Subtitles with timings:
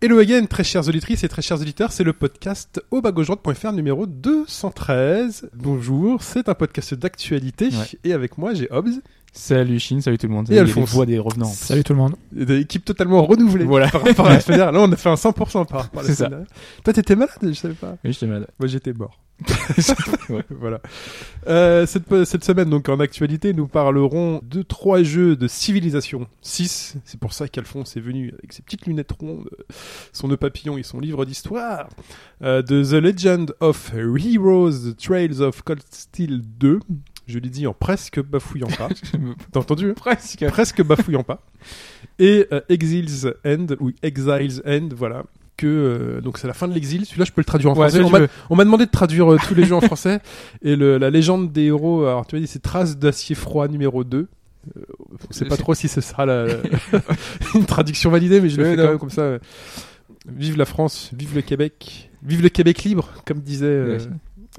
[0.00, 3.02] Hello again, très chères auditrices et très chers auditeurs, c'est le podcast au
[3.72, 5.50] numéro 213.
[5.54, 7.98] Bonjour, c'est un podcast d'actualité Ouais.
[8.04, 9.00] et avec moi j'ai Hobbs,
[9.32, 10.50] Salut Chine, salut tout le monde.
[10.50, 10.88] Et Alphonse.
[10.90, 11.46] des voix des revenants.
[11.52, 12.14] Salut tout le monde.
[12.34, 13.88] une équipe totalement renouvelée Voilà.
[13.88, 14.80] par rapport à la semaine dernière.
[14.80, 16.48] Là on a fait un 100% par rapport à la semaine dernière.
[16.84, 17.96] Toi t'étais malade, je savais pas.
[18.04, 18.48] Oui, j'étais malade.
[18.60, 19.18] Moi j'étais mort.
[20.28, 20.44] Ouais.
[20.50, 20.80] voilà.
[21.46, 26.96] Euh, cette, cette semaine donc en actualité nous parlerons de trois jeux de civilisation 6.
[27.04, 29.48] C'est pour ça qu'Alphonse est venu avec ses petites lunettes rondes,
[30.12, 31.88] son nœud papillon et son livre d'histoire.
[32.42, 36.80] Euh, de The Legend of Heroes, The Trails of Cold Steel 2.
[37.26, 38.88] Je l'ai dit en presque bafouillant pas.
[39.52, 39.94] T'as entendu hein?
[39.94, 40.46] Presque.
[40.48, 41.42] Presque bafouillant pas.
[42.18, 45.24] Et euh, Exiles End, ou Exiles End, voilà.
[45.58, 47.04] Que, euh, donc c'est la fin de l'exil.
[47.04, 48.28] Celui-là, je peux le traduire en Ouais, français.
[48.48, 50.20] On m'a- demandé de traduire euh, tous les jeux en français.
[50.62, 54.04] Et le, la légende des héros, alors tu m'as dit c'est Traces d'acier froid numéro
[54.04, 54.18] 2.
[54.76, 54.80] Euh,
[55.28, 56.46] on sait pas trop si ce sera la,
[57.54, 58.82] une traduction validée, mais je le fais non.
[58.84, 59.38] quand même comme ça.
[60.28, 63.98] Vive la France, vive le Québec, vive le Québec libre, comme disait euh,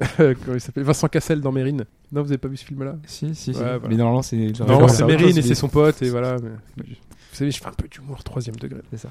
[0.18, 1.84] comment il s'appelle Vincent Cassel dans Mérine.
[2.12, 2.96] Non, vous avez pas vu ce film-là?
[3.06, 3.58] Si, si, si.
[3.58, 3.88] Ouais, voilà.
[3.88, 4.36] Mais normalement, c'est.
[4.66, 6.36] Non, c'est Mérine et c'est son pote, et voilà.
[6.42, 8.80] mais- Vous savez, je fais un peu d'humour troisième degré.
[8.90, 9.08] C'est ça.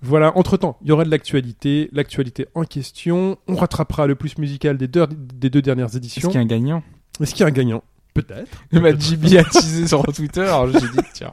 [0.00, 3.36] Voilà, entre-temps, il y aura de l'actualité, l'actualité en question.
[3.48, 6.28] On rattrapera le plus musical des deux, des deux dernières Est-ce éditions.
[6.28, 6.82] qu'il y a un gagnant?
[7.20, 7.82] Est-ce qu'il y a un gagnant?
[8.14, 8.64] Peut-être.
[8.72, 11.32] M'a JB a teasé sur Twitter, alors j'ai dit, tiens.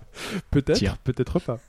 [0.51, 0.97] Peut-être.
[1.03, 1.59] Peut-être pas.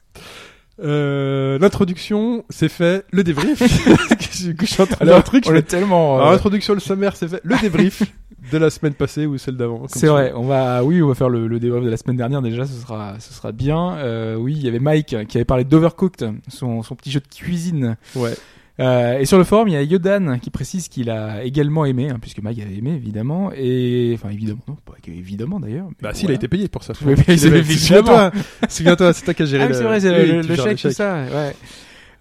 [0.82, 3.04] Euh, L'introduction, c'est fait.
[3.10, 3.60] Le débrief.
[4.60, 5.44] je suis en train de dire un truc.
[5.46, 6.16] on je est fais- tellement.
[6.16, 7.40] Alors, euh, l'introduction, le sommaire, c'est fait.
[7.44, 8.02] Le débrief
[8.52, 9.84] de la semaine passée ou celle d'avant.
[9.88, 12.42] C'est vrai, on va, oui, on va faire le, le débrief de la semaine dernière
[12.42, 13.96] déjà, ce sera, ce sera bien.
[13.98, 17.34] Euh, oui, il y avait Mike qui avait parlé d'Overcooked, son, son petit jeu de
[17.34, 17.96] cuisine.
[18.14, 18.34] Ouais.
[18.78, 22.10] Euh, et sur le forum, il y a Yodan qui précise qu'il a également aimé,
[22.10, 25.88] hein, puisque Mike avait aimé évidemment, et enfin évidemment, non, pas évidemment d'ailleurs.
[26.02, 26.92] Bah, si, il a été payé pour ça.
[27.06, 28.32] Oui, mais c'est Souviens-toi,
[28.68, 30.78] souviens-toi, c'est toi qui as géré Ah le- c'est vrai, c'est le, le gères chèque,
[30.82, 31.56] tout ça, ouais.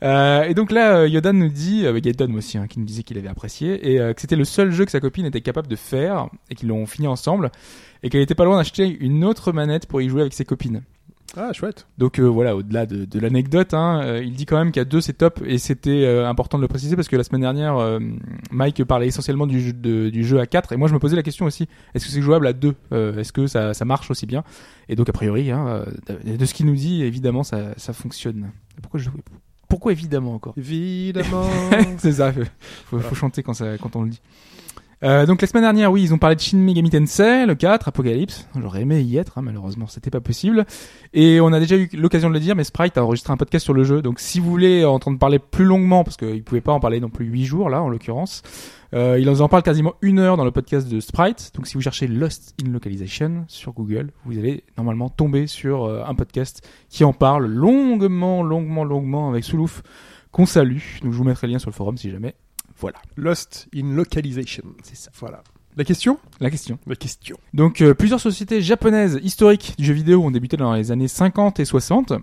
[0.05, 3.03] Euh, et donc là, euh, Yodan nous dit, avec Yodan aussi, hein, qui nous disait
[3.03, 5.67] qu'il avait apprécié, et euh, que c'était le seul jeu que sa copine était capable
[5.67, 7.51] de faire, et qu'ils l'ont fini ensemble,
[8.03, 10.83] et qu'elle était pas loin d'acheter une autre manette pour y jouer avec ses copines.
[11.38, 11.88] Ah, chouette.
[11.97, 15.01] Donc euh, voilà, au-delà de, de l'anecdote, hein, euh, il dit quand même qu'à deux
[15.01, 17.99] c'est top et c'était euh, important de le préciser parce que la semaine dernière, euh,
[18.51, 21.16] Mike parlait essentiellement du jeu, de- du jeu à 4 et moi je me posais
[21.17, 24.11] la question aussi, est-ce que c'est jouable à deux Euh, Est-ce que ça, ça marche
[24.11, 24.43] aussi bien?
[24.87, 25.85] Et donc a priori, hein, euh,
[26.23, 28.51] de, de ce qu'il nous dit, évidemment ça, ça fonctionne.
[28.81, 29.09] Pourquoi je
[29.75, 31.43] Pourquoi évidemment encore Évidemment.
[31.97, 32.41] c'est ça, faut,
[32.85, 34.21] faut, faut chanter quand, ça, quand on le dit.
[35.03, 37.89] Euh, donc la semaine dernière, oui, ils ont parlé de Shin Megami Tensei, le 4,
[37.89, 38.47] Apocalypse.
[38.59, 40.65] J'aurais aimé y être, hein, malheureusement, c'était pas possible.
[41.13, 43.63] Et on a déjà eu l'occasion de le dire, mais Sprite a enregistré un podcast
[43.63, 44.01] sur le jeu.
[44.01, 47.09] Donc si vous voulez entendre parler plus longuement, parce qu'il pouvait pas en parler non
[47.09, 48.41] plus 8 jours là, en l'occurrence,
[48.95, 51.51] euh, il en parle quasiment une heure dans le podcast de Sprite.
[51.56, 56.03] Donc si vous cherchez Lost in Localization sur Google, vous allez normalement tomber sur euh,
[56.06, 59.84] un podcast qui en parle longuement, longuement, longuement avec Soulouf
[60.31, 60.79] qu'on salue.
[61.03, 62.35] Donc je vous mettrai le lien sur le forum si jamais.
[62.78, 64.63] Voilà, Lost in Localization.
[64.84, 65.11] c'est ça.
[65.19, 65.44] Voilà.
[65.75, 66.17] La question?
[66.39, 66.79] La question.
[66.88, 67.38] La question.
[67.53, 71.59] Donc euh, plusieurs sociétés japonaises historiques du jeu vidéo ont débuté dans les années 50
[71.59, 72.13] et 60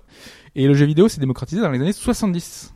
[0.55, 2.73] et le jeu vidéo s'est démocratisé dans les années 70.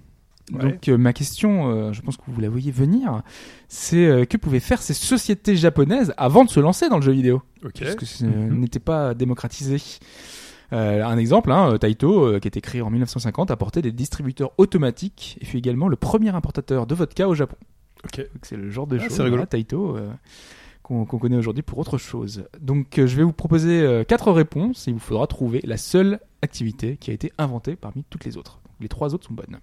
[0.52, 0.60] Ouais.
[0.62, 3.22] Donc euh, ma question, euh, je pense que vous la voyez venir,
[3.68, 7.12] c'est euh, que pouvaient faire ces sociétés japonaises avant de se lancer dans le jeu
[7.12, 7.42] vidéo?
[7.62, 8.60] Parce que ce Mhm.
[8.60, 9.78] n'était pas démocratisé.
[10.72, 15.44] Un exemple, hein, Taito, qui a été créé en 1950, apportait des distributeurs automatiques et
[15.44, 17.56] fut également le premier importateur de vodka au Japon.
[18.04, 18.18] Ok.
[18.18, 19.96] Donc c'est le genre de Ah, choses, voilà, Taito,
[20.82, 22.44] qu'on connaît aujourd'hui pour autre chose.
[22.60, 26.96] Donc je vais vous proposer quatre réponses et il vous faudra trouver la seule activité
[26.96, 28.60] qui a été inventée parmi toutes les autres.
[28.80, 29.58] Les trois autres sont bonnes.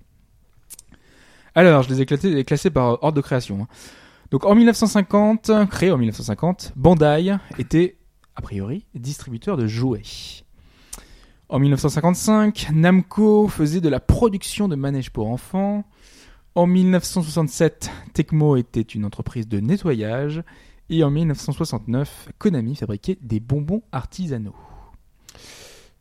[1.55, 3.61] Alors, je les ai classées par ordre de création.
[3.61, 3.67] hein.
[4.31, 7.97] Donc en 1950, créé en 1950, Bandai était,
[8.35, 10.01] a priori, distributeur de jouets.
[11.49, 15.85] En 1955, Namco faisait de la production de manèges pour enfants.
[16.55, 20.41] En 1967, Tecmo était une entreprise de nettoyage.
[20.89, 24.55] Et en 1969, Konami fabriquait des bonbons artisanaux.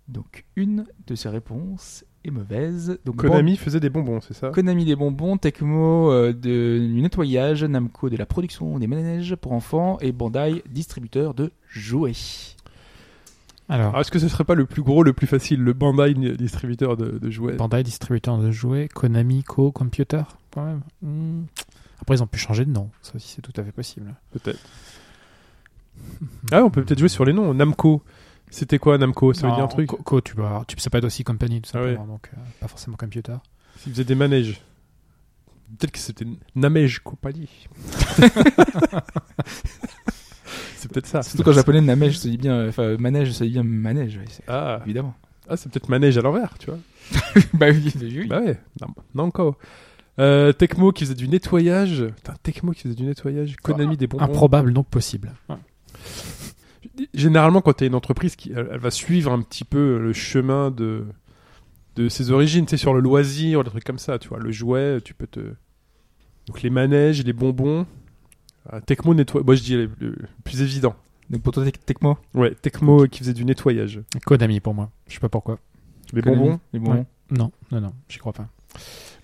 [0.08, 2.98] Donc une de ces réponses mauvaise.
[3.04, 4.50] Donc Konami faisait des bonbons, c'est ça?
[4.50, 9.52] Konami des bonbons, Tecmo euh, de, du nettoyage, Namco de la production des manèges pour
[9.52, 12.12] enfants et Bandai distributeur de jouets.
[13.68, 16.14] Alors, Alors, est-ce que ce serait pas le plus gros, le plus facile, le Bandai
[16.14, 17.54] distributeur de, de jouets?
[17.54, 20.22] Bandai, distributeur de jouets, Konami, Co, Computer,
[20.52, 20.80] quand même.
[21.00, 21.44] Hmm.
[22.00, 22.90] Après, ils ont pu changer de nom.
[23.00, 24.14] Ça aussi, c'est tout à fait possible.
[24.32, 24.58] Peut-être.
[26.50, 27.54] Ah, on peut peut-être jouer sur les noms.
[27.54, 28.02] Namco.
[28.52, 29.32] C'était quoi Namco?
[29.32, 29.88] Ça veut dire un truc?
[29.88, 31.94] Co, Co, tu peux, avoir- tu ça peut être aussi company, tout Ah ouais.
[31.94, 33.34] simplement, donc euh, pas forcément computer.
[33.86, 34.60] Ils faisaient des manèges.
[35.78, 37.48] Peut-être que c'était Namège Compagnie.
[40.76, 41.22] c'est peut-être ça.
[41.22, 44.24] Surtout qu'en japonais, namège se dit bien, euh, enfin, manège se dit bien manège, ouais,
[44.48, 45.14] Ah, évidemment.
[45.48, 46.78] ah c'est peut-être manège à l'envers, tu vois.
[47.54, 48.26] bah oui, oui.
[48.26, 49.56] Bah ouais, Nam- Namco.
[50.18, 52.04] Euh, Tecmo qui faisait du nettoyage.
[52.16, 53.56] Putain, Tecmo qui faisait du nettoyage.
[53.62, 54.22] Konami des bonbons.
[54.24, 55.32] Improbable, donc possible.
[57.14, 60.12] Généralement, quand tu as une entreprise qui elle, elle va suivre un petit peu le
[60.12, 61.04] chemin de
[61.96, 64.38] de ses origines, tu sais, sur le loisir, des trucs comme ça, tu vois.
[64.38, 65.40] Le jouet, tu peux te.
[66.46, 67.86] Donc les manèges, les bonbons.
[68.68, 69.42] Ah, Tecmo nettoie.
[69.42, 70.94] Moi, je dis le, le plus évident.
[71.30, 74.00] Donc pour toi, Tec- Tecmo, Ouais, Tecmo qui faisait du nettoyage.
[74.26, 74.90] Konami pour moi.
[75.08, 75.58] Je sais pas pourquoi.
[76.12, 76.60] Les Konami, bonbons?
[76.72, 77.06] les bonbons.
[77.30, 78.48] Non, non, non, j'y crois pas.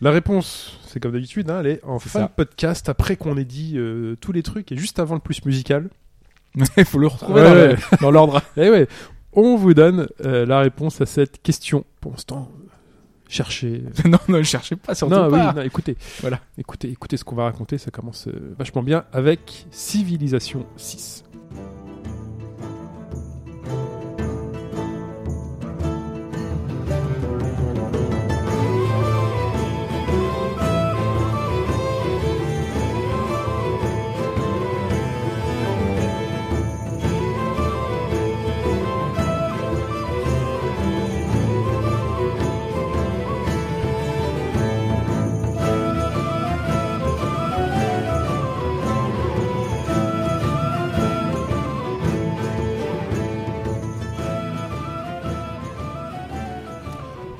[0.00, 2.26] La réponse, c'est comme d'habitude, hein, elle est en C'est fin ça.
[2.26, 5.44] de podcast après qu'on ait dit euh, tous les trucs et juste avant le plus
[5.44, 5.88] musical.
[6.76, 8.42] Il faut le retrouver Ouais, dans, l'ordre.
[8.56, 8.88] Ouais,
[9.32, 11.84] on vous donne euh, la réponse à cette question.
[12.00, 12.68] Pour l'instant, euh,
[13.28, 13.82] cherchez.
[14.04, 15.52] non, ne le cherchez pas, surtout Non, oui, pas.
[15.52, 15.96] non, écoutez.
[16.20, 16.40] Voilà.
[16.56, 21.24] Écoutez, écoutez ce qu'on va raconter, ça commence euh, vachement bien avec Civilisation 6.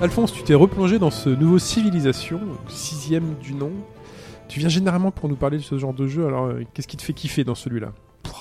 [0.01, 3.73] Alphonse, tu t'es replongé dans ce nouveau Civilisation, sixième du nom.
[4.47, 6.97] Tu viens généralement pour nous parler de ce genre de jeu, alors euh, qu'est-ce qui
[6.97, 7.93] te fait kiffer dans celui-là?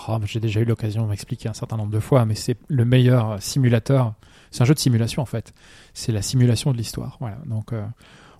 [0.07, 2.85] Oh, J'ai déjà eu l'occasion de m'expliquer un certain nombre de fois, mais c'est le
[2.85, 4.13] meilleur simulateur.
[4.51, 5.53] C'est un jeu de simulation en fait.
[5.95, 7.17] C'est la simulation de l'histoire.
[7.19, 7.37] Voilà.
[7.47, 7.83] Donc euh,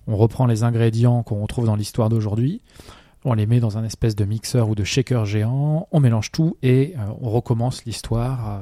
[0.06, 2.62] on reprend les ingrédients qu'on retrouve dans l'histoire d'aujourd'hui,
[3.24, 6.56] on les met dans un espèce de mixeur ou de shaker géant, on mélange tout
[6.62, 8.60] et euh, on recommence l'histoire euh,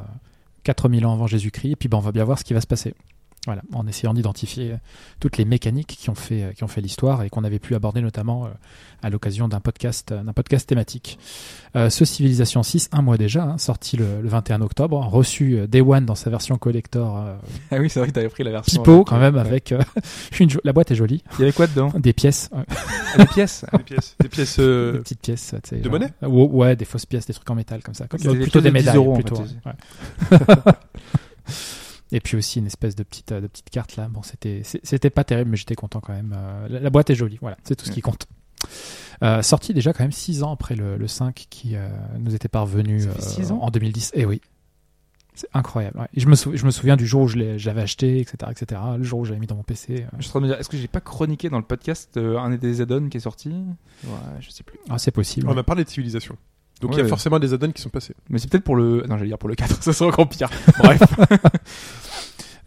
[0.64, 1.72] 4000 ans avant Jésus-Christ.
[1.72, 2.94] Et puis ben, on va bien voir ce qui va se passer.
[3.46, 4.76] Voilà, en essayant d'identifier euh,
[5.20, 7.74] toutes les mécaniques qui ont fait, euh, qui ont fait l'histoire et qu'on avait pu
[7.76, 8.48] aborder notamment euh,
[9.02, 11.18] à l'occasion d'un podcast, d'un podcast thématique.
[11.76, 15.80] Euh, ce Civilization 6, un mois déjà, hein, sorti le, le 21 octobre, reçu Day
[15.80, 17.36] One dans sa version collector euh,
[17.70, 18.82] Ah oui, c'est vrai que t'avais pris la version.
[18.82, 19.40] avec, quand même ouais.
[19.40, 19.80] avec euh,
[20.40, 21.92] une la boîte est jolie, Il y avait quoi dedans?
[21.96, 22.64] Des pièces, ouais,
[23.18, 23.64] Des pièces.
[23.72, 26.10] Des pièces, des pièces euh, des petites pièces, tu sais, de genre- monnaie?
[26.22, 28.60] ouais, ouais, des fausses pièces, des trucs en métal comme ça, comme- plutôt pièces des
[28.60, 30.72] de 10 médailles, euros, en plutôt, fait, ouais.
[32.12, 32.18] Ouais.
[32.18, 34.08] Et puis aussi une espèce de petite euh, de petite carte là.
[34.08, 36.34] Bon, c'était pas terrible, mais j'étais content quand même.
[36.36, 38.26] Euh, la, la boîte est jolie, voilà, c'est tout ce qui compte.
[39.22, 41.88] Euh, sorti déjà quand même 6 ans après le, le 5 qui euh,
[42.18, 44.12] nous était parvenu Ça fait six ans en 2010.
[44.14, 44.40] Et oui,
[45.34, 45.98] c'est incroyable.
[46.00, 46.06] ouais.
[46.14, 48.80] Et je, me sou- je me souviens du jour où je l'avais acheté, etc., etc.
[48.98, 50.04] Le jour où je l'avais mis dans mon PC.
[50.04, 50.06] euh.
[50.18, 52.16] Je suis en train de me dire, est-ce que j'ai pas chroniqué dans le podcast
[52.16, 53.50] euh, un des add-ons qui est sorti?
[54.04, 54.10] Ouais,
[54.40, 54.78] je sais plus.
[54.90, 55.48] Ah, c'est possible.
[55.48, 56.36] On a parlé de Civilisation.
[56.80, 57.08] Donc il y a ouais.
[57.08, 58.14] forcément des add-ons qui sont passés.
[58.28, 59.04] Mais c'est peut-être pour le.
[59.08, 60.50] Non, j'allais dire pour le 4, ça serait encore pire.
[60.78, 61.00] Bref.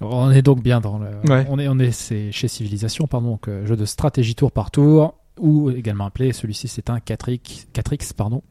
[0.01, 1.07] On est donc bien dans le.
[1.29, 1.45] Ouais.
[1.49, 4.71] On est, on est c'est chez Civilisation, pardon, donc euh, jeu de stratégie tour par
[4.71, 8.41] tour, ou également appelé, celui-ci c'est un 4X, 4X pardon.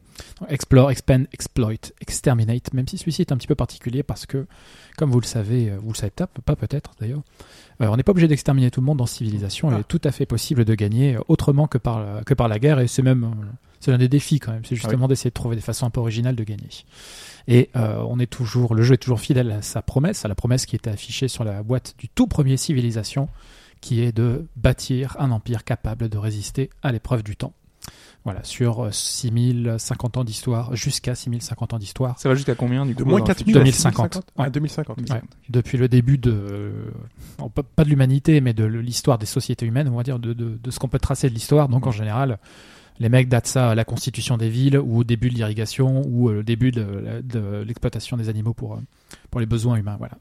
[0.49, 1.71] Explore, expand, exploit,
[2.01, 4.47] exterminate, même si celui-ci est un petit peu particulier parce que,
[4.97, 7.21] comme vous le savez, euh, vous le savez peut-être, pas peut-être d'ailleurs,
[7.81, 9.71] euh, on n'est pas obligé d'exterminer tout le monde dans Civilisation.
[9.71, 9.79] Il Ah.
[9.79, 12.79] est tout à fait possible de gagner autrement que par, la- que par la guerre,
[12.81, 13.45] et c'est même euh,
[13.79, 14.63] c'est l'un des défis quand même.
[14.65, 16.69] C'est justement d'essayer de trouver des façons un peu originales de gagner.
[17.47, 20.35] Et euh, on est toujours, le jeu est toujours fidèle à sa promesse, à la
[20.35, 23.29] promesse qui était affichée sur la boîte du tout premier Civilisation,
[23.81, 27.53] qui est de bâtir un empire capable de résister à l'épreuve du temps.
[28.25, 32.93] Voilà, sur euh, 6050 ans d'histoire, jusqu'à 6050 ans d'histoire, Ça va jusqu'à combien du
[32.93, 34.21] coup De moins dans le 4000 futur à 2050.
[34.37, 35.09] Ah, 2050.
[35.09, 35.21] Ouais.
[35.49, 36.91] depuis le début de, euh,
[37.39, 40.33] non, pas pas de l'humanité, mais de l'histoire des sociétés humaines, on va dire, de,
[40.33, 41.69] de, de ce qu'on peut tracer de l'histoire.
[41.69, 42.39] Donc en général,
[42.99, 46.29] les mecs datent ça à la constitution des villes, ou au début de l'irrigation, ou
[46.29, 48.79] euh, le début de l'exploitation des animaux pour, euh,
[49.29, 49.97] pour les besoins humains.
[49.97, 50.17] Voilà.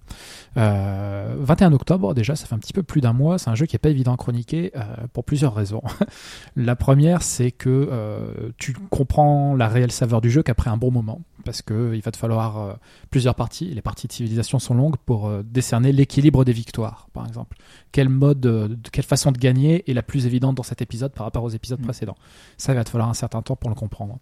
[0.56, 3.38] Euh, 21 octobre, déjà, ça fait un petit peu plus d'un mois.
[3.38, 5.82] C'est un jeu qui est pas évident à chroniquer euh, pour plusieurs raisons.
[6.56, 10.90] la première, c'est que euh, tu comprends la réelle saveur du jeu qu'après un bon
[10.90, 12.72] moment, parce que il va te falloir euh,
[13.10, 13.66] plusieurs parties.
[13.66, 17.56] Les parties de civilisation sont longues pour euh, décerner l'équilibre des victoires, par exemple.
[17.92, 21.12] Quel mode, euh, de quelle façon de gagner est la plus évidente dans cet épisode
[21.12, 21.84] par rapport aux épisodes Mm.
[21.84, 22.16] précédents.
[22.56, 24.18] Ça, il va te falloir un certain temps pour le comprendre.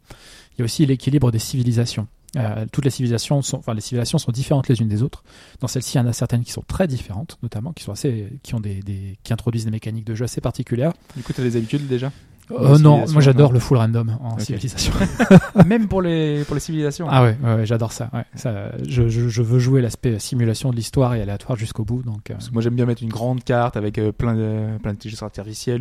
[0.53, 2.07] Il y a aussi l'équilibre des civilisations.
[2.37, 5.25] Euh, toutes les civilisations sont, enfin, les civilisations sont différentes les unes des autres.
[5.61, 8.29] Dans celles-ci, il y en a certaines qui sont très différentes, notamment qui sont assez,
[8.43, 10.93] qui ont des, des- qui introduisent des mécaniques de jeu assez particulières.
[11.17, 12.13] Du coup, t'as des habitudes déjà?
[12.53, 14.93] Euh, non, moi j'adore le full random en civilisation.
[15.67, 17.09] Même pour les, pour les civilisations.
[17.11, 18.09] Ah ouais, ouais, ouais, j'adore ça.
[18.13, 18.23] Ouais.
[18.37, 22.05] ça je, je, je veux jouer l'aspect simulation de l'histoire et aléatoire jusqu'au bout.
[22.05, 24.95] Donc, euh, moi j'aime bien mettre une grande carte avec euh, plein de plein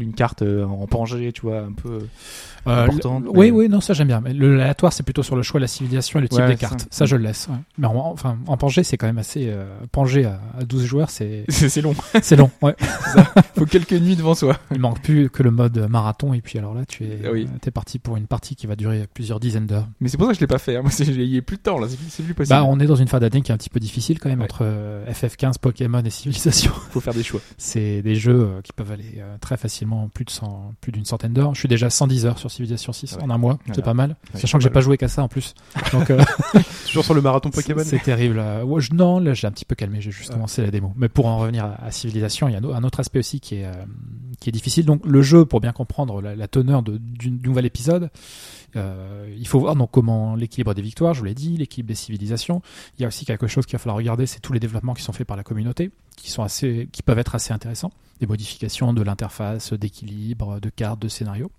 [0.02, 2.00] une carte euh, en pangée, tu vois, un peu.
[2.68, 4.22] Euh, importante, le- mais- Oui, oui, non, ça j'aime bien.
[4.22, 6.48] Mais le aléatoire, c'est plutôt sur le choix de la civilisation et le type Ouais,
[6.48, 6.82] des cartes.
[6.82, 6.88] ça.
[6.92, 7.48] Ça, je le laisse.
[7.50, 7.56] ouais.
[7.78, 9.48] Mais en, enfin, en Pangée, c'est quand même assez.
[9.50, 11.96] Euh, Pangée à, à 12 joueurs, c'est C'est long.
[12.22, 12.50] c'est long.
[12.62, 12.76] Ouais.
[13.58, 14.58] Faut quelques nuits devant soi.
[14.72, 16.34] Il manque plus que le mode marathon.
[16.34, 17.48] Et puis alors là, tu es, Ah oui.
[17.66, 19.88] es parti pour une partie qui va durer plusieurs dizaines d'heures.
[20.02, 20.78] Mais c'est pour ça que je l'ai pas fait.
[20.78, 20.82] hein.
[20.82, 21.88] Moi, il y a plus de temps là.
[22.10, 22.56] C'est plus, possible.
[22.56, 24.40] Bah, on est dans une fin d'année qui est un petit peu difficile quand même
[24.40, 24.46] Ouais.
[24.46, 26.72] entre euh, FF15, Pokémon et Civilisation.
[26.92, 27.40] Faut faire des choix.
[27.58, 31.06] C'est des jeux euh, qui peuvent aller euh, très facilement plus de 100 plus d'une
[31.06, 31.54] centaine d'heures.
[31.54, 33.24] Je suis déjà à 110 heures sur Civilisation 6 Ah ouais.
[33.26, 33.84] en un mois, c'est Voilà.
[33.84, 34.16] pas mal.
[34.34, 35.54] Ouais, Sachant que j'ai pas joué qu'à ça en plus.
[35.92, 36.22] Donc euh,
[36.88, 37.82] Toujours sur le marathon Pokémon.
[37.86, 38.42] c'est terrible.
[38.66, 40.36] Ouais, je- non, là j'ai un petit peu calmé, j'ai juste Ah.
[40.36, 40.94] commencé la démo.
[40.96, 43.20] Mais pour en revenir à, à Civilisation, il y a un au- un autre aspect
[43.20, 43.72] aussi qui est euh,
[44.40, 44.86] qui est difficile.
[44.86, 48.10] Donc le jeu, pour bien comprendre la, la teneur de- du, du nouvel épisode,
[48.76, 51.96] euh, il faut voir donc comment l'équilibre des victoires, je vous l'ai dit, l'équilibre des
[51.96, 52.62] civilisations.
[52.98, 55.04] Il y a aussi quelque chose qu'il va falloir regarder, c'est tous les développements qui
[55.04, 57.92] sont faits par la communauté, qui sont assez, qui peuvent être assez intéressants.
[58.20, 61.50] Des modifications de l'interface, d'équilibre, de cartes, de scénario.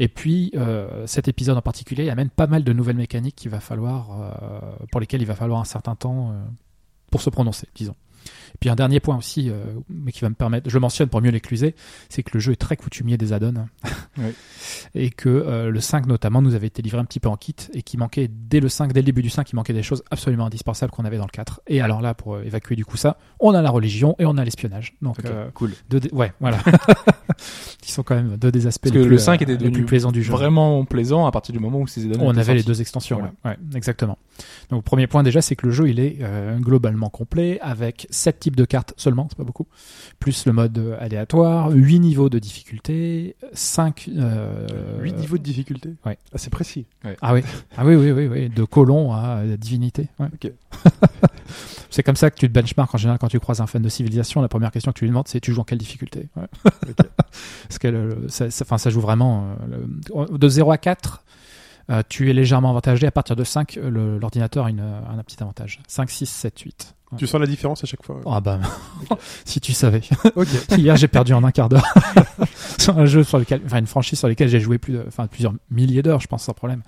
[0.00, 3.60] Et puis euh, cet épisode en particulier amène pas mal de nouvelles mécaniques qu'il va
[3.60, 6.42] falloir, euh, pour lesquelles il va falloir un certain temps euh,
[7.10, 7.94] pour se prononcer, disons.
[8.54, 11.08] Et puis un dernier point aussi, euh, mais qui va me permettre, je le mentionne
[11.08, 11.74] pour mieux l'écluser,
[12.08, 13.66] c'est que le jeu est très coutumier des add-ons.
[14.18, 14.32] Oui.
[14.94, 17.54] Et que euh, le 5 notamment nous avait été livré un petit peu en kit
[17.74, 20.02] et qui manquait dès le 5, dès le début du 5, il manquait des choses
[20.10, 21.60] absolument indispensables qu'on avait dans le 4.
[21.68, 24.44] Et alors là, pour évacuer du coup ça, on a la religion et on a
[24.44, 24.94] l'espionnage.
[25.00, 25.72] Donc, euh, cool.
[26.12, 26.58] ouais, voilà.
[27.90, 29.64] qui sont quand même deux des aspects Parce les que plus, le 5 euh, était
[29.64, 30.30] les plus plaisants du jeu.
[30.32, 33.32] Vraiment plaisant à partir du moment où ces données On avait les deux extensions, Voilà.
[33.44, 33.50] ouais.
[33.50, 34.16] Ouais, exactement.
[34.70, 38.38] Donc, premier point déjà, c'est que le jeu, il est euh, globalement complet avec 7
[38.38, 39.66] types de cartes seulement, c'est pas beaucoup,
[40.20, 44.08] plus le mode euh, aléatoire, 8 niveaux de difficulté, 5...
[44.16, 45.90] Euh, 8 niveaux de difficulté.
[46.06, 46.16] ouais.
[46.32, 46.86] Ah, c'est précis.
[47.20, 47.42] Ah oui,
[47.76, 50.08] ah oui, oui, oui, oui, de colon à divinité.
[50.20, 50.28] ouais.
[50.32, 50.52] Ok.
[51.90, 53.88] c'est comme ça que tu te benchmarks en général quand tu croises un fan de
[53.88, 54.40] civilisation.
[54.42, 56.28] La première question que tu lui demandes, c'est tu joues en quelle difficulté?
[56.36, 56.46] Ouais.
[57.68, 59.84] Parce que le- ça, ça- enfin, ça joue vraiment euh,
[60.30, 61.24] le- de 0 à 4.
[61.90, 63.06] euh, tu es légèrement avantagé.
[63.06, 65.80] À partir de 5, euh, l'ordinateur a, un petit avantage.
[65.88, 66.94] 5, 6, 7, 8.
[67.12, 67.18] Ouais.
[67.18, 68.20] Tu sens la différence à chaque fois.
[68.26, 68.60] Ah bah,
[69.44, 70.00] si tu savais.
[70.78, 71.82] Hier, j'ai perdu en un quart d'heure
[72.78, 75.26] sur un jeu sur lequel, enfin une franchise sur laquelle j'ai joué plus de, enfin
[75.26, 76.82] plusieurs milliers d'heures, je pense sans problème.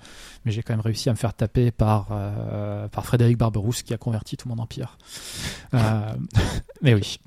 [0.45, 3.93] Mais j'ai quand même réussi à me faire taper par euh, par Frédéric Barberousse qui
[3.93, 4.97] a converti tout mon empire.
[5.73, 6.01] Euh,
[6.81, 7.17] mais oui.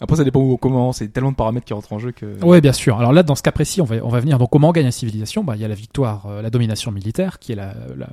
[0.00, 1.02] Après, ça dépend où on commence.
[1.02, 2.38] A tellement de paramètres qui rentrent en jeu que.
[2.44, 2.98] Oui, bien sûr.
[3.00, 4.38] Alors là, dans ce cas précis, on va, on va venir.
[4.38, 5.42] Donc, comment on gagne une civilisation?
[5.42, 8.08] Bah, Il y a la victoire, euh, la domination militaire, qui est la, la-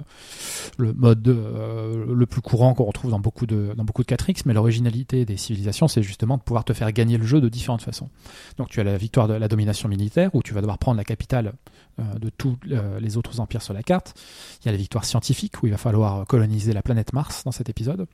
[0.79, 4.41] le mode euh, le plus courant qu'on retrouve dans beaucoup de, dans beaucoup de 4X.
[4.47, 7.83] Mais l'originalité des civilisations, c'est justement de pouvoir te faire gagner le jeu de différentes
[7.83, 8.09] façons.
[8.57, 11.03] Donc, tu as la victoire de la domination militaire, où tu vas devoir prendre la
[11.03, 11.53] capitale
[11.97, 14.13] de tous euh, les autres empires sur la carte.
[14.61, 17.51] Il y a la victoire scientifique, où il va falloir coloniser la planète Mars dans
[17.51, 18.07] cet épisode.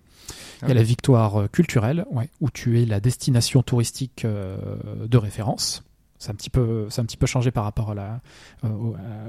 [0.62, 0.74] Il y a Ah.
[0.76, 4.58] la victoire euh, culturelle, ouais, où tu es la destination touristique euh,
[5.08, 5.84] de référence.
[6.20, 8.22] C'est un petit peu, c'est un petit peu changé par rapport à la,
[8.64, 8.70] euh,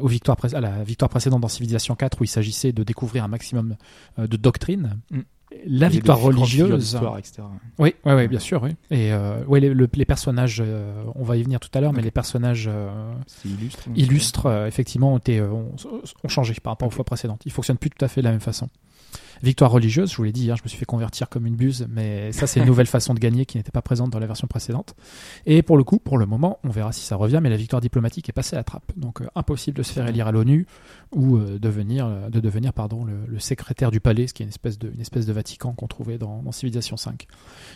[0.03, 3.29] aux victoires à la victoire précédente dans Civilisation 4 où il s'agissait de découvrir un
[3.29, 3.77] maximum
[4.19, 4.99] euh, de doctrines.
[5.11, 5.21] Mm.
[5.67, 7.43] La victoire religieuse, etc.
[7.79, 8.71] oui, oui, oui, bien sûr, oui.
[8.91, 11.93] Et euh, ouais, les, le- les personnages, euh, on va y venir tout à l'heure,
[11.93, 13.13] mais les personnages euh,
[13.45, 13.89] illustre.
[13.97, 15.73] illustres, effectivement, ont, été, ont,
[16.25, 17.43] ont changé par rapport aux fois précédentes.
[17.47, 18.69] Ils fonctionnent plus tout à fait de la même façon.
[19.43, 21.89] Victoire religieuse, je vous l'ai dit, hier, je me suis fait convertir comme une buse,
[21.91, 24.47] mais ça, c'est une nouvelle façon de gagner qui n'était pas présente dans la version
[24.47, 24.95] précédente.
[25.47, 27.83] Et pour le coup, pour le moment, on verra si ça revient, mais la victoire
[27.83, 28.93] diplomatique est passée à la trappe.
[28.97, 30.67] Donc, euh, impossible de se faire élire à l'ONU
[31.11, 34.47] ou euh, devenir, euh, de devenir pardon, le, le secrétaire du palais, ce qui est
[34.47, 37.27] une espèce de, une espèce de Vatican qu'on trouvait dans, dans Civilisation 5.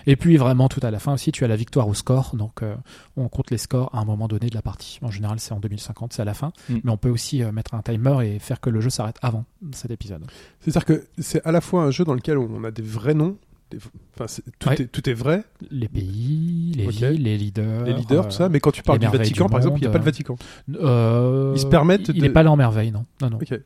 [0.06, 2.36] Et puis, vraiment, tout à la fin aussi, tu as la victoire au score.
[2.36, 2.60] Donc,
[3.16, 5.00] on compte les scores à un moment donné de la partie.
[5.02, 6.52] En général, c'est en 2050, c'est à la fin.
[6.68, 6.76] Mm.
[6.84, 9.90] Mais on peut aussi mettre un timer et faire que le jeu s'arrête avant cet
[9.90, 10.24] épisode.
[10.60, 13.36] C'est-à-dire que c'est à la fois un jeu dans lequel on a des vrais noms,
[13.70, 13.78] des-
[14.18, 14.26] enfin,
[14.58, 14.80] tout, Ouais.
[14.82, 17.84] est, tout est vrai, Les pays, les villes, les leaders.
[17.84, 19.78] les leaders, euh, tout ça, mais quand tu parles les du Vatican, du par exemple,
[19.78, 20.36] il n'y a pas de euh, Vatican.
[20.80, 23.04] euh, Ils se permettent Il de- n'est pas là en merveille, non.
[23.22, 23.38] Non, non.
[23.38, 23.58] Ok.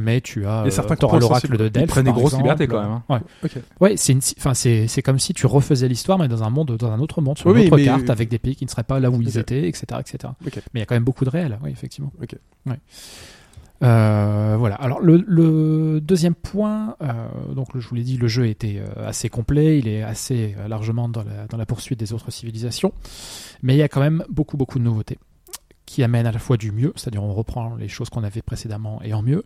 [0.00, 0.64] Mais tu as.
[0.70, 1.88] Certains l'oracle de Delphes.
[1.88, 2.44] prennent des grosses exemple.
[2.44, 3.02] libertés, quand même, hein.
[3.08, 3.18] Ouais.
[3.42, 3.62] Ok.
[3.80, 6.76] Ouais, c'est une, enfin c'est c'est comme si tu refaisais l'histoire mais dans un monde
[6.76, 8.70] dans un autre monde sur Oui, une autre mais- carte avec des pays qui ne
[8.70, 10.32] seraient pas là où ils étaient etc etc.
[10.44, 12.12] Mais il y a quand même beaucoup de réel, oui effectivement.
[12.22, 12.36] Ok.
[12.66, 12.78] Ouais.
[13.82, 14.74] Euh, voilà.
[14.76, 19.06] Alors le, le deuxième point, euh, donc je vous l'ai dit, le jeu était euh,
[19.08, 22.92] assez complet, il est assez euh, largement dans la, dans la poursuite des autres civilisations,
[23.62, 25.18] mais il y a quand même beaucoup beaucoup de nouveautés.
[25.86, 29.00] qui amène à la fois du mieux, c'est-à-dire on reprend les choses qu'on avait précédemment
[29.02, 29.44] et en mieux,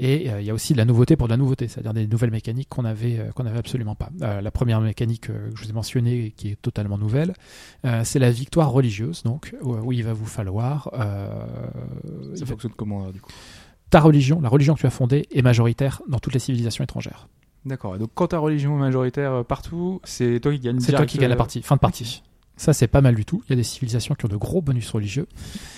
[0.00, 2.06] et euh, il y a aussi de la nouveauté pour de la nouveauté, c'est-à-dire des
[2.06, 4.10] nouvelles mécaniques qu'on avait qu'on avait absolument pas.
[4.22, 7.32] Euh, la première mécanique que je vous ai mentionnée, qui est totalement nouvelle,
[7.84, 11.28] euh, c'est la victoire religieuse, donc où, où il va vous falloir euh,
[12.34, 13.30] Ça fonctionne comment du coup?
[13.90, 17.28] Ta religion, la religion que tu as fondée, est majoritaire dans toutes les civilisations étrangères.
[17.64, 17.98] D'accord.
[17.98, 20.80] Donc quand ta religion est majoritaire euh, partout, c'est toi qui gagne.
[20.80, 22.22] C'est toi qui gagne la euh, partie, fin de partie.
[22.60, 23.40] Ça, c'est pas mal du tout.
[23.46, 25.28] Il y a des civilisations qui ont de gros bonus religieux.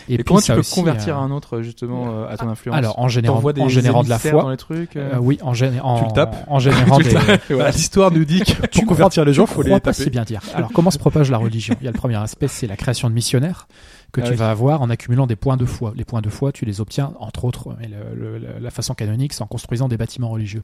[0.09, 2.75] Et, puis, comment tu peux aussi, convertir euh, un autre justement euh, à ton influence
[2.79, 4.41] Alors, en générant, des en générant de la foi.
[4.43, 4.97] dans les trucs.
[4.97, 7.15] euh, Euh, oui, en, gén- en, le tapes en générant Tu le des.
[7.27, 7.71] tapes, voilà.
[7.73, 10.05] L'histoire nous dit que Tu pour convertir les gens, je faut les crois pas taper.
[10.05, 10.41] si bien dire.
[10.55, 11.75] Alors, comment se propage la religion?
[11.83, 13.69] Il y a le premier aspect, c'est la création de missionnaires
[14.13, 14.37] que Ah tu oui.
[14.37, 15.93] vas avoir en accumulant des points de foi.
[15.97, 18.95] Les points de foi, tu les obtiens, entre autres, et le- le- le- la façon
[18.95, 20.63] canonique, c'est en construisant des bâtiments religieux.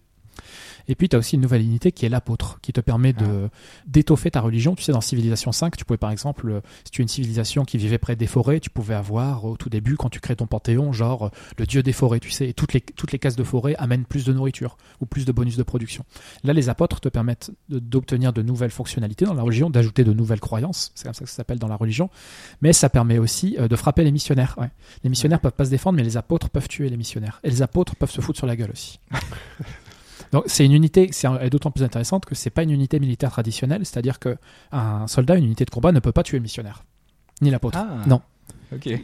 [0.88, 3.48] Et puis, tu as aussi une nouvelle unité qui est l'apôtre, qui te permet de
[3.86, 4.74] d'étoffer ta religion.
[4.74, 7.64] Tu sais, dans Civilisation 5, tu pouvais par exemple, euh, si tu es une civilisation
[7.64, 10.46] qui vivait près des forêts, tu pouvais avoir au tout début, quand tu crées ton
[10.46, 13.36] panthéon, genre euh, le dieu des forêts, tu sais, et toutes les, toutes les cases
[13.36, 16.04] de forêt amènent plus de nourriture ou plus de bonus de production.
[16.44, 20.40] Là, les apôtres te permettent d'obtenir de nouvelles fonctionnalités dans la religion, d'ajouter de nouvelles
[20.40, 22.10] croyances, c'est comme ça que ça s'appelle dans la religion,
[22.60, 24.54] mais ça permet aussi euh, de frapper les missionnaires.
[24.58, 24.70] ouais.
[25.04, 27.40] Les missionnaires peuvent pas se défendre, mais les apôtres peuvent tuer les missionnaires.
[27.44, 29.00] Et les apôtres peuvent se foutre sur la gueule aussi.
[30.32, 33.84] Donc c'est une unité, c'est d'autant plus intéressante que c'est pas une unité militaire traditionnelle,
[33.84, 34.36] c'est-à-dire que
[34.72, 36.84] un soldat, une unité de combat ne peut pas tuer le missionnaire,
[37.42, 37.78] ni l'apôtre.
[37.78, 38.06] Ah.
[38.06, 38.20] Non,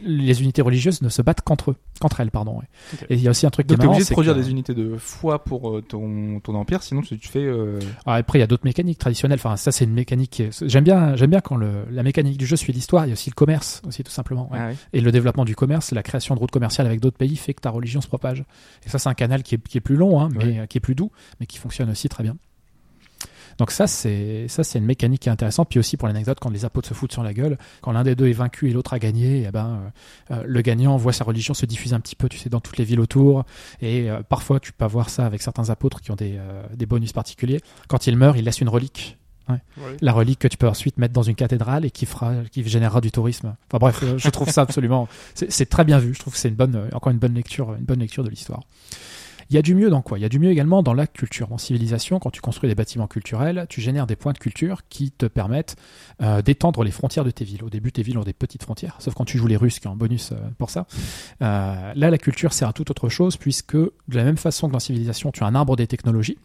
[0.05, 2.57] Les unités religieuses ne se battent qu'entre eux, qu'entre elles, pardon.
[2.57, 2.97] ouais.
[3.09, 4.39] Et il y a aussi un truc Donc qui est marrant, obligé de produire que-
[4.39, 7.43] des unités de foi pour euh, ton, ton empire, sinon tu, tu fais.
[7.43, 9.39] euh, Alors après, il y a d'autres mécaniques traditionnelles.
[9.39, 10.39] Enfin, ça, c'est une mécanique.
[10.39, 13.05] est- J'aime bien, j'aime bien quand le, la mécanique du jeu suit l'histoire.
[13.05, 14.49] Il y a aussi le commerce, aussi tout simplement.
[14.51, 14.59] ouais.
[14.61, 14.75] ah ouais.
[14.93, 17.61] Et le développement du commerce, la création de routes commerciales avec d'autres pays fait que
[17.61, 18.43] ta religion se propage.
[18.85, 20.77] Et ça, c'est un canal qui est, qui est plus long, hein, mais euh, qui
[20.77, 22.35] est plus doux, mais qui fonctionne aussi très bien.
[23.57, 25.69] Donc ça, c'est ça, c'est une mécanique qui est intéressante.
[25.69, 28.15] Puis aussi pour l'anecdote, quand les apôtres se foutent sur la gueule, quand l'un des
[28.15, 29.91] deux est vaincu et l'autre a gagné, eh ben,
[30.31, 32.59] euh, euh, le gagnant voit sa religion se diffuser un petit peu, tu sais, dans
[32.61, 33.45] toutes les villes autour.
[33.81, 36.85] Et euh, parfois, tu peux avoir ça avec certains apôtres qui ont des, euh, des
[36.85, 37.59] bonus particuliers.
[37.87, 39.17] Quand ils meurent, ils laissent une relique
[39.49, 39.57] Ouais.
[39.99, 43.01] la relique que tu peux ensuite mettre dans une cathédrale et qui fera, qui générera
[43.01, 43.57] du tourisme.
[43.67, 46.13] Enfin bref, je trouve ça absolument, c'est très bien vu.
[46.13, 48.61] Je trouve que c'est une bonne, encore une bonne lecture, une bonne lecture de l'histoire.
[49.49, 50.19] Il y a du mieux dans quoi?
[50.19, 51.51] Il y a du mieux également dans la culture.
[51.51, 55.11] En civilisation, quand tu construis des bâtiments culturels, tu génères des points de culture qui
[55.11, 55.75] te permettent
[56.21, 57.63] euh, d'étendre les frontières de tes villes.
[57.63, 59.87] Au début, tes villes ont des petites frontières, sauf quand tu joues les Russes qui
[59.87, 60.85] ont un bonus euh, pour ça.
[61.41, 64.73] Euh, là, la culture sert à toute autre chose puisque de la même façon que
[64.73, 66.37] dans civilisation, tu as un arbre des technologies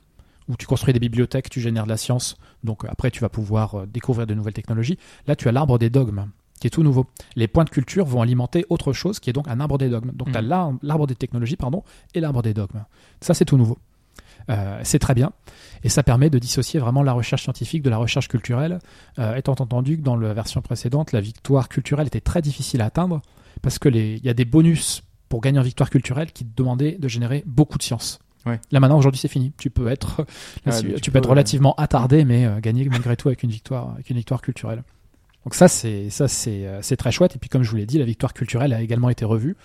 [0.49, 3.87] où tu construis des bibliothèques, tu génères de la science, donc après tu vas pouvoir
[3.87, 4.99] découvrir de nouvelles technologies.
[5.27, 6.27] Là, tu as l'arbre des dogmes
[6.59, 7.07] qui est tout nouveau.
[7.37, 10.11] Les points de culture vont alimenter autre chose qui est donc un arbre des dogmes.
[10.13, 11.83] Donc tu as l'arbre des technologies pardon
[12.15, 12.85] et l'arbre des dogmes.
[13.21, 13.79] Ça c'est tout nouveau.
[14.51, 15.33] Euh, c'est très bien
[15.85, 18.79] et ça permet de dissocier vraiment la recherche scientifique de la recherche culturelle,
[19.19, 22.87] euh, étant entendu que dans la version précédente, la victoire culturelle était très difficile à
[22.87, 23.21] atteindre
[23.61, 26.57] parce que les- il y a des bonus pour gagner en victoire culturelle qui te
[26.57, 28.21] demandaient de générer beaucoup de science.
[28.47, 28.59] Ouais.
[28.71, 29.53] Là maintenant aujourd'hui c'est fini.
[29.59, 30.25] Tu peux être,
[30.65, 33.91] Ah, tu, peux, peux être relativement attardé mais euh, gagner malgré tout avec une victoire,
[33.91, 34.83] avec une victoire culturelle.
[35.49, 37.35] Donc ça c'est ça euh, c'est très chouette.
[37.37, 39.57] Et puis comme je vous l'ai dit la victoire culturelle a également été revue.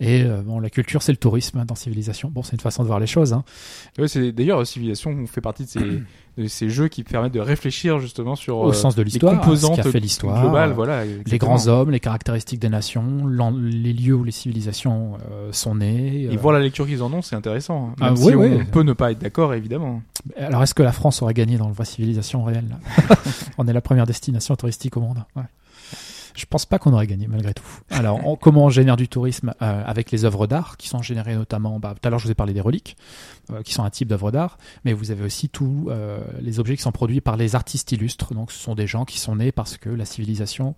[0.00, 2.28] Et euh, bon la culture c'est le tourisme hein, dans civilisation.
[2.28, 3.44] Bon c'est une façon de voir les choses hein.
[4.08, 6.02] C'est d'ailleurs Civilisation fait partie de ces,
[6.38, 9.40] de ces jeux qui permettent de réfléchir justement sur au euh, sens de les l'histoire
[9.40, 13.26] composantes ce qui a fait l'histoire globales, euh, les grands hommes les caractéristiques des nations
[13.26, 16.36] les lieux où les civilisations euh, sont nées Et euh.
[16.40, 17.88] voir la lecture qu'ils en ont, c'est intéressant.
[17.90, 17.94] hein.
[18.00, 18.58] Ah, Même si ouais.
[18.60, 20.00] on peut ne pas être d'accord, évidemment.
[20.36, 22.76] alors est-ce que la France aurait gagné dans le vrai civilisation réelle?
[23.58, 25.42] On est la première destination touristique au monde ouais.
[26.38, 27.66] Je pense pas qu'on aurait gagné malgré tout.
[27.90, 31.80] Alors, comment on génère du tourisme euh, avec les œuvres d'art qui sont générées notamment.
[31.80, 32.96] Bah, tout à l'heure, je vous ai parlé des reliques,
[33.50, 36.76] euh, qui sont un type d'œuvre d'art, mais vous avez aussi tous euh, les objets
[36.76, 38.34] qui sont produits par les artistes illustres.
[38.34, 40.76] Donc, ce sont des gens qui sont nés parce que la civilisation,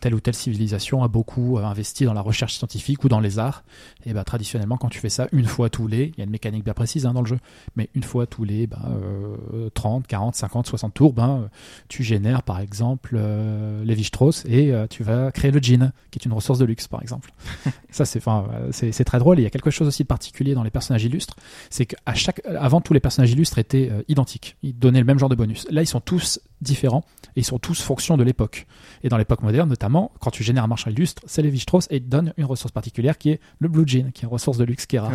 [0.00, 3.38] telle ou telle civilisation, a beaucoup euh, investi dans la recherche scientifique ou dans les
[3.38, 3.64] arts.
[4.06, 6.30] Et bah, traditionnellement, quand tu fais ça une fois tous les, il y a une
[6.30, 7.38] mécanique bien précise hein, dans le jeu,
[7.76, 11.48] mais une fois tous les bah, euh, 30, 40, 50, 60 tours, ben,
[11.88, 16.24] tu génères par exemple euh, Lévi-Strauss et euh, tu vas créer le gin, qui est
[16.24, 17.32] une ressource de luxe par exemple.
[17.90, 19.38] Ça c'est euh, c'est c'est très drôle.
[19.38, 21.36] Et il y a quelque chose aussi de particulier dans les personnages illustres,
[21.70, 25.18] c'est qu'à chaque avant tous les personnages illustres étaient euh, identiques, ils donnaient le même
[25.18, 25.66] genre de bonus.
[25.70, 27.04] Là ils sont tous différents
[27.36, 28.66] et ils sont tous fonction de l'époque.
[29.02, 32.02] Et dans l'époque moderne notamment, quand tu génères un marchand illustre, c'est Lévi-Strauss et il
[32.02, 34.64] te donne une ressource particulière qui est le blue gin, qui est une ressource de
[34.64, 35.12] luxe qui est rare.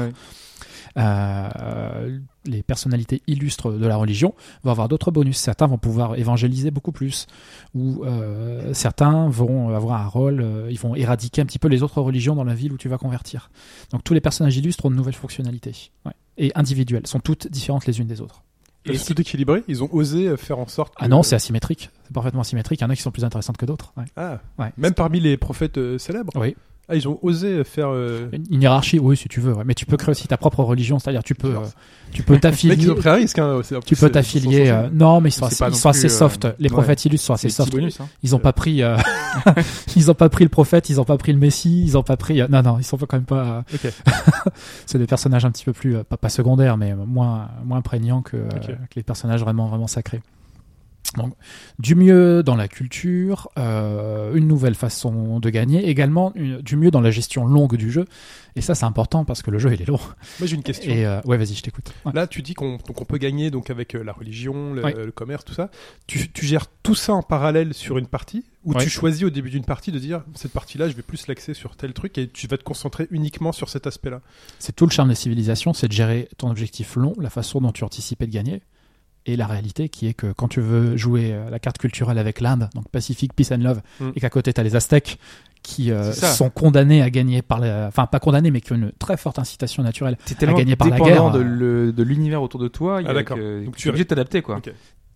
[0.98, 4.34] Euh, les personnalités illustres de la religion
[4.64, 5.38] vont avoir d'autres bonus.
[5.38, 7.28] Certains vont pouvoir évangéliser beaucoup plus,
[7.76, 11.84] ou euh, certains vont avoir un rôle, euh, ils vont éradiquer un petit peu les
[11.84, 13.50] autres religions dans la ville où tu vas convertir.
[13.92, 16.14] Donc tous les personnages illustres ont de nouvelles fonctionnalités ouais.
[16.38, 18.44] et individuelles, sont toutes différentes les unes des autres.
[18.94, 19.64] Et c'est tout équilibré.
[19.68, 20.96] Ils ont osé faire en sorte.
[20.96, 21.04] Que...
[21.04, 22.80] Ah non, c'est asymétrique, c'est parfaitement asymétrique.
[22.80, 23.94] Il y en a qui sont plus intéressantes que d'autres.
[23.98, 24.06] ouais.
[24.16, 24.40] Ah.
[24.58, 24.72] Ouais.
[24.78, 26.34] Même parmi les prophètes euh, célèbres.
[26.36, 26.56] Oui.
[26.90, 27.90] Ah, ils ont osé faire.
[27.90, 29.54] euh, Une, hiérarchie, oui, si tu veux.
[29.54, 29.64] ouais.
[29.66, 31.60] Mais tu peux créer aussi ta propre religion, c'est-à-dire tu peux, euh,
[32.14, 32.90] tu peux mecs, ils t'affilier.
[32.90, 33.40] ont pris un risque.
[33.40, 34.70] Hein, Tu peux t'affilier.
[34.70, 36.48] euh, non, mais ils sont assez, ils sont euh, soft.
[36.60, 36.70] Les ouais.
[36.74, 37.72] prophètes illustres sont assez soft.
[37.74, 38.00] bonus.
[38.00, 38.08] Hein.
[38.24, 38.96] Ils ont pas pris, euh,
[39.98, 42.16] ils ont pas pris le prophète, ils ont pas pris le messie, ils ont pas
[42.18, 42.42] pris.
[42.50, 43.66] Non, non, ils sont quand même pas.
[43.74, 43.92] Ok.
[44.86, 48.38] c'est des personnages un petit peu plus, pas, pas secondaires, mais moins, moins prégnants que,
[48.38, 50.22] que les personnages vraiment, vraiment sacrés.
[51.16, 51.34] Donc,
[51.80, 56.92] du mieux dans la culture, euh, une nouvelle façon de gagner, également une- du mieux
[56.92, 58.06] dans la gestion longue du jeu.
[58.58, 60.00] Et ça, c'est important parce que le jeu, il est long.
[60.40, 60.92] Moi, j'ai une question.
[60.92, 61.94] Et euh, ouais, vas-y, je t'écoute.
[62.06, 62.12] Ouais.
[62.14, 64.94] Là, tu dis qu'on peut gagner donc avec euh, la religion, le, Ouais.
[64.94, 65.70] le commerce, tout ça.
[66.08, 68.84] Tu, tu gères tout ça en parallèle sur une partie ou Ouais.
[68.84, 71.78] tu choisis au début d'une partie de dire cette partie-là, je vais plus l'axer sur
[71.78, 74.22] tel truc et tu vas te concentrer uniquement sur cet aspect-là?
[74.60, 77.72] C'est tout le charme des civilisations, c'est de gérer ton objectif long, la façon dont
[77.72, 78.62] tu anticipais de gagner,
[79.28, 82.42] et la réalité qui est que quand tu veux jouer euh, la carte culturelle avec
[82.42, 84.10] l'Inde, donc Pacifique, Peace and Love, Mm.
[84.16, 85.20] et qu'à côté tu as les Aztèques
[85.64, 87.88] qui euh, sont condamnés à gagner par la...
[87.88, 90.18] enfin pas condamnés mais qui ont une très forte incitation naturelle.
[90.40, 91.44] Tellement gagner par la guerre, de euh.
[91.44, 93.02] le- de l'univers autour de toi.
[93.06, 93.38] Ah, a d'accord.
[93.38, 94.62] que- Donc tu es obligé de t'adapter quoi.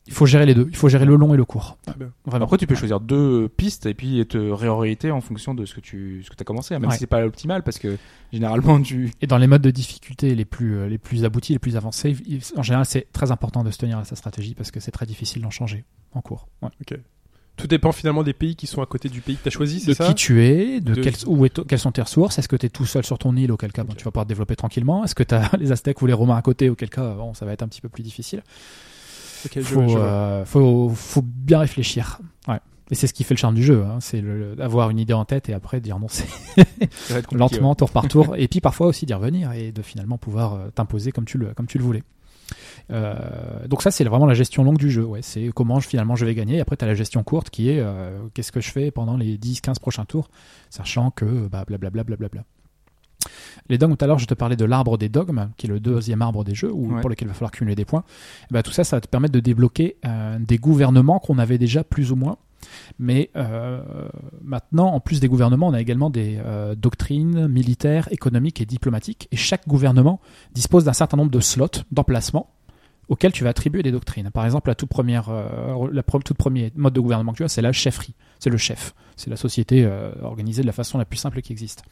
[0.08, 1.78] Il faut gérer les deux, il faut gérer le long et le court.
[1.86, 2.12] Très bien.
[2.26, 2.46] Vraiment.
[2.46, 5.80] Après, tu peux choisir deux pistes et puis te réorienter en fonction de ce que
[5.80, 6.94] tu ce que as commencé, même Ouais.
[6.94, 7.98] si c'est pas l'optimal parce que
[8.34, 9.12] généralement tu.
[9.22, 12.16] Et dans les modes de difficulté les plus, euh, les plus aboutis, les plus avancés,
[12.58, 15.06] en général c'est très important de se tenir à sa stratégie parce que c'est très
[15.06, 16.48] difficile d'en changer en cours.
[16.64, 16.70] Ouais.
[17.58, 19.76] Tout dépend finalement des pays qui sont à côté du pays que tu as choisi,
[19.86, 22.40] de c'est ça qui tu es, de, De- quelles- où est- quelles sont tes ressources,
[22.40, 23.98] est-ce que tu es tout seul sur ton île, auquel cas bon, Ok.
[24.00, 26.38] tu vas pouvoir te développer tranquillement, est-ce que tu as les Aztèques ou les Romains
[26.38, 28.42] à côté, auquel cas bon, ça va être un petit peu plus difficile.
[29.46, 32.20] Ok, je- faut, je euh, faut, faut bien réfléchir.
[32.48, 32.60] Ouais.
[32.90, 34.00] Et c'est ce qui fait le charme du jeu, hein.
[34.02, 34.22] c'est
[34.58, 36.28] d'avoir une idée en tête et après dire non, c'est
[37.32, 40.70] lentement, tour par tour, et puis parfois aussi d'y revenir et de finalement pouvoir euh,
[40.76, 42.04] t'imposer comme tu le, comme tu le voulais.
[42.90, 45.22] Euh, donc ça c'est vraiment la gestion longue du jeu, ouais.
[45.22, 47.70] c'est comment je, finalement je vais gagner, et après tu as la gestion courte qui
[47.70, 50.30] est euh, qu'est-ce que je fais pendant les 10-15 prochains tours,
[50.70, 52.04] sachant que bah, blablabla.
[52.04, 52.44] blablabla.
[53.70, 55.80] Les dogmes, tout à l'heure je te parlais de l'arbre des dogmes, qui est le
[55.80, 57.02] deuxième arbre des jeux, où, Ouais.
[57.02, 58.04] pour lequel il va falloir cumuler des points.
[58.50, 61.58] Et bah, tout ça, ça va te permettre de débloquer euh, des gouvernements qu'on avait
[61.58, 62.38] déjà plus ou moins.
[63.00, 63.82] Mais euh,
[64.44, 69.28] maintenant, en plus des gouvernements, on a également des euh, doctrines militaires, économiques et diplomatiques.
[69.32, 70.20] Et chaque gouvernement
[70.54, 72.52] dispose d'un certain nombre de slots d'emplacement
[73.10, 74.30] auxquels tu vas attribuer des doctrines.
[74.32, 76.38] Par exemple, la toute première, euh, la toute
[76.76, 78.14] mode de gouvernement que tu as, c'est la chefferie.
[78.40, 78.94] C'est le chef.
[79.16, 79.88] C'est la société
[80.22, 81.84] organisée de la façon la plus simple qui existe.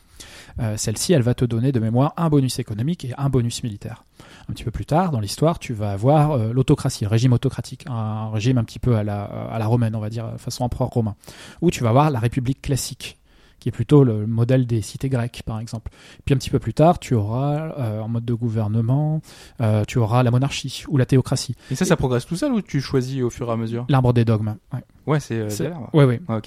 [0.59, 4.03] Euh, Celle-ci, elle va te donner de mémoire un bonus économique et un bonus militaire.
[4.49, 7.85] Un petit peu plus tard, dans l'histoire, tu vas avoir euh, l'autocratie, le régime autocratique,
[7.87, 10.89] un régime un petit peu à la, à la romaine, on va dire, façon empereur
[10.89, 11.15] romain.
[11.61, 13.17] Ou tu vas avoir la république classique,
[13.59, 15.91] qui est plutôt le modèle des cités grecques, par exemple.
[16.25, 19.21] Puis un petit peu plus tard, tu auras, euh, en mode de gouvernement,
[19.61, 21.55] euh, tu auras la monarchie ou la théocratie.
[21.69, 23.85] Et ça, ça progresse tout seul ou tu choisis au fur et à mesure?
[23.89, 24.55] L'arbre des dogmes.
[24.73, 24.79] Ouais.
[25.07, 25.73] Ouais, c'est euh.
[25.93, 26.21] Ouais, ouais.
[26.27, 26.39] Ah,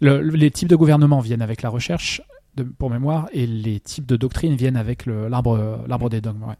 [0.00, 2.22] le- les types de gouvernement viennent avec la recherche,
[2.56, 6.42] de, pour mémoire, et les types de doctrines viennent avec l'arbre l'arbre des dogmes.
[6.44, 6.54] ouais.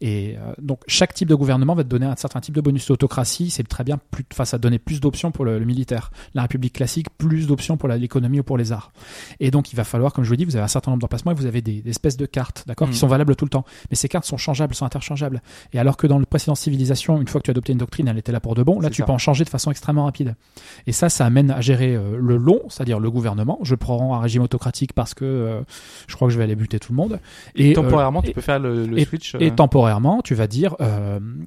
[0.00, 2.88] Et euh, donc chaque type de gouvernement va te donner un certain type de bonus.
[2.88, 6.10] L'autocratie, c'est très bien, plus, enfin, ça donner plus d'options pour le, le militaire.
[6.34, 8.92] La République classique, plus d'options pour l'économie ou pour les arts.
[9.40, 11.32] Et donc il va falloir, comme je vous dis, vous avez un certain nombre d'emplacements
[11.32, 13.64] et vous avez des, des espèces de cartes, d'accord, qui sont valables tout le temps.
[13.90, 15.42] Mais ces cartes sont changeables, sont interchangeables.
[15.72, 18.08] Et alors que dans le précédent civilisation, une fois que tu as adopté une doctrine,
[18.08, 18.80] elle était là pour de bon.
[18.80, 19.06] Là, tu ça.
[19.06, 20.34] peux en changer de façon extrêmement rapide.
[20.86, 23.58] Et ça, ça amène à gérer euh, le long, c'est-à-dire le gouvernement.
[23.62, 25.60] Je prends un régime autocratique parce que euh,
[26.06, 27.20] je crois que je vais aller buter tout le monde.
[27.54, 29.34] Et, Temporairement, euh, tu peux faire le, le et- switch.
[29.40, 30.76] et euh, temporairement, tu vas dire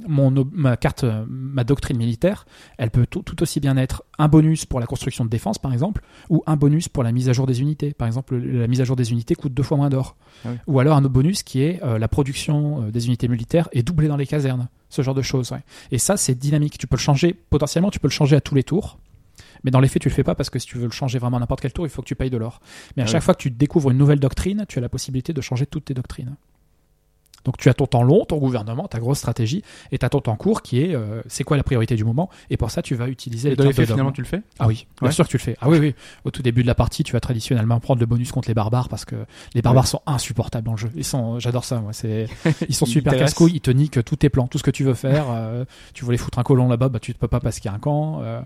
[0.08, 2.46] mon ma carte, ma doctrine militaire,
[2.78, 5.74] elle peut tout, tout aussi bien être un bonus pour la construction de défense, par
[5.74, 7.94] exemple, ou un bonus pour la mise à jour des unités.
[7.94, 10.16] Par exemple, la mise à jour des unités coûte deux fois moins d'or.
[10.46, 10.58] Ah oui.
[10.68, 14.18] Ou alors un autre bonus qui est la production des unités militaires est doublée dans
[14.18, 14.68] les casernes.
[14.90, 15.52] Ce genre de choses.
[15.52, 15.64] ouais.
[15.92, 16.78] Et ça, c'est dynamique.
[16.78, 18.98] Tu peux le changer potentiellement, tu peux le changer à tous les tours.
[19.66, 21.18] Mais dans les faits, tu le fais pas parce que si tu veux le changer
[21.20, 22.62] vraiment à n'importe quel tour, il faut que tu payes de l'or.
[22.96, 23.26] Mais à Ah chaque oui.
[23.26, 25.94] fois que tu découvres une nouvelle doctrine, tu as la possibilité de changer toutes tes
[25.96, 26.36] doctrines.
[27.46, 30.20] Donc tu as ton temps long, ton gouvernement, ta grosse stratégie, et tu as ton
[30.20, 32.96] temps court qui est euh, c'est quoi la priorité du moment, et pour ça tu
[32.96, 35.14] vas utiliser Et les dans les faits, finalement, tu le fais Ah oui, bien Ouais.
[35.14, 35.56] sûr que tu le fais.
[35.62, 35.96] Ah oui, oui.
[36.26, 38.90] Au tout début de la partie, tu vas traditionnellement prendre le bonus contre les barbares
[38.90, 39.16] parce que
[39.54, 39.90] les barbares Ouais.
[39.90, 40.90] sont insupportables dans le jeu.
[40.96, 41.94] Ils sont, j'adore ça, moi.
[41.94, 42.28] C'est,
[42.68, 44.94] ils sont super casse-couilles, ils te niquent tous tes plans, tout ce que tu veux
[44.96, 45.26] faire.
[45.30, 47.74] euh, tu voulais foutre un colon là-bas, bah tu ne peux pas parce qu'il y
[47.74, 48.22] a un camp.
[48.24, 48.42] euh,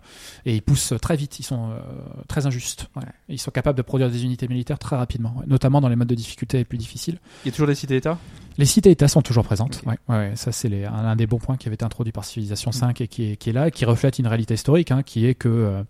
[0.46, 1.80] et ils poussent très vite, ils sont euh,
[2.28, 2.90] très injustes.
[2.96, 3.04] Ouais.
[3.30, 6.16] Ils sont capables de produire des unités militaires très rapidement, notamment dans les modes de
[6.16, 7.20] difficulté les plus difficiles.
[7.46, 8.18] Il y a toujours des cités-États?
[8.58, 9.82] Les cités cités-États sont toujours présentes.
[9.86, 12.12] Ouais, ouais, ouais, ça c'est les- un, un des bons points qui avait été introduit
[12.12, 15.04] par Civilisation 5 et qui est, qui est là, qui reflète une réalité historique, hein,
[15.04, 15.84] qui est que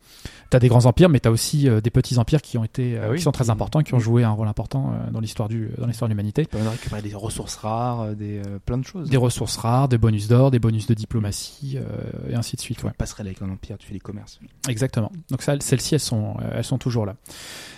[0.52, 2.64] tu as des grands empires, mais tu as aussi euh, des petits empires qui ont
[2.64, 3.18] été, euh, Ah oui.
[3.18, 5.88] qui sont très importants, qui ont joué un rôle important euh, dans l'histoire du, dans
[5.88, 6.46] l'histoire de l'humanité.
[6.46, 9.10] Tu peux récupérer des ressources rares, euh, des euh, plein de choses.
[9.10, 12.84] Des ressources rares, des bonus d'or, des bonus de diplomatie, euh, et ainsi de suite.
[12.84, 12.92] Ouais.
[12.98, 14.40] passerelles avec un empire, tu fais des commerces.
[14.68, 15.12] Exactement.
[15.30, 17.16] Donc ça, celles-ci, elles sont, euh, elles sont toujours là.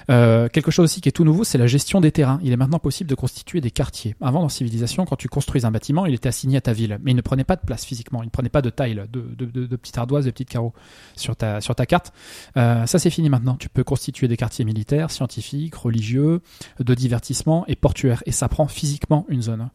[0.10, 2.40] Euh, quelque chose aussi qui est tout nouveau, c'est la gestion des terrains.
[2.44, 4.16] Il est maintenant possible de constituer des quartiers.
[4.22, 7.12] Avant, dans Civilisation, quand tu construis un bâtiment, il était assigné à ta ville, mais
[7.12, 8.24] il ne prenait pas de place physiquement.
[8.24, 10.74] Il ne prenait pas de taille, de, de, de, de petites ardoises, de petites carreaux
[11.18, 12.14] sur ta, carte.
[12.56, 13.56] Euh, ça, c'est fini maintenant.
[13.56, 16.40] Tu peux constituer des quartiers militaires, scientifiques, religieux,
[16.80, 18.24] de divertissement et portuaires.
[18.26, 19.70] Et ça prend physiquement une zone.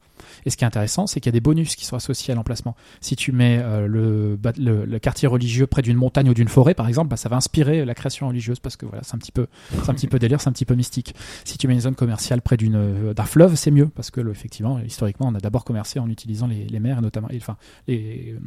[0.44, 2.34] Et ce qui est intéressant, c'est qu'il y a des bonus qui sont associés à
[2.34, 2.76] l'emplacement.
[3.00, 7.08] Si tu mets euh, le, quartier religieux près d'une montagne ou d'une forêt, par exemple,
[7.08, 10.40] bah, ça va inspirer la création religieuse parce que voilà, c'est un petit peu, délire,
[10.40, 11.14] c'est un petit peu mystique.
[11.44, 14.78] Si tu mets une zone commerciale près euh, d'un fleuve, c'est mieux parce que effectivement,
[14.80, 17.56] historiquement, on a d'abord commercé en utilisant les, les mers et notamment, et, enfin,
[17.88, 18.38] euh,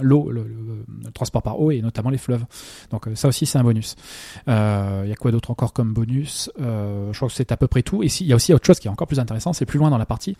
[0.00, 2.44] l'eau, le, le- le transport par eau et notamment les fleuves.
[2.90, 3.96] Donc euh, ça aussi, c'est un bonus.
[4.48, 6.50] Euh, Il y a quoi d'autre encore comme bonus?
[6.58, 8.02] Je crois que c'est à peu près tout.
[8.02, 9.78] Et si- il y a aussi autre chose qui est encore plus intéressant, c'est plus
[9.78, 10.36] loin dans la partie.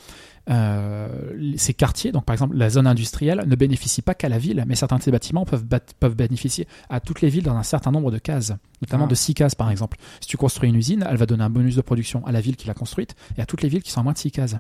[1.56, 4.74] Ces quartiers, donc par exemple la zone industrielle, ne bénéficie pas qu'à la ville, mais
[4.74, 8.18] certains de ces bâtiments peuvent bénéficier à toutes les villes dans un certain nombre de
[8.18, 9.08] cases, notamment Ah.
[9.08, 9.98] de 6 cases par exemple.
[10.20, 12.56] Si tu construis une usine, elle va donner un bonus de production à la ville
[12.56, 14.56] qui l'a construite et à toutes les villes qui sont à moins de 6 cases.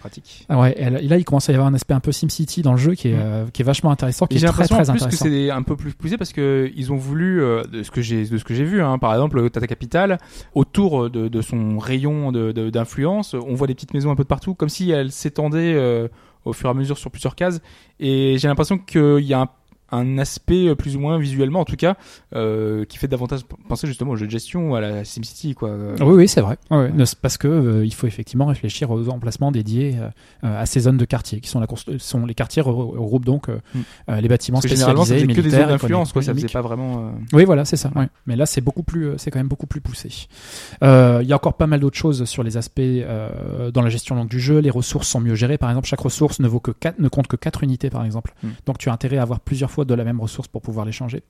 [0.00, 0.46] Pratique.
[0.48, 2.72] Ah ouais, et là, il commence à y avoir un aspect un peu SimCity dans
[2.72, 3.20] le jeu qui est, Mm.
[3.20, 5.04] euh, qui est vachement intéressant, qui Et est J'ai très l'impression très en plus que
[5.04, 5.24] intéressant.
[5.26, 8.24] c'est un peu plus poussé parce que ils ont voulu, euh, de ce que j'ai,
[8.26, 10.18] de ce que j'ai vu, hein, par exemple, Tata Capital,
[10.54, 14.22] autour de, de son rayon de- de- d'influence, on voit des petites maisons un peu
[14.24, 16.08] de partout, comme si elles s'étendaient euh,
[16.44, 17.60] au fur et à mesure sur plusieurs cases.
[17.98, 19.48] Et j'ai l'impression qu'il y a un,
[19.92, 21.96] un aspect euh, plus ou moins visuellement, en tout cas,
[22.34, 25.70] euh, qui fait davantage penser justement au jeu de gestion ou à la SimCity, quoi.
[25.70, 26.56] Euh, Oui, oui, c'est vrai.
[26.70, 26.92] Ouais, ouais.
[26.92, 30.08] Ne- Parce que euh, il faut effectivement réfléchir aux emplacements dédiés euh,
[30.60, 32.66] à ces zones de quartier, qui sont, la constru- sont les quartiers re-
[32.98, 33.78] regroupent donc euh, Mm.
[34.10, 36.22] euh, les bâtiments Parce que généralement, ça spécialisés, faisait que des militaires, zones d'influence, quoi.
[36.22, 36.52] Ça faisait économiques.
[36.52, 37.06] pas vraiment.
[37.08, 37.90] euh, Oui, voilà, c'est ça.
[37.96, 38.08] ouais.
[38.26, 40.08] Mais là, c'est beaucoup plus, c'est quand même beaucoup plus poussé.
[40.82, 43.90] Euh, Il y a encore pas mal d'autres choses sur les aspects euh, dans la
[43.90, 44.58] gestion donc, du jeu.
[44.58, 45.58] Les ressources sont mieux gérées.
[45.58, 48.34] Par exemple, chaque ressource ne vaut que 4, ne compte que 4 unités, par exemple.
[48.42, 48.48] Hmm.
[48.66, 50.92] Donc, tu as intérêt à avoir plusieurs fois de la même ressource pour pouvoir les
[50.92, 51.22] changer.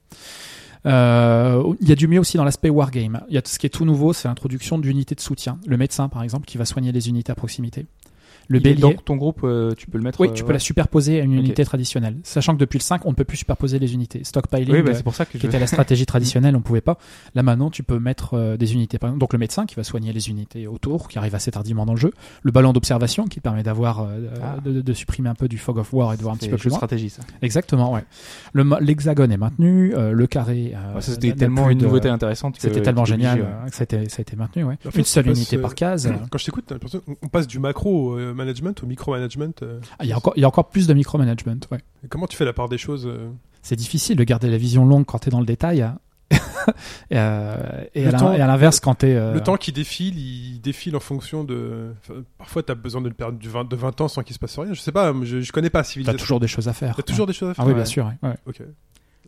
[0.87, 3.23] Euh, il y a du mieux aussi dans l'aspect wargame.
[3.29, 5.59] Y a ce qui est tout nouveau, c'est l'introduction d'unités de soutien.
[5.67, 7.87] Le médecin, par exemple, qui va soigner les unités à proximité.
[8.51, 8.81] Le il est bélier.
[8.83, 10.21] Dans ton groupe, euh, tu peux le mettre.
[10.21, 10.53] Oui, euh, tu peux ouais.
[10.55, 12.17] la superposer à une unité traditionnelle.
[12.25, 14.25] Sachant que depuis le 5, on ne peut plus superposer les unités.
[14.25, 15.47] Stockpiling, Oui, bah, euh, c'est pour ça que qui je.
[15.47, 16.99] était la stratégie traditionnelle, on pouvait pas.
[17.37, 18.99] Là maintenant, tu peux mettre euh, des unités.
[18.99, 21.87] Par exemple, donc le médecin qui va soigner les unités autour, qui arrive assez tardivement
[21.87, 22.13] dans le jeu.
[22.43, 24.57] Le ballon d'observation qui permet d'avoir, euh, Ah.
[24.65, 26.49] de, de- de supprimer un peu du fog of war et de voir un petit
[26.49, 26.79] peu plus de loin.
[26.79, 27.23] stratégie, ça.
[27.43, 28.05] Exactement, ouais.
[28.81, 30.73] L'hexagone est maintenu, euh, le carré.
[30.75, 32.57] euh, c'était tellement une de- nouveauté intéressante.
[32.59, 34.77] C'était tellement génial euh, que ça a été, ça a été maintenu, ouais.
[34.97, 36.13] Une seule on unité euh, par case.
[36.31, 39.63] Quand je t'écoute, t'as l'impression qu'on passe du macro euh, management au micro-management.
[39.63, 39.81] euh.
[39.99, 41.79] Ah, Il y a encore, il y a encore plus de micromanagement, ouais.
[42.05, 43.29] Et Comment tu fais la part des choses euh
[43.63, 45.83] C'est difficile de garder la vision longue quand t'es dans le détail.
[45.83, 45.99] hein.
[47.11, 47.57] et, euh,
[47.95, 49.15] et, à l'in- temps- et à l'inverse, quand t'es.
[49.17, 51.93] euh, Le temps qui défile, il défile en fonction de.
[52.03, 54.39] enfin, parfois, t'as besoin de le perdre du 20, de 20 ans sans qu'il se
[54.39, 54.73] passe rien.
[54.73, 56.19] Je sais pas, je, je connais pas Civilization.
[56.19, 56.95] toujours des choses à faire.
[56.97, 57.65] T'as toujours des choses à faire.
[57.65, 58.07] Ah oui, bien sûr.
[58.23, 58.35] ouais.
[58.47, 58.63] Ok.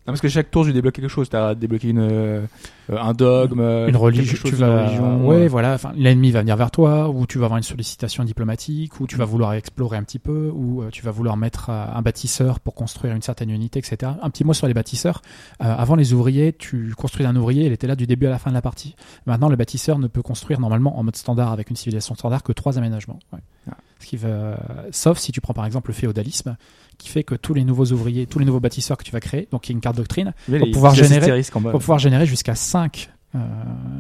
[0.05, 1.29] Non, parce que chaque tour, tu débloques quelque chose.
[1.29, 2.45] T'as débloqué une, euh,
[2.91, 5.49] un dogme, une religion, tu ouais, euh.
[5.49, 9.17] voilà, l'ennemi va venir vers toi, ou tu vas avoir une sollicitation diplomatique, ou tu
[9.17, 12.75] vas vouloir explorer un petit peu, ou euh, tu vas vouloir mettre un bâtisseur pour
[12.75, 14.11] construire une certaine unité, etc.
[14.21, 15.23] Un petit mot sur les bâtisseurs.
[15.61, 18.51] Avant les ouvriers, tu construis un ouvrier, il était là du début à la fin
[18.51, 18.97] de la partie.
[19.27, 22.53] Maintenant, le bâtisseur ne peut construire normalement en mode standard avec une civilisation standard que
[22.53, 23.21] trois aménagements.
[23.33, 23.39] Ouais.
[23.71, 23.77] Ah.
[24.03, 24.59] Ce qui va,
[24.91, 26.57] sauf si tu prends par exemple le féodalisme,
[26.99, 29.49] qui fait que tous les nouveaux ouvriers, tous les nouveaux bâtisseurs que tu vas créer,
[29.51, 32.27] donc il y a une carte doctrine, Mais pour les pouvoir générer- pour pouvoir générer
[32.27, 33.11] jusqu'à 5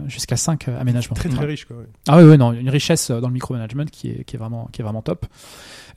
[0.08, 1.14] jusqu'à 5 aménagements.
[1.14, 1.46] Très très Ouais.
[1.46, 1.76] riche, quoi.
[1.78, 1.86] ouais.
[2.06, 4.68] Ah oui, oui, non, une richesse euh, dans le micromanagement qui est, qui est vraiment,
[4.72, 5.24] qui est vraiment top.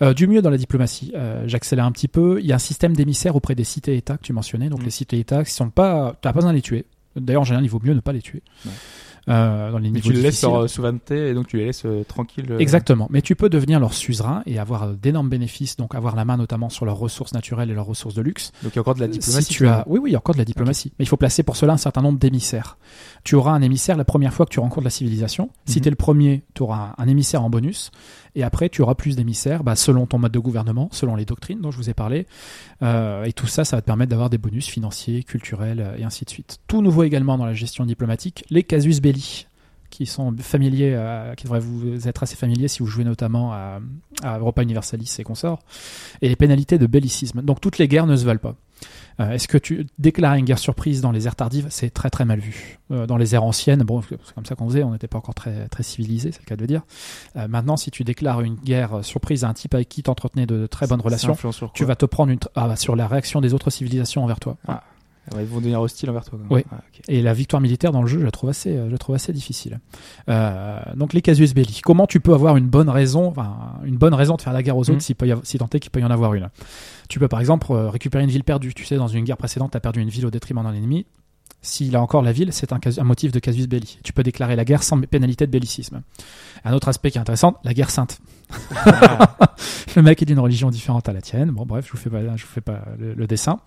[0.01, 2.39] Euh, du mieux dans la diplomatie, euh, j'accélère un petit peu.
[2.39, 4.69] Il y a un système d'émissaires auprès des cités-États que tu mentionnais.
[4.69, 4.85] Donc Mm.
[4.85, 6.85] les cités-États qui sont pas, tu n'as pas besoin de les tuer.
[7.17, 8.41] D'ailleurs, en général, il vaut mieux ne pas les tuer.
[8.65, 8.71] Ouais.
[9.27, 11.65] Euh, dans les Mais niveaux tu les laisses leur euh, souveraineté et donc tu les
[11.65, 12.45] laisses euh, tranquilles.
[12.51, 13.07] euh, Exactement.
[13.09, 16.69] Mais tu peux devenir leur suzerain et avoir d'énormes bénéfices, donc avoir la main notamment
[16.69, 18.51] sur leurs ressources naturelles et leurs ressources de luxe.
[18.61, 19.45] Donc il y a encore de la diplomatie.
[19.47, 20.91] Si tu as, oui, oui, il y a encore de la diplomatie.
[20.99, 22.77] Mais il faut placer pour cela un certain nombre d'émissaires.
[23.23, 25.49] Tu auras un émissaire la première fois que tu rencontres la civilisation.
[25.65, 25.81] Si Mhm.
[25.81, 27.89] tu es le premier, tu auras un, émissaire en bonus.
[28.35, 31.61] Et après, tu auras plus d'émissaires bah, selon ton mode de gouvernement, selon les doctrines
[31.61, 32.27] dont je vous ai parlé.
[32.83, 36.29] Et tout ça, ça va te permettre d'avoir des bonus financiers, culturels et ainsi de
[36.29, 36.59] suite.
[36.67, 39.14] Tout nouveau également dans la gestion diplomatique, les casus belli
[39.89, 43.79] qui sont familiers, euh, qui devraient vous être assez familiers si vous jouez notamment à,
[44.23, 45.59] à Europa Universalis et consorts,
[46.21, 47.41] et les pénalités de bellicisme.
[47.41, 48.55] Donc toutes les guerres ne se valent pas.
[49.19, 51.67] Euh, Est-ce que tu déclares une guerre surprise dans les ères tardives?
[51.69, 52.79] C'est très très mal vu.
[52.91, 55.35] Euh, dans les ères anciennes, bon, c'est comme ça qu'on faisait, on n'était pas encore
[55.35, 56.81] très très civilisé, c'est le cas de le dire.
[57.37, 60.45] Euh, maintenant, si tu déclares une guerre surprise à un type avec qui tu entretenais
[60.45, 61.37] de, très bonnes relations,
[61.73, 64.57] tu vas te prendre une ah, bah, sur la réaction des autres civilisations envers toi.
[64.67, 64.83] Ah.
[65.33, 66.37] Ouais, ils vont devenir hostiles envers toi.
[66.37, 66.51] quand même.
[66.51, 66.63] Oui.
[66.71, 67.01] Ah, ok.
[67.07, 69.15] Et la victoire militaire dans le jeu, je la trouve assez, euh, je la trouve
[69.15, 69.79] assez difficile.
[70.29, 71.79] Euh, donc les casus belli.
[71.83, 74.77] Comment tu peux avoir une bonne raison, enfin, une bonne raison de faire la guerre
[74.77, 74.99] aux autres Mhm.
[74.99, 76.49] si, peut y avoir- si tant est qu'il peut y en avoir une?
[77.09, 78.73] Tu peux par exemple euh, récupérer une ville perdue.
[78.73, 81.05] Tu sais, dans une guerre précédente, tu as perdu une ville au détriment d'un ennemi.
[81.61, 83.97] S'il a encore la ville, c'est un, un motif de casus belli.
[84.03, 86.01] Tu peux déclarer la guerre sans pénalité de bellicisme.
[86.63, 88.19] Un autre aspect qui est intéressant, la guerre sainte.
[89.95, 91.51] le mec est d'une religion différente à la tienne.
[91.51, 93.59] Bon, bref, je vous fais pas, je vous fais pas le, le dessin.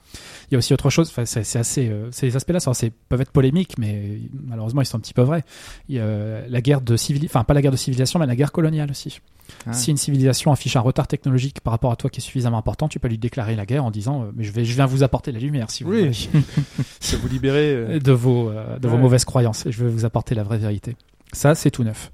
[0.50, 1.08] Il y a aussi autre chose.
[1.10, 4.96] Enfin, c'est assez, euh, ces aspects-là, sont assez- peuvent être polémiques, mais malheureusement, ils sont
[4.96, 5.44] un petit peu vrais.
[5.88, 8.26] Il y a euh, la guerre de civilisation, enfin pas la guerre de civilisation, mais
[8.26, 9.20] la guerre coloniale aussi.
[9.66, 9.72] Ah.
[9.72, 12.86] Si une civilisation affiche un retard technologique par rapport à toi qui est suffisamment important,
[12.88, 15.02] tu peux lui déclarer la guerre en disant, euh, mais je vais, je viens vous
[15.02, 16.10] apporter la lumière si vous voulez
[17.20, 17.74] vous libérer.
[17.74, 20.96] euh, de vos, de vos mauvaises croyances et je vais vous apporter la vraie vérité.
[21.32, 22.10] Ça, c'est tout neuf.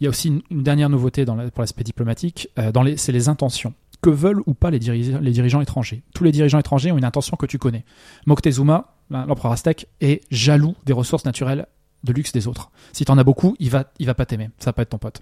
[0.00, 3.74] Il y a aussi une, dernière nouveauté pour l'aspect diplomatique, euh, c'est les intentions.
[4.00, 6.02] Que veulent ou pas les, dirigeants- étrangers?
[6.14, 7.84] Tous les dirigeants étrangers ont une intention que tu connais.
[8.26, 11.66] Moctezuma, l'em- l'empereur aztèque, est jaloux des ressources naturelles
[12.04, 12.70] de luxe des autres.
[12.92, 14.50] Si t'en as beaucoup, il va, il va pas t'aimer.
[14.60, 15.20] Ça va pas être ton pote.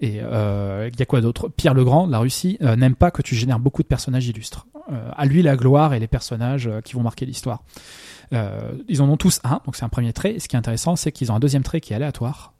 [0.00, 1.48] Et euh, il y a quoi d'autre?
[1.48, 4.66] Pierre le Grand, la Russie, euh, n'aime pas que tu génères beaucoup de personnages illustres.
[5.18, 7.62] À lui la gloire et les personnages qui vont marquer l'histoire.
[8.32, 10.38] Ils en ont tous un, donc c'est un premier trait.
[10.38, 12.54] Ce qui est intéressant, c'est qu'ils ont un deuxième trait qui est aléatoire.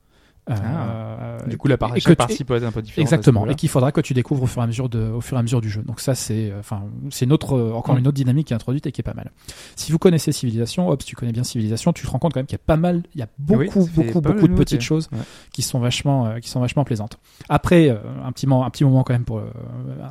[0.50, 1.46] Euh, Ah.
[1.48, 3.02] Du coup, la par- et que chaque tu- partie peut être un peu différente.
[3.02, 5.36] Exactement, et qu'il faudra que tu découvres au fur et à mesure de, au fur
[5.36, 5.82] et à mesure du jeu.
[5.82, 7.98] Donc ça, c'est, euh, enfin, c'est une autre, euh, encore Mm.
[7.98, 9.30] une autre dynamique qui est introduite et qui est pas mal.
[9.76, 12.40] Si vous connaissez Civilisation, hop, si tu connais bien Civilisation, tu te rends compte quand
[12.40, 14.48] même qu'il y a pas mal, il y a beaucoup, Oui, fait beaucoup, mal beaucoup
[14.48, 15.18] de petites choses Ouais.
[15.52, 17.18] qui sont vachement, euh, qui sont vachement plaisantes.
[17.48, 19.50] Après, euh, un petit moment, un petit moment quand même pour euh,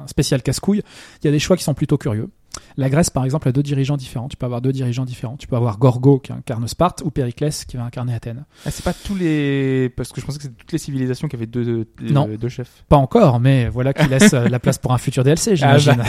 [0.03, 0.81] un spécial casse-couille.
[1.21, 2.29] Il y a des choix qui sont plutôt curieux.
[2.77, 4.27] La Grèce, par exemple, a deux dirigeants différents.
[4.27, 5.37] Tu peux avoir deux dirigeants différents.
[5.37, 8.45] Tu peux avoir Gorgo qui incarne Sparte ou Périclès qui va incarner Athènes.
[8.65, 9.89] Ah, c'est pas tous les.
[9.95, 12.27] Parce que je pensais que c'était toutes les civilisations qui avaient deux, deux, Non.
[12.27, 12.83] deux chefs.
[12.89, 16.03] Pas encore, mais voilà qui laisse euh, la place pour un futur DLC, j'imagine.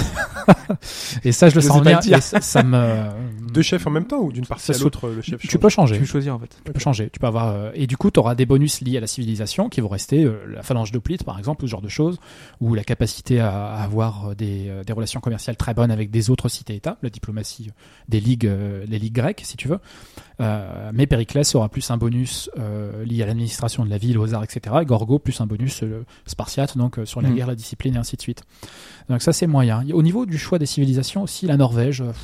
[1.24, 2.78] et ça, je le Je sens et ça, ça me.
[3.52, 5.60] Deux chefs en même temps ou d'une partie Ça à l'autre le chef Tu change
[5.60, 5.94] peux changer.
[5.94, 6.50] Tu peux choisir en fait.
[6.64, 7.08] Tu peux changer.
[7.10, 9.68] Tu peux avoir euh, et du coup, tu auras des bonus liés à la civilisation
[9.68, 12.18] qui vont rester euh, la phalange d'Oplite, par exemple, ou ce genre de choses,
[12.60, 16.30] ou la capacité à, avoir euh, des, euh, des relations commerciales très bonnes avec des
[16.30, 17.72] autres cités-États, la diplomatie
[18.08, 19.80] des ligues, euh, les ligues grecques, si tu veux.
[20.40, 24.34] Euh, mais Périclès aura plus un bonus euh, lié à l'administration de la ville, aux
[24.34, 24.76] arts, etc.
[24.82, 25.82] Et Gorgo plus un bonus
[26.26, 27.34] spartiate, donc sur la Mhm.
[27.34, 28.42] guerre, la discipline et ainsi de suite.
[29.08, 29.82] Donc ça, c'est moyen.
[29.92, 32.04] Au niveau du choix des civilisations aussi, la Norvège.
[32.04, 32.16] pff,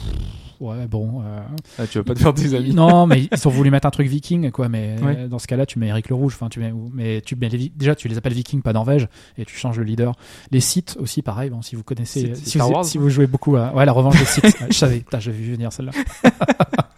[0.65, 1.23] Ouais, bon.
[1.23, 1.41] euh,
[1.79, 2.73] Ah, tu vas pas te faire des amis?
[2.75, 4.69] non, mais ils ont voulu mettre un truc viking, quoi.
[4.69, 5.17] Mais Ouais.
[5.19, 6.35] euh, dans ce cas-là, tu mets Eric le Rouge.
[6.37, 9.45] Enfin, tu mets, mais tu mets les, déjà, tu les appelles vikings, pas Norvège, et
[9.45, 10.13] tu changes le leader.
[10.51, 11.51] Les sites aussi, pareil.
[11.51, 13.93] Bon, si vous connaissez, si Star vous, Wars, si vous jouez beaucoup à, ouais, la
[13.93, 14.57] revanche des sites.
[14.71, 15.93] Je savais, j'avais vu venir celle-là.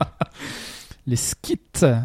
[1.06, 1.60] les skits,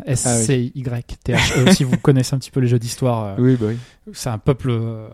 [0.05, 1.71] S-C-Y-T-H-E.
[1.73, 3.77] si vous connaissez un petit peu les jeux d'histoire, euh, Oui, bah oui.
[4.13, 4.69] c'est un peuple.
[4.71, 5.07] euh,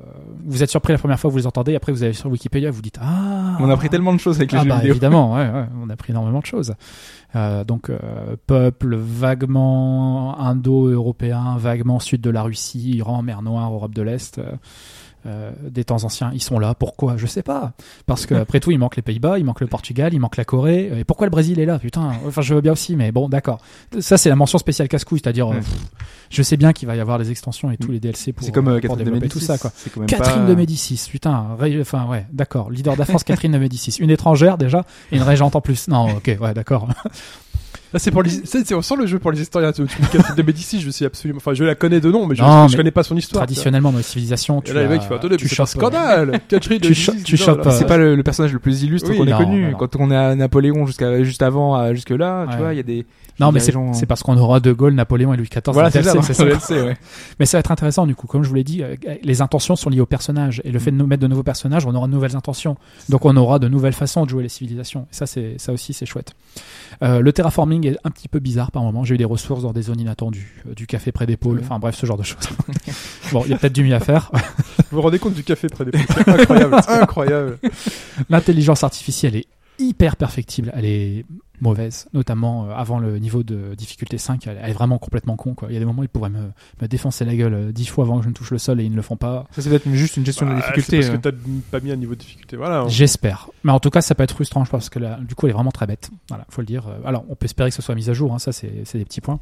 [0.46, 2.82] vous êtes surpris la première fois, vous les entendez, après vous allez sur Wikipédia, vous
[2.82, 3.56] dites ah.
[3.60, 4.92] On a appris tellement de choses avec les Ah jeux bah vidéo.
[4.92, 6.74] évidemment, ouais, ouais, on a appris énormément de choses.
[7.36, 13.94] Euh, donc euh, peuple vaguement indo-européen, vaguement sud de la Russie, Iran, mer Noire, Europe
[13.94, 14.52] de l'Est, euh,
[15.26, 16.74] euh, des temps anciens, ils sont là.
[16.74, 17.18] Pourquoi?
[17.18, 17.74] Je sais pas.
[18.06, 20.46] Parce que après tout, il manque les Pays-Bas, il manque le Portugal, il manque la
[20.46, 20.92] Corée.
[21.00, 21.80] Et pourquoi le Brésil est là?
[21.80, 22.12] Putain.
[22.26, 23.60] Enfin, je veux bien aussi, mais bon, d'accord.
[24.00, 25.62] Ça, c'est la mention spéciale casse-couille, c'est-à-dire, euh, Ouais.
[26.30, 28.68] je sais bien qu'il va y avoir des extensions et tous les DLC pour, comme
[28.68, 29.40] euh, pour Catherine de développer Médicis.
[29.40, 29.72] tout ça, quoi.
[29.76, 31.48] C'est quand même Catherine pas- de Médicis, putain,
[31.82, 35.24] enfin ouais, d'accord, leader de la France, Catherine de Médicis, une étrangère déjà et une
[35.24, 35.88] régente en plus.
[35.88, 36.88] Non, ok, ouais, d'accord.
[37.94, 39.72] Là, c'est pour les, c'est, c'est- on sent le jeu pour les historiens.
[39.72, 42.26] Tu tu me Catherine de Médicis, je sais absolument, enfin, je la connais de nom,
[42.28, 43.46] mais je, Non, je mais connais pas son histoire.
[43.46, 45.80] Traditionnellement dans les civilisations, tu là, les as- mecs, ils font attendez, tu chopes, euh,
[45.80, 46.40] scandale.
[46.50, 49.10] Catherine de tu cho- tu chopes, euh, C'est pas le, le personnage le plus illustre
[49.10, 49.74] Oui, qu'on ait connu.
[49.80, 52.58] Quand on est à Napoléon jusqu'à juste avant, à jusque là, tu Ouais.
[52.60, 53.06] vois, il y a des.
[53.40, 55.62] Non, mais c'est gens- c'est parce qu'on aura De Gaulle, Napoléon et Louis XIV.
[55.68, 56.20] Voilà, c'est ça.
[56.24, 56.44] C'est ça.
[57.40, 59.76] Mais ça va être intéressant du coup, comme je vous l'ai dit, euh, les intentions
[59.76, 62.08] sont liées aux personnages et le fait de nous mettre de nouveaux personnages, on aura
[62.08, 62.78] de nouvelles intentions.
[63.10, 65.02] Donc on aura de nouvelles façons de jouer les civilisations.
[65.12, 66.34] Et ça, c'est ça aussi, c'est chouette.
[67.04, 69.04] Euh, le terraforming est un petit peu bizarre par moment.
[69.04, 71.64] J'ai eu des ressources dans des zones inattendues, euh, du café près des pôles, Ouais.
[71.64, 72.50] enfin bref, ce genre de choses.
[73.32, 74.32] bon, il y a peut-être du mieux à faire.
[74.92, 77.60] Vous vous rendez compte du café près des C'est incroyable, incroyable.
[78.30, 79.46] L'intelligence artificielle est
[79.80, 80.72] hyper perfectible.
[80.76, 81.26] Elle est
[81.62, 84.46] mauvaise, notamment euh, avant le niveau de difficulté 5.
[84.48, 85.54] Elle, elle est vraiment complètement con.
[85.54, 85.68] Quoi.
[85.70, 87.86] Il y a des moments où ils pourraient me, me défoncer la gueule euh, dix
[87.88, 89.46] fois avant que je ne touche le sol et ils ne le font pas.
[89.52, 91.02] Ça, c'est peut-être juste une gestion de la Ah, difficulté.
[91.02, 91.18] c'est euh.
[91.18, 92.58] parce que t'as pas mis un niveau de difficulté.
[92.58, 92.82] Voilà.
[92.82, 92.88] hein.
[92.90, 93.50] J'espère.
[93.64, 95.46] Mais en tout cas, ça peut être frustrant, je pense, parce que là, du coup,
[95.48, 96.10] elle est vraiment très bête.
[96.30, 96.88] Voilà, faut le dire.
[96.88, 98.34] Euh, Alors, on peut espérer que ce soit mis à jour.
[98.34, 99.40] hein, ça, c'est c'est des petits points.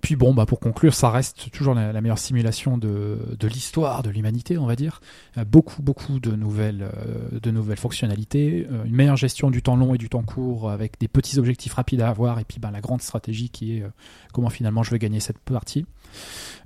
[0.00, 4.02] Puis bon, bah pour conclure, ça reste toujours la, la meilleure simulation de, de l'histoire
[4.02, 5.00] de l'humanité, on va dire.
[5.38, 9.76] Euh, beaucoup, beaucoup de nouvelles, euh, de nouvelles fonctionnalités, euh, une meilleure gestion du temps
[9.76, 12.70] long et du temps court, avec des petits objectifs rapides à avoir, et puis ben,
[12.70, 13.84] la grande stratégie qui est
[14.32, 15.86] comment finalement je vais gagner cette partie.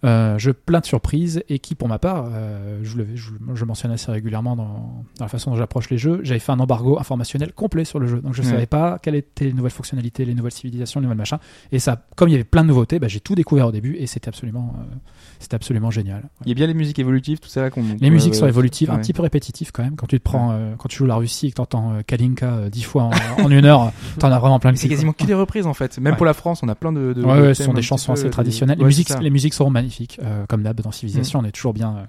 [0.04, 3.64] Euh, jeu plein de surprises et qui, pour ma part, euh, je, le, je, je
[3.64, 6.98] mentionne assez régulièrement dans, dans la façon dont j'approche les jeux, j'avais fait un embargo
[6.98, 8.20] informationnel complet sur le jeu.
[8.20, 8.52] Donc je ne Ouais.
[8.52, 11.38] savais pas quelles étaient les nouvelles fonctionnalités, les nouvelles civilisations, les nouvelles machins.
[11.72, 13.96] Et ça, comme il y avait plein de nouveautés, bah, j'ai tout découvert au début
[13.96, 14.94] et c'était absolument, euh,
[15.40, 16.22] c'était absolument génial.
[16.44, 17.82] Il y a bien les musiques évolutives, tout ça là qu'on.
[18.00, 19.96] Les musiques sont évolutives, un petit peu répétitif quand même.
[19.96, 22.46] Quand tu te prends, euh, quand tu joues la Russie et que t'entends euh, Kalinka
[22.46, 23.10] euh, dix fois en,
[23.42, 25.98] en une heure, t'en as vraiment plein le C'est quasiment que des reprises en fait.
[25.98, 27.12] Même pour la France, on a plein de.
[27.12, 28.78] de Ouais, de ce sont des chansons assez traditionnelles.
[28.78, 31.40] Les, musiques, les musiques seront magnifiques, euh, comme d'hab dans Civilization.
[31.40, 32.06] On est toujours bien.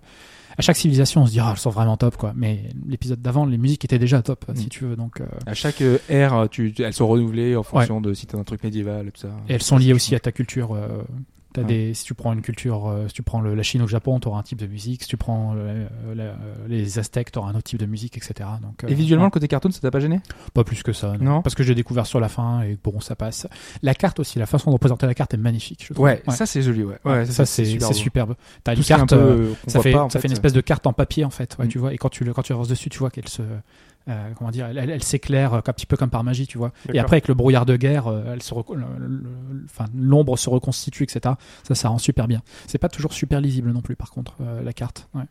[0.56, 2.34] Euh, à chaque civilisation, on se dit ah, elles sont vraiment top quoi.
[2.36, 4.56] Mais l'épisode d'avant, les musiques étaient déjà top, Mm.
[4.56, 4.96] si tu veux.
[4.96, 8.38] Donc, euh, À chaque euh, ère, tu, elles sont renouvelées en fonction de si t'as
[8.38, 9.30] un truc médiéval et tout ça.
[9.50, 10.78] et elles sont liées aussi à ta culture.
[11.62, 11.68] Ouais.
[11.68, 13.90] des, si tu prends une culture, euh, si tu prends le- la Chine ou le
[13.90, 15.04] Japon, tu auras un type de musique.
[15.04, 16.36] Si tu prends euh, la- euh,
[16.68, 18.50] les Aztèques, tu auras un autre type de musique, etc.
[18.62, 19.28] Donc, euh, Et visuellement, ouais.
[19.28, 20.20] le côté cartoon, ça t'a pas gêné?
[20.54, 21.36] Pas plus que ça, non.
[21.36, 21.42] Non.
[21.42, 23.48] Parce que j'ai découvert sur la fin et bon, ça passe.
[23.82, 25.86] La carte aussi, la façon de représenter la carte est magnifique.
[25.88, 26.06] Je trouve.
[26.06, 26.98] Ouais, ça c'est joli, ouais.
[27.06, 28.36] Ouais, ça, c'est superbe.
[28.64, 30.28] T'as une un carte, peu, euh, ça fait, pas, ça fait.
[30.28, 31.70] une espèce de carte en papier en fait, ouais, Mm.
[31.70, 31.94] tu vois.
[31.94, 33.42] Et quand tu quand tu avances dessus, tu vois qu'elle se,
[34.08, 36.58] euh, comment dire, elle, elle- elle s'éclaire euh, un petit peu comme par magie, tu
[36.58, 36.72] vois.
[36.94, 38.54] Et après avec le brouillard de guerre, euh, elle se,
[39.96, 41.36] l'ombre se reconstitue, etc.
[41.64, 42.42] Ça, ça rend super bien.
[42.68, 45.10] C'est pas toujours super lisible non plus, par contre, euh, la carte.
[45.14, 45.24] Ouais.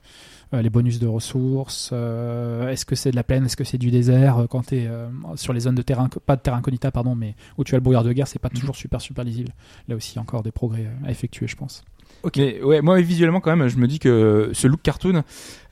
[0.52, 3.90] Euh, les bonus de ressources, est-ce que c'est de la plaine, est-ce que c'est du
[3.90, 7.34] désert quand t'es euh, sur les zones de terrain, pas de terrain incognita, pardon, mais
[7.58, 8.60] où tu as le brouillard de guerre, c'est pas Mhm.
[8.60, 9.52] toujours super super lisible.
[9.88, 11.84] Là aussi, encore des progrès à effectuer, je pense.
[12.24, 15.22] Ok, ouais, moi visuellement quand même, je me dis que ce look cartoon,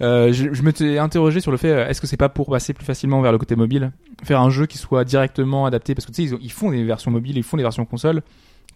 [0.02, 2.74] euh, je, je m'étais interrogé sur le fait, euh, est-ce que c'est pas pour passer
[2.74, 3.90] plus facilement vers le côté mobile,
[4.22, 6.84] faire un jeu qui soit directement adapté, parce que tu sais, ils, ils font des
[6.84, 8.20] versions mobiles, ils font des versions console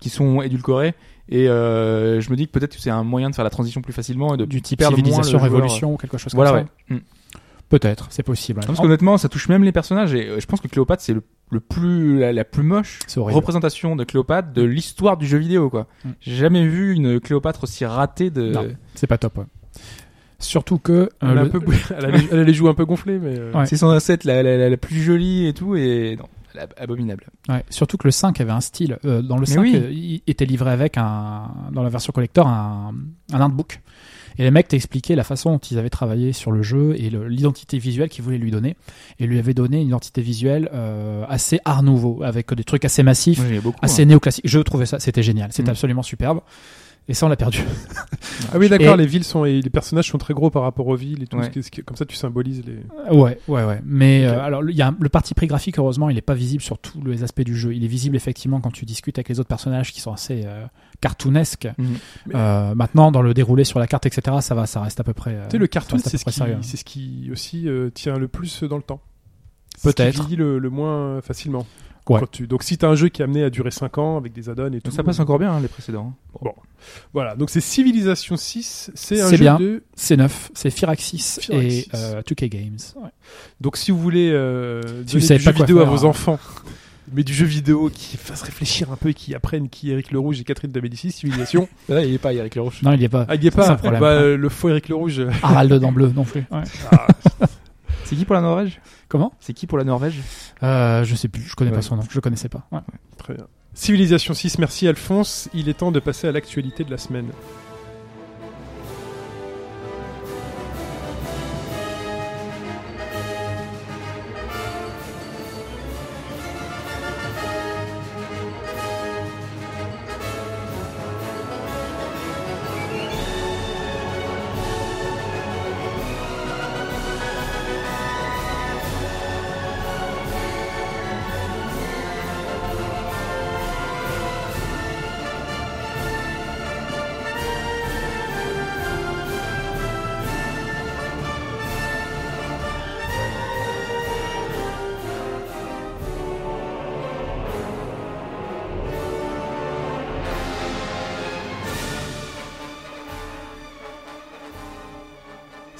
[0.01, 0.95] qui sont édulcorées,
[1.29, 3.83] et euh, je me dis que peut-être que c'est un moyen de faire la transition
[3.83, 5.43] plus facilement et de du type civilisation, joueur.
[5.43, 6.97] révolution ou quelque chose Voilà, comme ouais.
[6.99, 7.03] ça.
[7.69, 8.61] Peut-être, c'est possible.
[8.65, 11.23] Parce qu'honnêtement, ça touche même les personnages, et euh, je pense que Cléopâtre c'est le,
[11.51, 15.87] le plus la, la plus moche représentation de Cléopâtre de l'histoire du jeu vidéo quoi.
[16.05, 16.09] Mm.
[16.21, 18.53] J'ai jamais vu une Cléopâtre aussi ratée de.
[18.53, 18.67] Non.
[18.95, 19.39] C'est pas top.
[19.39, 19.45] ouais.
[20.39, 21.61] Surtout que euh, Elle, a un le- peu,
[21.97, 23.39] elle, a les, elle a les joues un peu gonflées, mais.
[23.39, 23.67] euh, Ouais.
[23.67, 26.81] C'est son asset la, la, la, la plus jolie et tout, et non, elle est
[26.83, 27.25] abominable.
[27.49, 28.99] Ouais, surtout que le 5 avait un style.
[29.07, 29.73] Euh, dans le Mais 5, oui.
[29.77, 32.95] euh, il était livré avec un, dans la version collector un,
[33.33, 33.81] un artbook.
[34.39, 37.79] Et les mecs t'expliquaient la façon dont ils avaient travaillé sur le jeu et l'identité
[37.79, 38.77] visuelle qu'ils voulaient lui donner.
[39.19, 43.03] Et lui avaient donné une identité visuelle euh, assez art nouveau, avec des trucs assez
[43.03, 43.79] massifs, beaucoup.
[43.83, 44.47] assez néoclassiques.
[44.47, 45.53] Je trouvais ça, c'était génial.
[45.53, 45.73] C'était Mm.
[45.73, 46.41] absolument superbe.
[47.09, 47.63] Et ça, on l'a perdu.
[48.53, 50.87] Ah oui, d'accord, Et- les villes sont et les personnages sont très gros par rapport
[50.89, 51.39] aux villes et tout.
[51.39, 51.51] Ouais.
[51.55, 52.79] ce qui- comme ça, tu symbolises les.
[53.17, 53.81] Ouais, ouais, ouais.
[53.85, 54.33] Mais Ok.
[54.35, 56.79] euh, alors, y a un- le parti pris graphique, heureusement, il est pas visible sur
[56.79, 57.75] tous les aspects du jeu.
[57.75, 60.67] Il est visible effectivement quand tu discutes avec les autres personnages qui sont assez euh,
[61.01, 61.69] cartoonesques.
[61.79, 61.87] Mhm.
[62.35, 65.15] Euh, maintenant, dans le déroulé sur la carte, etc., ça va, ça reste à peu
[65.15, 65.35] près.
[65.35, 68.63] euh, Tu sais, le cartoon, c'est ce qui, ce qui aussi euh, tient le plus
[68.65, 69.01] dans le temps.
[69.79, 70.37] C'est ce qui Peut-être.
[70.37, 71.67] le, le moins facilement.
[72.09, 72.21] Ouais.
[72.21, 74.33] Quand tu- Donc, si t'as un jeu qui est amené à durer 5 ans avec
[74.33, 74.91] des add-ons et tout.
[74.93, 76.15] Ça passe encore bien hein, les précédents.
[77.13, 79.59] Voilà, donc c'est Civilization 6, c'est un C'est jeu bien.
[79.59, 79.83] de.
[79.97, 81.79] C'est neuf, c'est Firaxis, Firaxis.
[81.81, 82.77] et euh, 2K Games.
[82.97, 83.09] Ouais.
[83.61, 86.11] Donc, si vous voulez euh, Si vous donner du jeu vidéo à vos hein.
[86.11, 86.39] enfants,
[87.13, 90.13] mais du jeu vidéo qui fasse réfléchir un peu et qui apprenne qui est Eric
[90.13, 91.69] le Rouge et Catherine de Médicis, Civilization.
[91.89, 92.83] Là, il est pas avec les roches.
[92.83, 93.27] Non, il y est pas.
[93.29, 94.23] ah, il y est ça pas le problème, bah, ouais.
[94.23, 95.23] euh, Le faux Eric le Rouge.
[95.43, 96.45] Harald dans bleu non plus.
[96.53, 96.63] Ouais.
[98.07, 100.21] C'est qui pour la Norvège Comment C'est qui pour la Norvège
[100.63, 101.77] euh, Je sais plus, je connais Ouais.
[101.77, 102.67] pas son nom, je le connaissais pas.
[102.73, 102.81] Ouais.
[103.19, 103.47] Très bien.
[103.75, 105.49] Civilisation 6, merci Alphonse.
[105.53, 107.29] Il est temps de passer à l'actualité de la semaine.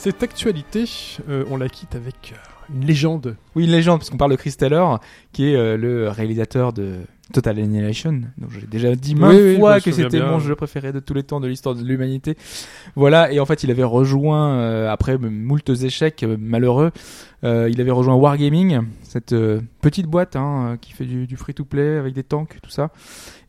[0.07, 0.85] Cette actualité,
[1.29, 3.37] euh, on la quitte avec euh, une légende.
[3.57, 5.01] Oui, une légende, parce qu'on parle de Chris Taylor,
[5.33, 6.99] qui est euh, le réalisateur de
[7.33, 8.23] Total Annihilation.
[8.39, 11.25] Donc j'ai déjà dit maintes oui, fois que c'était mon jeu préféré de tous les
[11.25, 12.37] temps de l'histoire de l'humanité.
[12.95, 16.93] Voilà, et en fait il avait rejoint, euh, après moultes échecs euh, malheureux,
[17.43, 21.37] euh, il avait rejoint Wargaming, cette euh, petite boîte hein, euh, qui fait du, du
[21.37, 22.91] free-to-play avec des tanks, tout ça.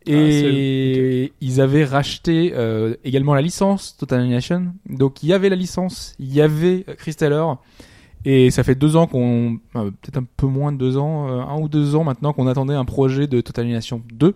[0.10, 4.74] Et ils avaient racheté euh, également la licence Total Annihilation.
[4.90, 7.62] Donc il y avait la licence, il y avait Chris Taylor.
[8.26, 11.42] Et ça fait deux ans qu'on, euh, peut-être un peu moins de deux ans, euh,
[11.42, 14.34] un ou deux ans maintenant qu'on attendait un projet de Total Annihilation 2.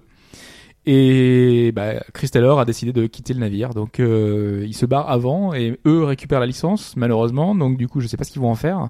[0.88, 5.80] Et bah, a décidé de quitter le navire, donc euh, il se barre avant et
[5.86, 7.54] eux récupèrent la licence malheureusement.
[7.54, 8.90] Donc du coup, je sais pas ce qu'ils vont en faire.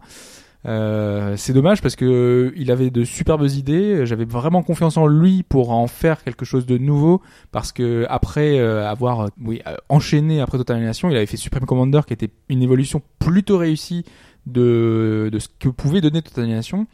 [0.67, 4.05] Euh, c'est dommage parce que il avait de superbes idées.
[4.05, 7.21] J'avais vraiment confiance en lui pour en faire quelque chose de nouveau
[7.51, 12.29] parce que après avoir oui enchaîné après Total il avait fait Supreme Commander qui était
[12.47, 14.05] une évolution plutôt réussie
[14.45, 16.87] de de ce que pouvait donner Total Annihilation.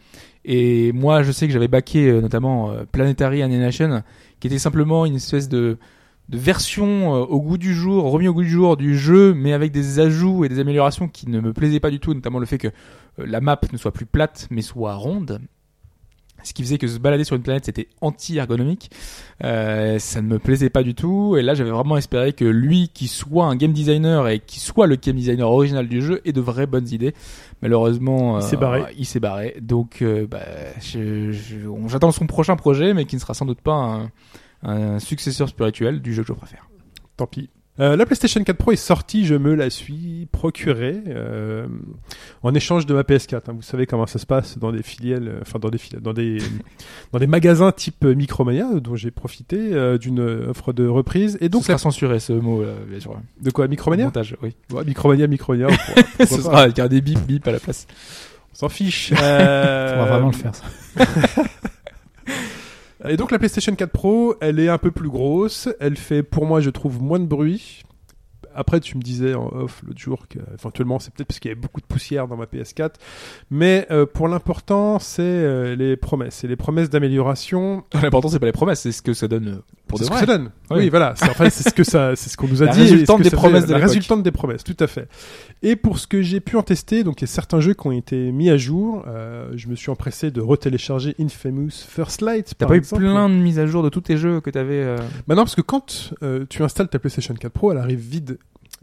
[0.46, 4.04] Et moi, je sais que j'avais baqué euh, notamment euh, Planetary Annihilation
[4.40, 5.78] qui était simplement une espèce de
[6.30, 9.54] de version euh, au goût du jour, remis au goût du jour du jeu, mais
[9.54, 12.46] avec des ajouts et des améliorations qui ne me plaisaient pas du tout, notamment le
[12.46, 12.68] fait que
[13.18, 15.40] la map ne soit plus plate, mais soit ronde.
[16.48, 18.90] Ce qui faisait que se balader sur une planète, c'était anti-ergonomique.
[19.44, 21.36] Euh, ça ne me plaisait pas du tout.
[21.36, 24.88] Et là, j'avais vraiment espéré que lui, qui soit un game designer et qui soit
[24.88, 27.14] le game designer original du jeu, ait de vraies bonnes idées.
[27.62, 28.82] Malheureusement, Il s'est euh, barré.
[28.98, 29.58] Il s'est barré.
[29.60, 30.40] Donc, euh, bah,
[31.88, 34.12] j'attends son prochain projet, mais qui ne sera sans doute pas un,
[34.64, 36.70] un successeur spirituel du jeu que je préfère.
[37.18, 37.50] Tant pis.
[37.80, 41.68] Euh, la PlayStation 4 Pro est sortie, je me la suis procurée euh,
[42.42, 43.36] en échange de ma PS4.
[43.36, 43.54] hein.
[43.56, 46.14] Vous savez comment ça se passe dans des filiales, euh, enfin dans des filiales, dans
[46.14, 46.40] des
[47.14, 51.38] dans des magasins type euh, Micromania, dont j'ai profité euh, d'une offre de reprise.
[51.40, 53.16] Et Donc, ce sera censuré ce mot, là, bien sûr.
[53.42, 54.56] de quoi Micromania Montage, oui.
[54.72, 55.68] Ouais, Micromania, Micromania.
[55.68, 56.42] pourra- ce pas.
[56.42, 57.86] sera avec un des bip bip à la place.
[58.54, 59.12] On s'en fiche.
[59.16, 60.56] On va vraiment le faire.
[60.56, 60.64] Ça.
[63.10, 66.46] Et donc la PlayStation 4 Pro, elle est un peu plus grosse, elle fait pour
[66.46, 67.84] moi je trouve moins de bruit.
[68.58, 71.52] Après tu me disais en off l'autre jour que éventuellement c'est peut-être parce qu'il y
[71.52, 72.94] avait beaucoup de poussière dans ma PS4,
[73.52, 77.84] mais euh, pour l'important c'est euh, les promesses, et les promesses d'amélioration.
[78.02, 80.22] L'important, c'est pas les promesses, c'est ce que ça donne euh, pour de ce vrai.
[80.22, 80.52] que ça donne.
[80.70, 80.78] Oui.
[80.80, 81.14] Oui, voilà.
[81.16, 82.82] C'est, enfin, c'est ce que ça, c'est ce qu'on nous a La dit.
[82.82, 85.08] résultante des promesses de la résultante des promesses, tout à fait.
[85.64, 87.88] Et pour ce que j'ai pu en tester, donc il y a certains jeux qui
[87.88, 89.04] ont été mis à jour.
[89.08, 92.54] Euh, je me suis empressé de retélécharger Infamous First Light.
[92.58, 93.02] T'as pas eu exemple.
[93.04, 94.84] plein de mises à jour de tous tes jeux que t'avais.
[94.84, 94.98] Euh...
[95.28, 96.12] Bah non, parce que quand
[96.50, 98.38] tu installes ta PlayStation 4 Pro, elle arrive vide.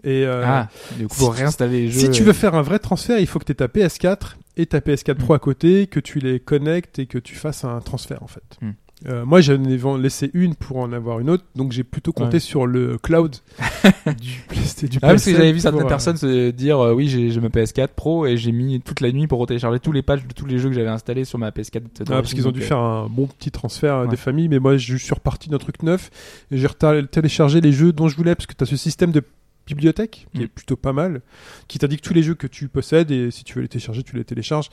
[0.04, 2.00] Et euh, ah, du coup, si- pour réinstaller les jeux.
[2.00, 4.66] si tu veux faire un vrai transfert, il faut que tu aies ta PS4 et
[4.66, 8.22] ta PS4 Pro à côté, que tu les connectes et que tu fasses un transfert
[8.22, 8.42] en fait.
[8.60, 8.70] Hmm.
[9.06, 12.34] Euh, moi, j'en ai laissé une pour en avoir une autre, donc j'ai plutôt compté
[12.34, 12.40] Ouais.
[12.40, 13.36] sur le cloud
[14.20, 17.08] du, Playsta- du Ah, parce que j'avais vu certaines euh, personnes se dire euh, oui
[17.08, 20.24] j'ai ma PS4 Pro et j'ai mis toute la nuit pour retélécharger tous les patchs
[20.26, 21.82] de tous les jeux que j'avais installés sur ma PS4.
[22.02, 24.08] Ah, parce qu'ils ont dû euh, faire un bon petit transfert Ouais.
[24.08, 26.10] des familles, mais moi je suis reparti d'un truc neuf
[26.50, 26.68] et j'ai
[27.10, 29.22] téléchargé les jeux dont je voulais parce que tu as ce système de
[29.66, 30.42] bibliothèque qui Mm.
[30.42, 31.22] est plutôt pas mal,
[31.68, 34.16] qui t'indique tous les jeux que tu possèdes et si tu veux les télécharger, tu
[34.16, 34.68] les télécharges.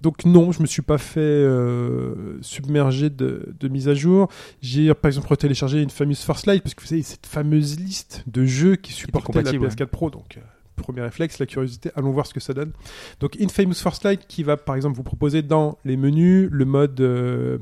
[0.00, 4.28] Donc non, je me suis pas fait euh, submerger de, de mise à jour.
[4.60, 8.24] J'ai par exemple téléchargé une fameuse First Light parce que vous savez cette fameuse liste
[8.26, 10.36] de jeux qui supportaient la compatible, PS4 Pro, donc.
[10.38, 10.40] euh,
[10.74, 12.72] Premier réflexe, la curiosité, allons voir ce que ça donne.
[13.20, 16.98] Donc Infamous First Light qui va par exemple vous proposer dans les menus le mode
[17.00, 17.58] euh,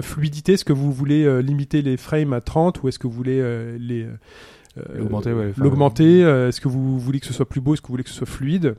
[0.00, 3.76] fluidité, est-ce que vous voulez limiter les frames à 30 ou est-ce que vous voulez
[3.78, 4.06] les
[4.94, 7.82] L'augmenter, ouais, enfin, l'augmenter, euh, est-ce que vous voulez que ce soit plus beau, est-ce
[7.82, 8.76] que vous voulez que ce soit fluide?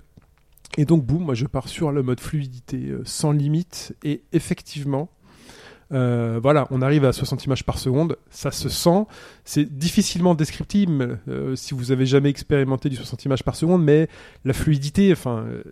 [0.78, 3.96] Et donc boum, moi je pars sur le mode fluidité euh, sans limite.
[4.04, 5.10] Et effectivement
[5.94, 9.06] euh, voilà, on arrive à 60 images par seconde, ça se sent,
[9.46, 14.10] c'est difficilement descriptible euh, si vous avez jamais expérimenté du 60 images par seconde, mais
[14.44, 15.64] la fluidité, enfin, euh,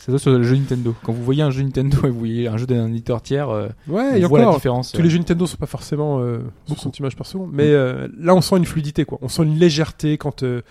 [0.00, 0.94] c'est- ça sur le jeu Nintendo.
[1.04, 3.68] Quand vous voyez un jeu Nintendo et vous voyez un jeu d'un éditeur tiers, euh,
[3.88, 4.92] ouais, on et voit la encore, différence.
[4.92, 8.34] tous les jeux Nintendo sont pas forcément euh, 60 images par seconde, mais euh, là
[8.34, 9.18] on sent une fluidité quoi.
[9.22, 10.62] On sent une légèreté quand euh,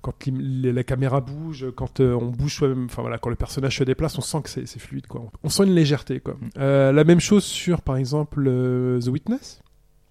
[0.00, 3.84] quand la caméra bouge, quand euh, on bouge soi-même, enfin voilà, quand le personnage se
[3.84, 5.24] déplace, on sent que c'est fluide quoi.
[5.42, 6.34] On sent une légèreté quoi.
[6.34, 6.48] Mm.
[6.58, 9.60] Euh, la même chose sur par exemple euh, The Witness.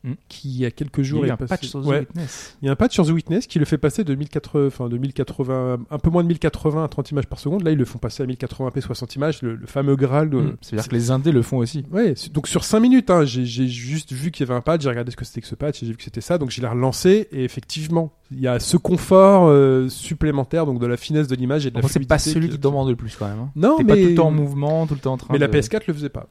[0.04, 0.12] Mm.
[0.30, 2.00] Qui il y a quelques Il y jours a un passé- patch sur The Ouais.
[2.02, 2.56] Witness.
[2.62, 4.90] Il y a un patch sur The Witness qui le fait passer de 1080, enfin
[4.90, 7.64] de 1080, un peu moins de 1080 à 30 images par seconde.
[7.64, 10.30] Là, ils le font passer à 1080p 60 images, le, le fameux Graal.
[10.30, 10.58] de- Mm.
[10.62, 11.84] C'est-à-dire que les indés le font aussi.
[11.92, 14.90] Ouais, donc sur 5 minutes, hein, j'ai juste vu qu'il y avait un patch, j'ai
[14.90, 16.68] regardé ce que c'était que ce patch, j'ai vu que c'était ça, donc je l'ai
[16.68, 21.36] relancé, et effectivement, il y a ce confort euh, supplémentaire, donc de la finesse de
[21.36, 23.40] l'image et de la c'est pas celui qui- qui demande le plus quand même.
[23.40, 23.52] hein.
[23.56, 23.86] Non, mais...
[23.86, 25.84] pas tout le temps en mouvement, tout le temps en train Mais la de- PS4
[25.88, 26.28] le faisait pas.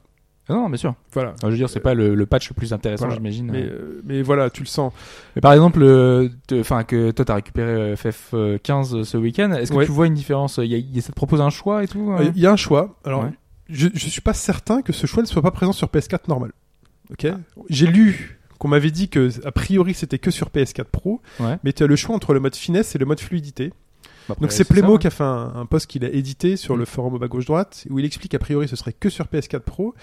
[0.49, 0.95] Ah non, bien sûr.
[1.11, 1.31] Voilà.
[1.35, 3.15] Enfin, je veux dire, c'est pas le, le patch le plus intéressant, Voilà.
[3.15, 3.49] j'imagine.
[3.51, 4.93] Mais, euh, mais voilà, tu le sens.
[5.35, 9.77] Mais par exemple, euh, enfin que toi t'as récupéré euh, FF15 ce week-end, est-ce que
[9.77, 9.85] Ouais.
[9.85, 10.57] tu vois une différence?
[10.57, 12.31] Il y y a- ça te propose un choix et tout Euh, hein?
[12.35, 12.97] Il y a un choix.
[13.03, 13.31] Alors, Ouais.
[13.69, 16.51] je, je suis pas certain que ce choix ne soit pas présent sur PS4 normal.
[17.11, 17.27] Ok?
[17.69, 21.57] J'ai lu qu'on m'avait dit que a priori c'était que sur PS4 Pro, Ouais.
[21.63, 23.71] mais tu as le choix entre le mode finesse et le mode fluidité.
[24.27, 24.99] Bah, après, Donc c'est ça, ouais.
[24.99, 27.45] qui a fait un, un post qu'il a édité sur le forum au bas gauche
[27.45, 29.93] droite où il explique a priori ce serait que sur PS4 Pro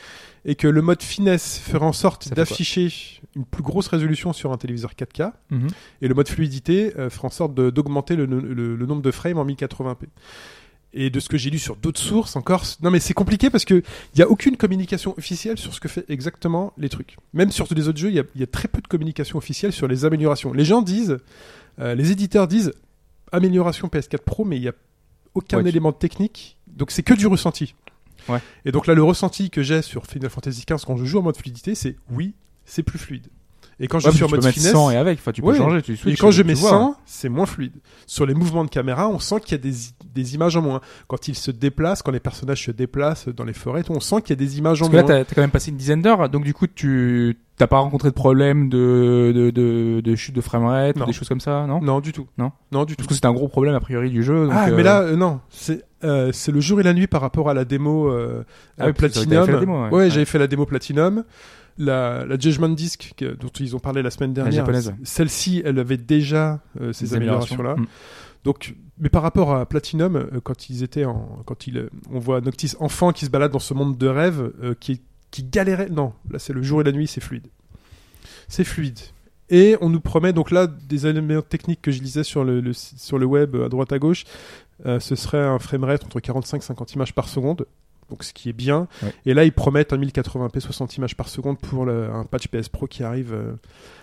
[0.46, 2.92] et que le mode finesse ferait en sorte d'afficher
[3.36, 5.68] une plus grosse résolution sur un téléviseur 4K Mhm.
[6.02, 9.38] et le mode fluidité euh, ferait en sorte d'augmenter le, le- le nombre de frames
[9.38, 10.06] en 1080p.
[10.96, 13.64] Et de ce que j'ai lu sur d'autres sources encore, non mais c'est compliqué parce
[13.64, 13.82] que
[14.14, 17.16] il y a aucune communication officielle sur ce que fait exactement les trucs.
[17.32, 19.36] Même sur les autres jeux, il y a, il y a très peu de communication
[19.36, 20.52] officielle sur les améliorations.
[20.52, 21.18] Les gens disent,
[21.80, 22.72] euh, les éditeurs disent
[23.34, 24.72] amélioration PS4 Pro, mais il y a
[25.34, 26.58] aucun Ouais, tu- élément technique.
[26.66, 27.74] Donc c'est que du ressenti.
[28.28, 28.38] Ouais.
[28.64, 31.22] Et donc là, le ressenti que j'ai sur Final Fantasy XV quand je joue en
[31.22, 33.28] mode fluidité, c'est oui, c'est plus fluide.
[33.84, 35.56] Et quand je Ouais, suis en mode finesse, 100 et avec, enfin, tu peux Ouais.
[35.58, 36.70] changer, tu et switches, quand je mets vois.
[36.70, 37.74] 100, c'est moins fluide.
[38.06, 39.74] Sur les mouvements de caméra, on sent qu'il y a des,
[40.14, 40.80] des images en moins.
[41.06, 44.30] Quand ils se déplacent, quand les personnages se déplacent dans les forêts, on sent qu'il
[44.30, 45.12] y a des images en Parce que là, moins.
[45.20, 48.08] t'as t'as quand même passé une dizaine d'heures, donc du coup, tu t'as pas rencontré
[48.08, 51.80] de problème de, de, de, de chute de framerate, des choses comme ça, non?
[51.82, 52.26] Non, du tout.
[52.38, 52.50] Non?
[52.72, 53.02] Non, du tout.
[53.02, 54.46] Parce que c'était un gros problème a priori du jeu.
[54.46, 55.40] donc, ah, euh, mais là, euh, non.
[55.50, 58.44] C'est euh, c'est le jour et la nuit par rapport à la démo euh,
[58.78, 59.90] Ah euh, oui, que Platinum.
[59.92, 60.10] Ouais.
[60.10, 61.22] j'avais fait la démo Platinum.
[61.78, 64.64] La, la Judgment Disc que- dont ils ont parlé la semaine dernière,
[65.02, 67.74] celle-ci, elle avait déjà euh, ces améliorations-là.
[67.76, 67.86] Mm.
[68.44, 72.40] Donc, mais par rapport à Platinum, euh, quand ils étaient en, quand il, on voit
[72.40, 75.00] Noctis enfant qui se balade dans ce monde de rêve, euh, qui,
[75.30, 75.88] qui galérait.
[75.88, 77.48] Non, là c'est le jour et la nuit, c'est fluide.
[78.46, 79.00] C'est fluide.
[79.50, 82.72] Et on nous promet donc là des éléments techniques que je lisais sur le, le-
[82.72, 84.24] sur le web à droite à gauche.
[84.84, 87.66] ce serait un framerate entre 45 et 50 images par seconde.
[88.14, 88.86] Donc ce qui est bien.
[89.02, 89.12] Ouais.
[89.26, 92.68] Et là ils promettent un 1080p 60 images par seconde pour le- un patch PS
[92.68, 93.32] Pro qui arrive.
[93.34, 93.50] euh,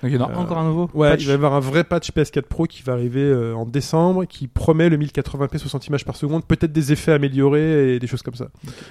[0.03, 0.89] Donc il y en a Euh, encore un nouveau.
[0.93, 1.21] Ouais, patch.
[1.21, 4.25] il va y avoir un vrai patch PS4 Pro qui va arriver euh, en décembre,
[4.25, 8.21] qui promet le 1080p 60 images par seconde, peut-être des effets améliorés et des choses
[8.21, 8.49] comme ça.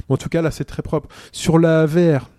[0.08, 1.08] En tout cas, là, c'est très propre.
[1.32, 2.30] Sur la VR,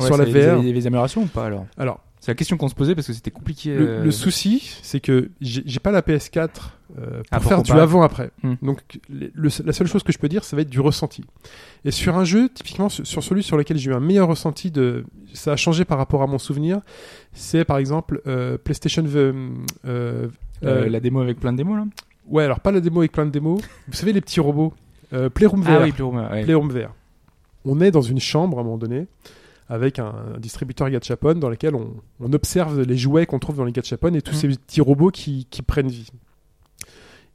[0.00, 1.66] Ouais, sur la ça, il y a VR, des- améliorations ou pas alors?
[1.78, 3.76] Alors, C'est la question qu'on se posait parce que c'était compliqué.
[3.76, 8.30] le, le souci, c'est que j'ai pas la PS4 euh, pour Ah, faire du avant-après.
[8.42, 8.54] Hmm.
[8.62, 11.24] Donc, le- le- la seule chose que je peux dire, ça va être du ressenti.
[11.84, 14.70] Et sur un jeu, typiquement sur sur celui sur lequel j'ai eu un meilleur ressenti,
[14.70, 16.80] de, ça a changé par rapport à mon souvenir,
[17.32, 19.04] c'est par exemple euh, PlayStation.
[19.06, 20.28] euh,
[20.64, 21.84] euh, la démo avec plein de démos là?
[22.26, 23.60] Ouais, alors pas la démo avec plein de démos.
[23.88, 24.72] Vous savez, les petits robots.
[25.34, 25.68] Playroom VR.
[25.70, 26.42] Ah oui, Playroom, ouais.
[26.42, 26.92] Playroom VR.
[27.64, 29.06] On est dans une chambre à un moment donné
[29.68, 33.64] avec un, un distributeur gachapon dans lequel on, on observe les jouets qu'on trouve dans
[33.64, 34.38] les gachapon et tous Mm.
[34.38, 36.08] ces petits robots qui, qui prennent vie.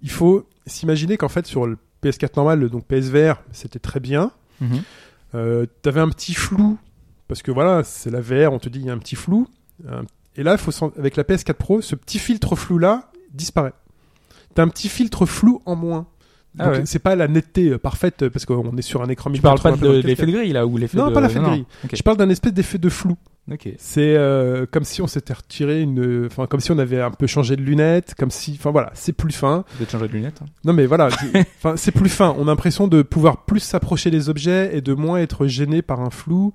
[0.02, 4.32] Il faut s'imaginer qu'en fait sur le PS4 normal, donc PSVR, c'était très bien.
[4.62, 4.82] Mhm.
[5.36, 6.78] Euh, T'avais un petit flou
[7.28, 9.48] parce que voilà, c'est la VR, on te dit il y a un petit flou.
[9.88, 10.02] Euh,
[10.36, 13.74] et là, faut avec la PS4 Pro, ce petit filtre flou là disparaît.
[14.56, 16.08] T'as un petit filtre flou en moins.
[16.60, 16.82] Ah Donc, ouais.
[16.86, 19.60] c'est pas la netteté euh, parfaite euh, parce qu'on est sur un écran Tu parles
[19.60, 20.36] pas 1080p de l'effet de 4K.
[20.36, 21.14] grille là ou l'effet Non, de...
[21.14, 21.66] pas l'effet de grille.
[21.92, 23.16] Je parle d'un espèce d'effet de flou.
[23.52, 23.68] Ok.
[23.80, 27.26] C'est euh, comme si on s'était retiré une, enfin comme si on avait un peu
[27.26, 29.64] changé de lunettes, comme si, enfin voilà, c'est plus fin.
[29.78, 30.40] Peut-être changer de lunettes.
[30.44, 30.48] hein.
[30.66, 32.36] Non mais voilà, c'est- enfin c'est plus fin.
[32.38, 36.02] On a l'impression de pouvoir plus s'approcher des objets et de moins être gêné par
[36.02, 36.54] un flou.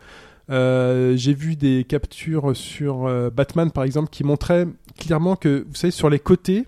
[0.51, 4.67] Euh, J'ai vu des captures sur euh, Batman par exemple qui montraient
[4.99, 6.67] clairement que, vous savez, sur les côtés,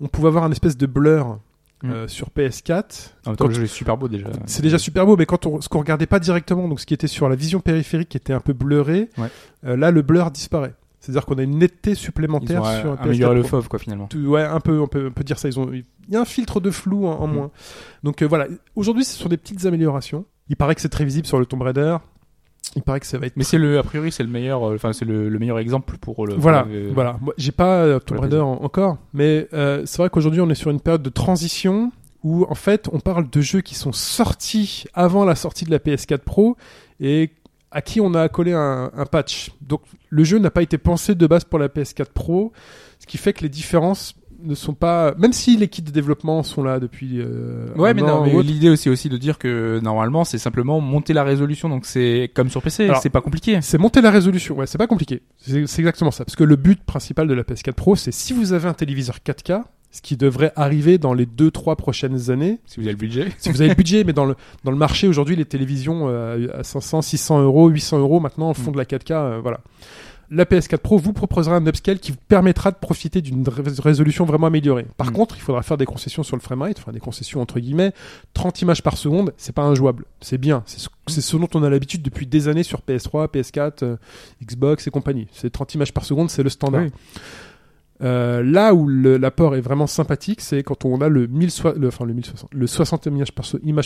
[0.00, 1.38] on pouvait avoir un espèce de blur
[1.84, 3.10] euh, sur PS4.
[3.26, 4.28] En même temps, le jeu est super beau déjà.
[4.46, 6.94] C'est déjà super beau, mais quand on, ce qu'on regardait pas directement, donc ce qui
[6.94, 9.28] était sur la vision périphérique qui était un peu blurré, Ouais.
[9.66, 10.74] euh, là le blur disparaît.
[11.00, 13.48] C'est-à-dire qu'on a une netteté Ils supplémentaire ont sur un amélioré PS4 le Pro.
[13.60, 14.06] FOV quoi finalement.
[14.06, 15.48] Tout- ouais, un peu, on peut, on peut dire ça.
[15.48, 17.32] Ils ont, il y a un filtre de flou en, en Mm.
[17.32, 17.50] moins.
[18.02, 18.46] Donc euh, voilà.
[18.74, 20.24] Aujourd'hui, ce sont des petites améliorations.
[20.48, 21.96] Il paraît que c'est très visible sur le Tomb Raider.
[22.76, 23.36] Il paraît que ça va être.
[23.36, 25.96] Mais c'est le, a priori, c'est le meilleur, euh, enfin, c'est le, le meilleur exemple
[25.98, 26.34] pour le.
[26.34, 27.18] Voilà, pour le- voilà.
[27.20, 30.54] Moi, j'ai pas euh, Tomb Raider en- encore, mais euh, c'est vrai qu'aujourd'hui, on est
[30.54, 31.92] sur une période de transition
[32.22, 35.78] où, en fait, on parle de jeux qui sont sortis avant la sortie de la
[35.78, 36.56] PS4 Pro
[37.00, 37.30] et
[37.70, 39.50] à qui on a accolé un, un patch.
[39.60, 42.52] Donc, le jeu n'a pas été pensé de base pour la PS4 Pro,
[42.98, 46.42] ce qui fait que les différences ne sont pas, même si les kits de développement
[46.42, 47.20] sont là depuis.
[47.20, 50.38] euh, Ouais, un mais an non, mais l'idée aussi, aussi de dire que normalement, c'est
[50.38, 51.68] simplement monter la résolution.
[51.68, 53.58] Donc c'est comme sur PC, Alors, c'est pas compliqué.
[53.62, 55.22] C'est monter la résolution, ouais, c'est pas compliqué.
[55.38, 56.24] C'est c'est exactement ça.
[56.24, 59.16] Parce que le but principal de la PS4 Pro, c'est si vous avez un téléviseur
[59.26, 63.28] 4K, ce qui devrait arriver dans les 2-3 prochaines années, Si vous avez le budget.
[63.38, 64.34] si vous avez le budget, mais dans le,
[64.64, 68.72] dans le marché aujourd'hui, les télévisions euh, à 500, 600 euros, 800 euros maintenant font
[68.72, 69.60] de la 4K, euh, voilà.
[70.34, 74.24] La PS4 Pro vous proposera un upscale qui vous permettra de profiter d'une ré- résolution
[74.24, 74.86] vraiment améliorée.
[74.96, 75.12] Par Mm.
[75.12, 77.92] contre, il faudra faire des concessions sur le framerate, enfin des concessions entre guillemets.
[78.34, 80.04] 30 images par seconde, c'est pas injouable.
[80.20, 80.62] C'est bien.
[80.66, 83.96] C'est ce, ce dont on a l'habitude depuis des années sur PS3, PS4, euh,
[84.42, 85.28] Xbox et compagnie.
[85.32, 86.82] C'est 30 images par seconde, c'est le standard.
[86.82, 86.90] Oui.
[88.02, 91.88] Euh, là où l'apport est vraiment sympathique, c'est quand on a le, 1000 soi- le,
[91.88, 93.30] enfin, le 1060, le 60 images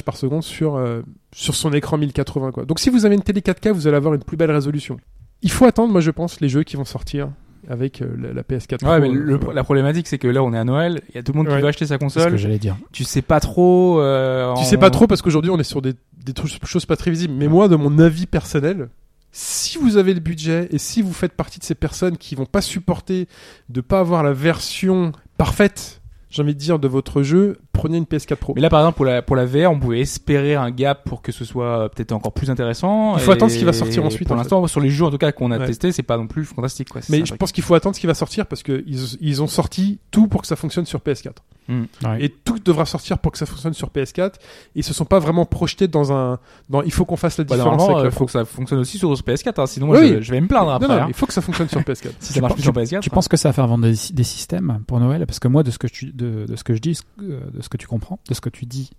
[0.04, 2.50] par, seconde sur, euh, sur son écran 1080.
[2.52, 2.64] Quoi.
[2.64, 4.98] Donc si vous avez une télé 4K, vous allez avoir une plus belle résolution.
[5.42, 7.30] Il faut attendre, moi je pense, les jeux qui vont sortir
[7.68, 8.88] avec euh, la, la PS4 Pro.
[8.90, 11.18] Ouais, mais le- Euh, la problématique, c'est que là, on est à Noël, il y
[11.18, 11.56] a tout le monde Ouais.
[11.56, 12.30] qui veut acheter sa C'est ce console.
[12.32, 12.76] que j'allais dire.
[12.92, 14.00] Tu sais pas trop.
[14.00, 15.92] euh, Tu en- sais pas trop parce qu'aujourd'hui on est sur des,
[16.24, 16.32] des
[16.64, 17.34] choses pas très visibles.
[17.34, 18.88] Mais moi, de mon avis personnel,
[19.32, 22.46] si vous avez le budget et si vous faites partie de ces personnes qui vont
[22.46, 23.28] pas supporter
[23.68, 28.04] de pas avoir la version parfaite, j'ai envie de dire, de votre jeu, prenez une
[28.04, 28.52] PS4 Pro.
[28.54, 31.22] Mais là, par exemple, pour la, pour la VR, on pouvait espérer un gap pour
[31.22, 33.14] que ce soit euh, peut-être encore plus intéressant.
[33.16, 35.04] Il faut Et attendre ce qui va sortir ensuite, Pour en l'instant, sur les jeux
[35.04, 35.66] en tout cas qu'on a Ouais.
[35.66, 36.88] testé, c'est pas non plus fantastique.
[36.90, 37.00] Quoi.
[37.08, 39.46] Mais je pense qu'il faut attendre ce qui va sortir parce que ils, ils ont
[39.46, 41.30] sorti tout pour que ça fonctionne sur PS4.
[41.70, 41.84] Ouais.
[42.20, 44.32] Et tout devra sortir pour que ça fonctionne sur PS4.
[44.74, 46.38] Ils se sont pas vraiment projetés dans un,
[46.70, 49.12] dans, il faut qu'on fasse la Bah, différence il faut que ça fonctionne aussi sur
[49.12, 50.22] PS4, hein, sinon Oui, je, oui.
[50.22, 50.88] je vais me plaindre après.
[50.88, 51.04] non, hein.
[51.08, 52.08] il faut que ça fonctionne sur PS4.
[52.20, 53.00] Si ça marche plus sur PS4.
[53.00, 55.62] Tu penses que ça va faire vendre des, des systèmes pour Noël Parce que moi,
[55.62, 57.86] de ce que, tu, de, de ce que je dis, euh, de ce que tu
[57.86, 58.90] comprends, de ce que tu dis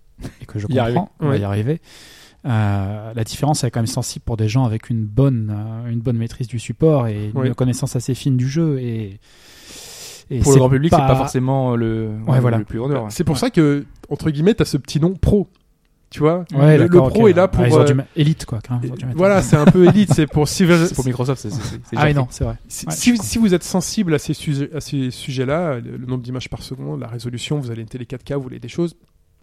[0.42, 1.80] et que je comprends, on va y arriver.
[2.46, 5.90] euh, la différence elle est quand même sensible pour des gens avec une bonne, euh,
[5.90, 8.78] une bonne maîtrise du support et une connaissance assez fine du jeu.
[8.80, 9.20] Et,
[10.30, 12.58] et pour le grand public, c'est pas- pas forcément le, Ouais, voilà.
[12.58, 13.06] le plus vendeur.
[13.10, 15.48] C'est pour ça que, entre guillemets, t'as ce petit nom pro.
[16.10, 16.44] Tu vois?
[16.52, 18.58] Ouais, le, le pro est là pour, Ah, ils ont euh, mettre- élite quoi.
[19.14, 22.42] voilà, c'est un peu élite, c'est pour si, pour Microsoft, c'est Ah oui, non, c'est
[22.42, 22.56] vrai.
[22.66, 25.96] si, Ouais, si- je si vous êtes sensible à ces sujets, à ces sujets-là, le,
[25.96, 28.68] le nombre d'images par seconde, la résolution, vous avez une télé 4K, vous voulez des
[28.68, 28.96] choses,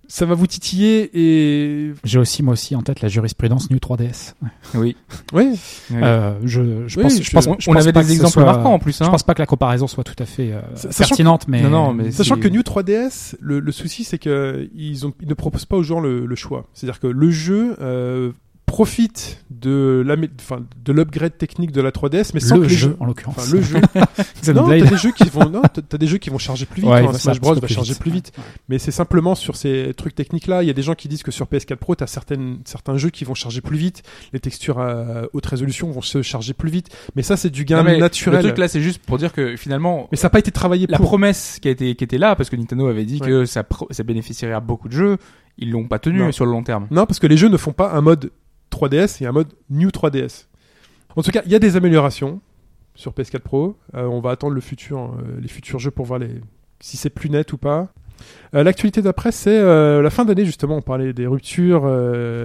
[0.08, 4.34] ça va vous titiller et, J'ai aussi, moi aussi, en tête la jurisprudence New 3DS.
[4.62, 4.78] fait.
[4.78, 4.96] Oui.
[5.34, 5.60] Oui.
[5.94, 8.14] Euh, je, je Oui, pense, je- je pense, on je on pense avait pas des
[8.14, 8.98] exemples soit- marquants en plus.
[8.98, 9.10] Je Hein.
[9.10, 10.62] pense pas que la comparaison soit tout à fait euh,
[10.98, 15.06] pertinente, mais Non, non, mais Sachant que New 3DS, le, le souci c'est que ils,
[15.06, 16.68] ont, ils ne proposent pas aux joueurs le, le choix.
[16.74, 18.32] C'est-à-dire que le jeu euh,
[18.68, 22.76] profite de l'amé- enfin, de l'upgrade technique de la 3DS, mais sans le que les
[22.76, 23.36] jeu, jeux, en l'occurrence.
[23.40, 23.80] enfin le jeu.
[24.54, 26.90] Non, t'as des jeux qui vont, non, t'as- des jeux qui vont charger plus vite.
[26.92, 27.14] Ouais, hein.
[27.14, 28.32] Smash Bros va charger plus vite.
[28.70, 30.64] Mais c'est simplement sur ces trucs techniques-là.
[30.64, 33.10] Il y a des gens qui disent que sur PS4 Pro, t'as certaines, certains jeux
[33.10, 34.04] qui vont charger plus vite.
[34.34, 36.90] Les textures à haute résolution vont se charger plus vite.
[37.16, 38.42] Mais ça, c'est du gain Non, mais naturel.
[38.42, 40.88] Le truc là, c'est juste pour dire que finalement, Mais ça n'a pas été travaillé
[40.88, 41.08] la pour.
[41.08, 43.28] promesse qui, a été, qui était là, parce que Nintendo avait dit Ouais.
[43.28, 45.18] que ça, pro- ça bénéficierait à beaucoup de jeux,
[45.58, 46.32] ils l'ont pas tenu Non.
[46.32, 46.88] sur le long terme.
[46.92, 48.30] Non, parce que les jeux ne font pas un mode
[48.72, 50.46] 3DS et un mode New 3DS.
[51.16, 52.42] En tout cas, il y a des améliorations
[52.96, 53.78] sur PS4 Pro.
[53.96, 56.30] Euh, on va attendre le futur, euh, les futurs jeux pour voir les...
[56.80, 57.90] si c'est plus net ou pas.
[58.54, 60.78] Euh, L'actualité d'après, c'est la fin d'année, justement.
[60.78, 61.90] On parlait des ruptures,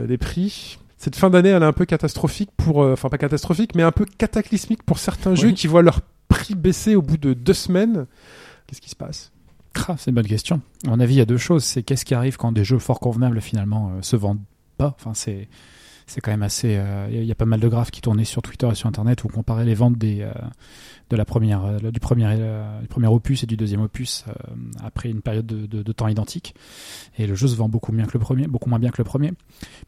[0.06, 0.78] des prix.
[0.98, 2.78] Cette fin d'année, elle est un peu catastrophique pour.
[2.78, 5.36] Enfin, pas catastrophique, mais un peu cataclysmique pour certains Oui.
[5.36, 8.06] jeux qui voient leur prix baisser au bout de deux semaines.
[8.66, 9.32] Qu'est-ce qui se passe?
[9.98, 10.60] C'est une bonne question.
[10.86, 11.64] À mon avis, il y a deux choses.
[11.64, 14.42] C'est qu'est-ce qui arrive quand des jeux fort convenables finalement se vendent
[14.76, 14.94] pas?
[14.98, 15.48] Enfin, c'est
[16.06, 16.76] c'est quand même assez.
[16.76, 19.24] euh, Il y a- pas mal de graphes qui tournaient sur Twitter et sur Internet
[19.24, 20.32] où on comparait les ventes des euh,
[21.12, 24.32] de la première euh, du premier euh, du premier opus et du deuxième opus euh,
[24.82, 26.54] après une période de, de- de temps identique.
[27.18, 29.04] Et le jeu se vend beaucoup mieux que le premier, beaucoup moins bien que le
[29.04, 29.32] premier.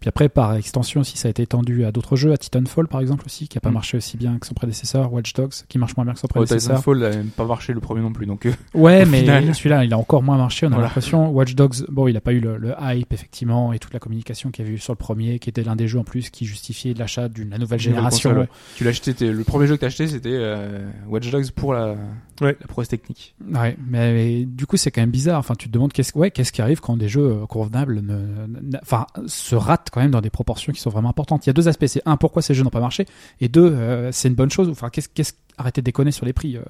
[0.00, 3.00] Puis après, par extension aussi, ça a été étendu à d'autres jeux, à Titanfall par
[3.00, 3.74] exemple aussi, qui a pas Mm.
[3.74, 6.34] marché aussi bien que son prédécesseur, Watch Dogs, qui marche moins bien que son Oh,
[6.34, 6.76] prédécesseur.
[6.78, 10.22] Titanfall n'a pas marché le premier non plus, donc Ouais, mais celui-là, il a encore
[10.22, 10.86] moins marché, on a Voilà.
[10.88, 11.30] l'impression.
[11.30, 14.50] Watch Dogs, bon, il a pas eu le, le hype, effectivement, et toute la communication
[14.50, 16.44] qu'il y avait eu sur le premier, qui était l'un des jeux en plus qui
[16.44, 18.30] justifiait l'achat d'une la nouvelle génération.
[18.30, 18.48] console, ouais.
[18.76, 21.94] tu l'as acheté, le premier jeu que t'as acheté c'était euh, Watch Dogs pour la,
[22.40, 22.56] Ouais.
[22.60, 23.34] la prouesse technique.
[23.52, 25.38] Ouais, mais, mais du coup, c'est quand même bizarre.
[25.38, 28.16] Enfin, tu te demandes qu'est-ce ouais, qu'est-ce qui arrive quand des jeux euh, convenables ne,
[28.16, 31.46] ne- enfin, se ratent quand même dans des proportions qui sont vraiment importantes.
[31.46, 31.86] Il y a deux aspects.
[31.86, 33.06] C'est un, pourquoi ces jeux n'ont pas marché,
[33.40, 34.68] et deux, euh, c'est une bonne chose.
[34.68, 36.56] Enfin, qu'est-ce, qu'est-ce, arrêtez de déconner sur les prix.
[36.56, 36.62] euh,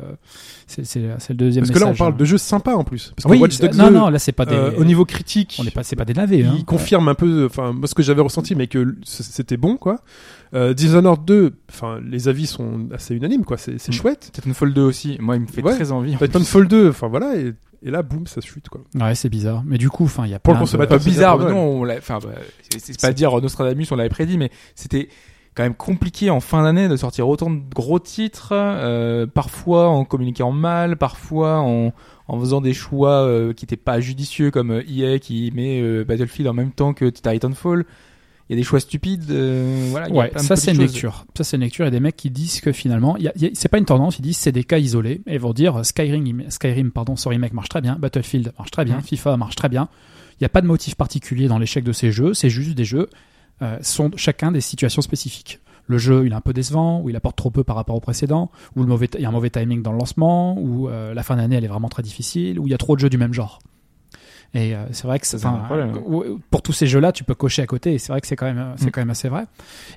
[0.66, 2.16] c'est, c'est, c'est le deuxième Parce que là, on parle hein.
[2.18, 3.14] de jeux sympas en plus.
[3.16, 4.54] Parce que Oui, Watch Dogs non, 2, non, là, c'est pas des.
[4.54, 6.44] euh, au niveau critique, on n'est pas, c'est pas des navets.
[6.44, 6.54] Hein.
[6.58, 10.00] il confirme un peu, enfin, moi ce que j'avais ressenti, mais que c'était bon, quoi.
[10.54, 13.56] Euh, Dishonored 2, enfin, les avis sont assez unanimes, quoi.
[13.58, 13.94] C'est c'est Mm.
[13.94, 14.30] chouette.
[14.32, 15.74] Titanfall 2 aussi, moi il me fait Ouais.
[15.74, 16.16] très envie.
[16.16, 17.52] Titanfall 2, enfin voilà, et,
[17.82, 18.80] et là, boum, ça chute, quoi.
[18.94, 19.62] Ouais, c'est bizarre.
[19.66, 21.38] Mais du coup, enfin, il y a Pour le plein de- consommateur, pas c'est bizarre,
[21.38, 21.66] pour non, Noël.
[21.80, 22.28] on l'a, enfin, bah,
[22.70, 25.08] c'est, c'est pas dire Nostradamus, on l'avait prédit, mais c'était
[25.56, 30.04] quand même compliqué en fin d'année de sortir autant de gros titres, euh, parfois en
[30.04, 31.92] communiquant mal, parfois en,
[32.26, 36.04] en faisant des choix euh, qui étaient pas judicieux comme euh, EA qui met euh,
[36.04, 37.84] Battlefield en même temps que Titanfall.
[38.48, 40.08] Il y a des choix stupides, euh, voilà.
[40.08, 40.92] il y a Ouais, ça c'est une choses.
[40.92, 41.24] lecture.
[41.34, 41.84] Ça c'est une lecture.
[41.84, 43.68] Il y a des mecs qui disent que finalement, y a- il y a- c'est
[43.70, 44.18] pas une tendance.
[44.18, 47.30] Ils disent c'est des cas isolés et ils vont dire euh, Skyrim, Skyrim, pardon, son
[47.30, 49.02] remake marche très bien, Battlefield marche très bien, Mhm.
[49.02, 49.88] FIFA marche très bien.
[50.32, 52.34] Il n'y a pas de motif particulier dans l'échec de ces jeux.
[52.34, 53.08] C'est juste des jeux
[53.62, 55.60] euh, sont chacun des situations spécifiques.
[55.86, 58.00] Le jeu, il est un peu décevant, ou il apporte trop peu par rapport au
[58.00, 61.14] précédent, ou le mauvais, il y a un mauvais timing dans le lancement, ou euh,
[61.14, 63.10] la fin d'année, elle est vraiment très difficile, ou il y a trop de jeux
[63.10, 63.60] du même genre.
[64.54, 65.52] Et euh, c'est vrai que c'est un
[66.50, 67.94] pour tous ces jeux-là, tu peux cocher à côté.
[67.94, 68.90] Et c'est vrai que c'est quand même, euh, c'est Mm.
[68.92, 69.44] quand même assez vrai.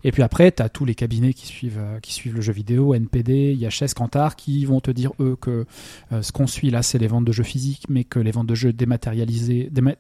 [0.04, 2.54] Et puis après, tu as tous les cabinets qui suivent, euh, qui suivent le jeu
[2.54, 5.66] vidéo, NPD, IHS, Kantar, qui vont te dire eux que
[6.12, 8.48] euh, ce qu'on suit là, c'est les ventes de jeux physiques, mais que les ventes
[8.48, 9.96] de jeux dématérialisés, déma-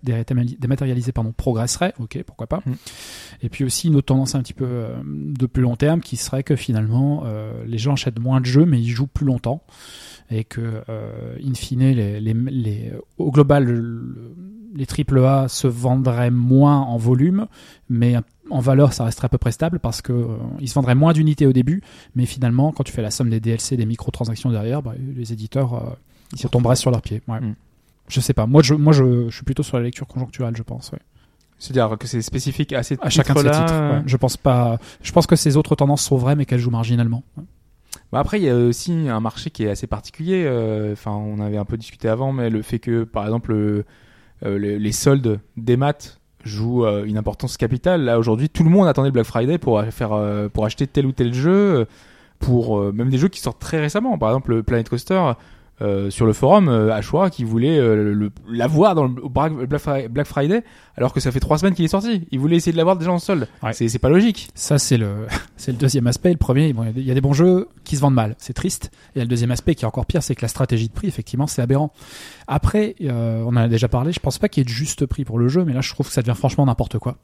[1.13, 1.93] pardon, progresseraient.
[1.99, 2.61] Ok, pourquoi pas.
[2.65, 2.71] Mm.
[3.43, 6.17] Et puis aussi une autre tendance un petit peu euh, de plus long terme, qui
[6.17, 9.63] serait que finalement, euh, les gens achètent moins de jeux, mais ils jouent plus longtemps
[10.29, 14.35] et que, euh, in fine, les, les, les- au global, le- le-
[14.77, 14.85] les
[15.17, 17.47] AAA se vendraient moins en volume,
[17.89, 18.15] mais
[18.49, 20.27] en valeur, ça resterait à peu près stable parce que euh,
[20.59, 21.81] ils se vendraient moins d'unités au début,
[22.15, 25.73] mais finalement, quand tu fais la somme des DLC, des microtransactions derrière, bah, les éditeurs,
[25.73, 25.89] euh,
[26.39, 27.21] ils retomberaient sur leurs pieds.
[27.27, 27.41] Ouais.
[27.41, 27.55] Mm.
[28.07, 28.45] Je sais pas.
[28.45, 30.91] Moi, je, moi, je, je suis plutôt sur la lecture conjoncturelle, je pense.
[30.91, 30.99] ouais.
[31.59, 33.73] C'est-à-dire que c'est spécifique à ces À chacun de ces titres.
[33.95, 34.03] ouais.
[34.05, 34.77] Je pense pas.
[35.01, 37.23] Je pense que ces autres tendances sont vraies, mais qu'elles jouent marginalement.
[37.35, 37.43] Ouais.
[38.13, 40.43] Bah après, il y a aussi un marché qui est assez particulier.
[40.45, 43.83] euh, Enfin, on avait un peu discuté avant, mais le fait que, par exemple, euh,
[44.43, 48.03] les, les soldes des maths jouent euh, une importance capitale.
[48.03, 51.05] Là, aujourd'hui, tout le monde attendait le Black Friday pour faire, euh, pour acheter tel
[51.05, 51.85] ou tel jeu, euh,
[52.39, 54.17] pour euh, même des jeux qui sortent très récemment.
[54.17, 55.33] Par exemple, le Planet Coaster.
[55.81, 59.81] Euh, sur le forum euh, Ashura qui voulait euh, le- l'avoir dans le Black Black
[59.81, 60.63] Fri- Black Friday
[60.95, 62.27] alors que ça fait trois semaines qu'il est sorti.
[62.31, 63.47] Il voulait essayer de l'avoir déjà en solde.
[63.61, 63.73] Ouais.
[63.73, 64.49] C'est pas logique.
[64.55, 66.31] Ça, c'est le, c'est le deuxième aspect.
[66.31, 68.01] Le premier, bon, il y a des- il y a des bons jeux qui se
[68.01, 68.35] vendent mal.
[68.39, 68.89] C'est triste.
[69.15, 71.45] Et le deuxième aspect qui est encore pire, c'est que la stratégie de prix, effectivement,
[71.47, 71.91] c'est aberrant.
[72.47, 74.11] Après, euh, on en a déjà parlé.
[74.11, 75.93] Je pense pas qu'il y ait de juste prix pour le jeu, mais là, je
[75.93, 77.17] trouve que ça devient franchement n'importe quoi.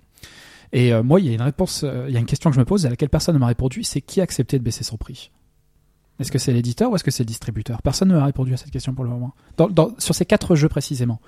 [0.73, 2.59] Et euh, moi, il y a une réponse, il y a une question que je
[2.59, 3.83] me pose à laquelle personne ne m'a répondu.
[3.83, 5.31] C'est qui a accepté de baisser son prix?
[6.20, 7.82] Est-ce que c'est l'éditeur ou est-ce que c'est le distributeur?
[7.82, 9.34] Personne ne m'a répondu à cette question pour le moment.
[9.57, 11.20] Dans, dans- sur ces quatre jeux précisément,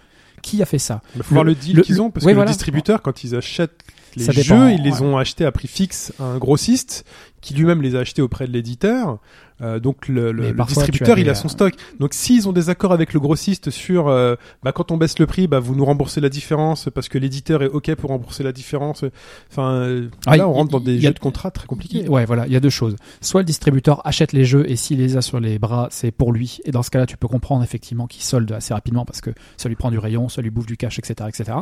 [0.41, 1.01] qui a fait ça?
[1.15, 2.51] Il faut voir Le- le deal le- qu'ils ont, parce oui, que voilà.
[2.51, 3.81] le quand ils achètent
[4.15, 7.03] les jeux, ils les ont achetés à prix fixe à un grossiste
[7.41, 9.19] qui lui-même les a achetés auprès de l'éditeur.
[9.61, 11.73] Euh, donc le, le- distributeur, il a son euh, stock.
[11.99, 15.25] Donc s'ils ont des accords avec le grossiste sur, euh, bah, quand on baisse le
[15.25, 18.51] prix, bah, vous nous remboursez la différence parce que l'éditeur est ok pour rembourser la
[18.51, 19.05] différence.
[19.51, 22.07] Enfin, euh, Ah, là, on rentre dans des a- jeux de contrat très compliqués.
[22.09, 22.95] Ouais, voilà, il y a deux choses.
[23.21, 26.33] Soit le distributeur achète les jeux et s'il les a sur les bras, c'est pour
[26.33, 26.59] lui.
[26.65, 29.69] Et dans ce cas-là, tu peux comprendre effectivement qu'il solde assez rapidement parce que ça
[29.69, 31.57] lui prend du rayon, ça lui bouffe du cash, etc., etc.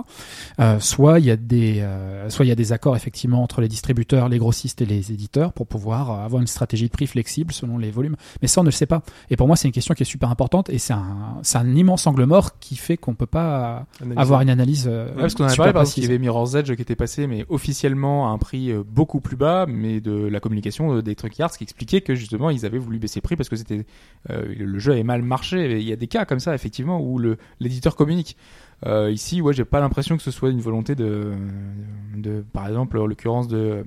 [0.60, 3.62] Euh, soit il y a des, euh, soit il y a des accords effectivement entre
[3.62, 7.54] les distributeurs, les grossistes et les éditeurs pour pouvoir avoir une stratégie de prix flexible
[7.54, 8.16] selon les volumes.
[8.42, 9.02] Mais ça, on ne le sait pas.
[9.30, 12.26] Et pour moi, c'est une question qui est super importante et c'est un, immense angle
[12.26, 14.20] mort qui fait qu'on peut pas Analyser.
[14.22, 14.86] avoir une analyse.
[14.88, 16.96] euh, Ouais, parce qu'on a parlé, par exemple, qu'il y avait Mirror's Edge qui était
[16.96, 21.02] passé, mais officiellement à un prix euh, beaucoup plus bas, mais de la communication euh,
[21.02, 23.56] des Truck Yards qui expliquait que justement ils avaient voulu baisser le prix parce que
[23.56, 23.86] c'était
[24.30, 25.72] euh, le jeu avait mal marché.
[25.72, 27.20] Et Il y a des cas comme ça, effectivement, où
[27.60, 28.38] l'éditeur communique.
[28.86, 31.32] Euh, ici, ouais, j'ai pas l'impression que ce soit une volonté de,
[32.18, 33.86] de par exemple, en l'occurrence de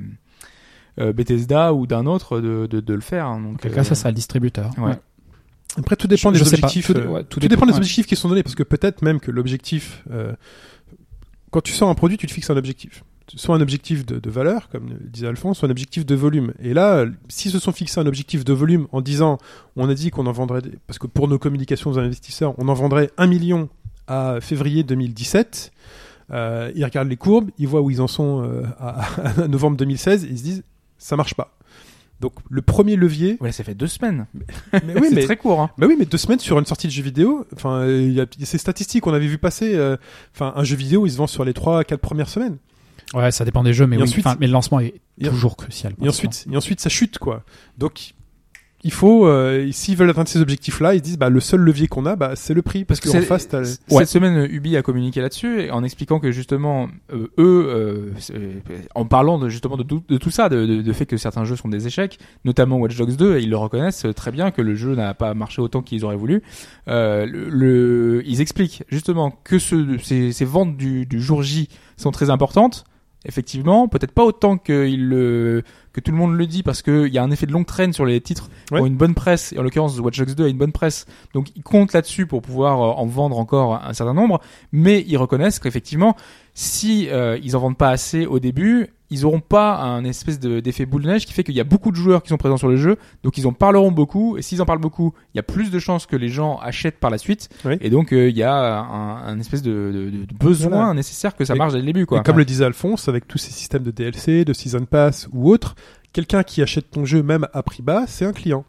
[0.99, 3.26] Bethesda ou d'un autre de, de, de le faire.
[3.26, 3.40] hein.
[3.40, 4.70] Donc, En quel cas, euh, ça sera le distributeur.
[4.78, 4.84] ouais.
[4.84, 4.99] Ouais.
[5.78, 6.66] Après, tout dépend Je- des je sais pas.
[6.68, 6.86] objectifs.
[6.86, 7.78] Tout- euh, ouais, tout, tout dépend, dépend, des ouais.
[7.78, 10.32] objectifs qui sont donnés, parce que peut-être même que l'objectif, euh,
[11.51, 13.05] quand tu sors un produit, tu te fixes un objectif.
[13.34, 16.55] Soit un objectif de, de valeur, comme le disait Alphonse, soit un objectif de volume.
[16.62, 19.38] Et là, euh, s'ils se sont fixés un objectif de volume en disant,
[19.74, 22.68] on a dit qu'on en vendrait, des- parce que pour nos communications aux investisseurs, on
[22.68, 23.68] en vendrait un million
[24.07, 25.72] à février 2017.
[26.30, 29.01] Euh, ils regardent les courbes, ils voient où ils en sont euh, à,
[29.42, 30.62] à novembre 2016, et ils se disent,
[30.99, 31.53] ça marche pas.
[32.20, 34.26] Donc le premier levier, Ouais, ça fait deux semaines.
[34.72, 35.61] mais oui, c'est mais très court.
[35.61, 35.70] Hein.
[35.76, 37.47] bah oui, mais deux semaines sur une sortie de jeu vidéo.
[37.55, 39.74] Enfin, il y, a ces statistiques, on avait vu passer.
[39.74, 39.97] euh,
[40.34, 42.57] Enfin, un jeu vidéo, il se vend sur les trois, quatre premières semaines.
[43.14, 45.57] Ouais, ça dépend des jeux, mais Et oui, ensuite- mais le lancement est Et- toujours
[45.57, 45.92] crucial.
[46.03, 47.44] Et ensuite, et ensuite, ça chute, quoi.
[47.78, 48.14] Donc,
[48.87, 51.89] il faut, euh, s'ils veulent atteindre ces objectifs-là, ils se disent, bah, le seul levier
[51.89, 53.64] qu'on a, bah, c'est le prix, parce que c'est- face, t'as.
[53.64, 54.07] Cette Ouais.
[54.07, 58.34] semaine, Ubi a communiqué là-dessus en expliquant que justement, euh, eux, euh, c'est-
[58.95, 61.45] en parlant de, justement de tout, de tout ça, de, de, de fait que certains
[61.45, 64.62] jeux sont des échecs, notamment Watch Dogs 2, et ils le reconnaissent très bien que
[64.62, 66.43] le jeu n'a pas marché autant qu'ils auraient voulu.
[66.89, 71.68] Euh, le, le- ils expliquent justement que ce, ces, ces ventes du, du jour J
[71.97, 72.84] sont très importantes.
[73.26, 75.62] Effectivement, peut-être pas autant que, il le,
[75.92, 77.92] que tout le monde le dit parce qu'il y a un effet de longue traîne
[77.92, 80.48] sur les titres qui ont une bonne presse, et en l'occurrence Watch Dogs 2 a
[80.48, 84.14] une bonne presse, donc ils comptent là-dessus pour pouvoir euh, en vendre encore un certain
[84.14, 86.14] nombre, mais ils reconnaissent qu'effectivement,
[86.59, 90.59] si euh, ils en vendent pas assez au début, ils auront pas un espèce de-
[90.61, 92.57] d'effet boule de neige qui fait qu'il y a beaucoup de joueurs qui sont présents
[92.57, 95.38] sur le jeu, donc ils en parleront beaucoup, et s'ils en parlent beaucoup, il y
[95.38, 97.74] a plus de chances que les gens achètent par la suite, Oui.
[97.82, 100.94] et donc euh, il y a un, un espèce de, de- de besoin Voilà.
[100.94, 102.20] nécessaire que ça marche dès le début, quoi.
[102.20, 105.50] Et comme le disait Alphonse, avec tous ces systèmes de DLC, de Season Pass ou
[105.52, 105.74] autres,
[106.14, 108.64] quelqu'un qui achète ton jeu même à prix bas, c'est un client.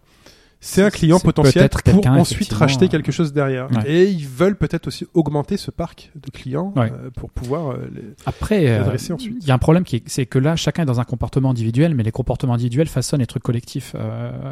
[0.60, 3.70] C'est un client potentiel pour ensuite racheter euh, quelque chose derrière.
[3.72, 3.84] ouais.
[3.90, 6.92] Et ils veulent peut-être aussi augmenter ce parc de clients Ouais.
[6.92, 9.38] euh, pour pouvoir euh, les- Après, Adresser ensuite.
[9.42, 11.52] il y a un problème qui est, c'est que là, chacun est dans un comportement
[11.52, 13.96] individuel, mais les comportements individuels façonnent les trucs collectifs.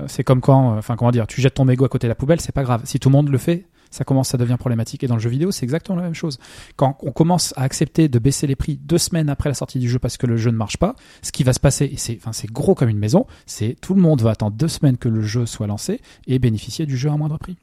[0.08, 2.40] C'est comme quand, enfin, comment dire, tu jettes ton mégot à côté de la poubelle,
[2.40, 2.82] c'est pas grave.
[2.86, 3.66] Si tout le monde le fait,
[3.96, 5.04] ça commence, ça devient problématique.
[5.04, 6.38] Et dans le jeu vidéo, c'est exactement la même chose.
[6.76, 9.90] Quand on commence à accepter de baisser les prix deux semaines après la sortie du
[9.90, 12.18] jeu parce que le jeu ne marche pas, ce qui va se passer, et c'est,
[12.18, 15.10] enfin, c'est gros comme une maison, c'est tout le monde va attendre deux semaines que
[15.10, 17.56] le jeu soit lancé et bénéficier du jeu à moindre prix.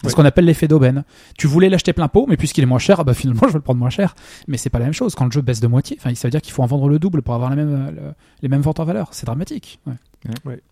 [0.00, 0.10] C'est Ouais.
[0.12, 1.02] ce qu'on appelle l'effet d'aubaine.
[1.36, 3.58] Tu voulais l'acheter plein pot, mais puisqu'il est moins cher, ah bah finalement je vais
[3.58, 4.14] le prendre moins cher.
[4.46, 5.16] Mais c'est pas la même chose.
[5.16, 7.00] Quand le jeu baisse de moitié, enfin, ça veut dire qu'il faut en vendre le
[7.00, 9.08] double pour avoir la même, euh, le- les mêmes ventes en valeur.
[9.10, 9.80] C'est dramatique.
[9.88, 9.94] Ouais.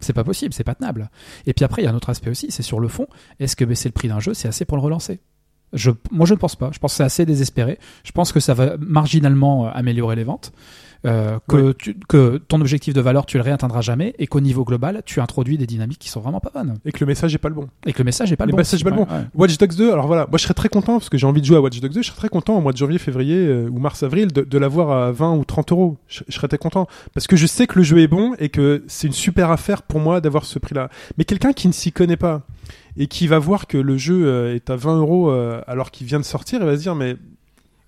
[0.00, 1.10] C'est pas possible, c'est pas tenable.
[1.46, 3.06] Et puis après, il y a un autre aspect aussi, c'est sur le fond.
[3.38, 5.20] Est-ce que baisser le prix d'un jeu, c'est assez pour le relancer?
[6.10, 6.70] Moi, je ne pense pas.
[6.72, 7.78] Je pense que c'est assez désespéré.
[8.04, 10.52] Je pense que ça va marginalement euh, améliorer les ventes.
[11.04, 14.14] Euh, que, tu- que ton objectif de valeur, tu le réatteindras jamais.
[14.18, 16.74] Et qu'au niveau global, tu introduis des dynamiques qui sont vraiment pas bonnes.
[16.84, 17.68] Et que le message est pas le bon.
[17.86, 18.58] Et que le message est pas Le le bon.
[18.58, 19.02] message pas le bon.
[19.02, 19.24] ouais.
[19.34, 21.46] Watch Dogs 2, alors voilà, moi je serais très content parce que j'ai envie de
[21.46, 23.68] jouer à Watch Dogs 2, je serais très content au mois de janvier, février euh,
[23.68, 25.96] ou mars-avril de, de l'avoir à 20 ou 30 euros.
[26.08, 28.48] Je, je serais très content parce que je sais que le jeu est bon et
[28.48, 30.88] que c'est une super affaire pour moi d'avoir ce prix-là.
[31.18, 32.42] Mais quelqu'un qui ne s'y connaît pas
[32.96, 35.30] et qui va voir que le jeu euh, est à 20 euros
[35.66, 37.16] alors qu'il vient de sortir, il va se dire mais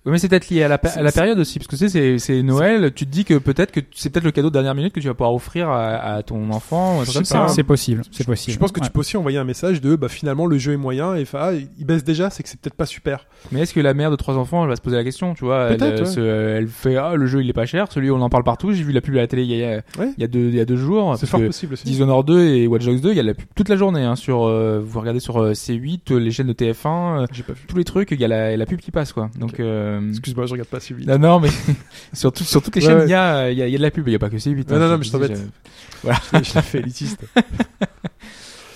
[0.05, 2.19] Oui, mais c'est peut-être lié à la, à période aussi, parce que tu sais, c'est,
[2.19, 4.93] c'est Noël, tu te dis que peut-être que c'est peut-être le cadeau de dernière minute
[4.93, 7.03] que tu vas pouvoir offrir à, à ton enfant, hein.
[7.49, 8.53] C'est possible, c'est possible.
[8.53, 8.85] je pense que Ouais.
[8.85, 11.39] tu peux aussi envoyer un message de bah finalement le jeu est moyen et enfin,
[11.41, 13.25] ah, il baisse déjà, c'est que c'est peut-être pas super.
[13.51, 15.43] Mais est-ce que la mère de trois enfants, elle va se poser la question, tu
[15.43, 16.05] vois elle, Peut-être, ouais.
[16.05, 16.19] se-
[16.57, 18.83] elle fait, ah, le jeu il est pas cher, celui on en parle partout, j'ai
[18.83, 20.13] vu la pub à la télé il y a, Ouais.
[20.17, 21.17] il y a deux, il y a deux jours.
[21.19, 21.83] C'est fort possible aussi.
[21.83, 24.15] Dishonored 2 et Watch Dogs 2, il y a la pub toute la journée, hein,
[24.15, 27.51] sur, euh, vous regardez sur euh, C8, euh, les chaînes de TF1, euh, J'ai pas
[27.53, 27.65] vu.
[27.67, 29.29] tous les trucs, il y a la, la pub qui passe, quoi.
[29.37, 29.59] Donc, Ok.
[29.97, 31.07] Euh, Excuse-moi, je regarde pas si vite.
[31.07, 31.49] non, non, mais
[32.13, 33.05] sur, tout- sur toutes les Ouais, chaînes, ouais.
[33.05, 34.29] il y, a, y, a, il y a de la pub, il y a pas
[34.29, 34.69] que C8.
[34.69, 35.37] Non, hein, non, non, mais je t'embête.
[35.37, 36.09] je-
[36.43, 37.19] je l'ai fait élitiste.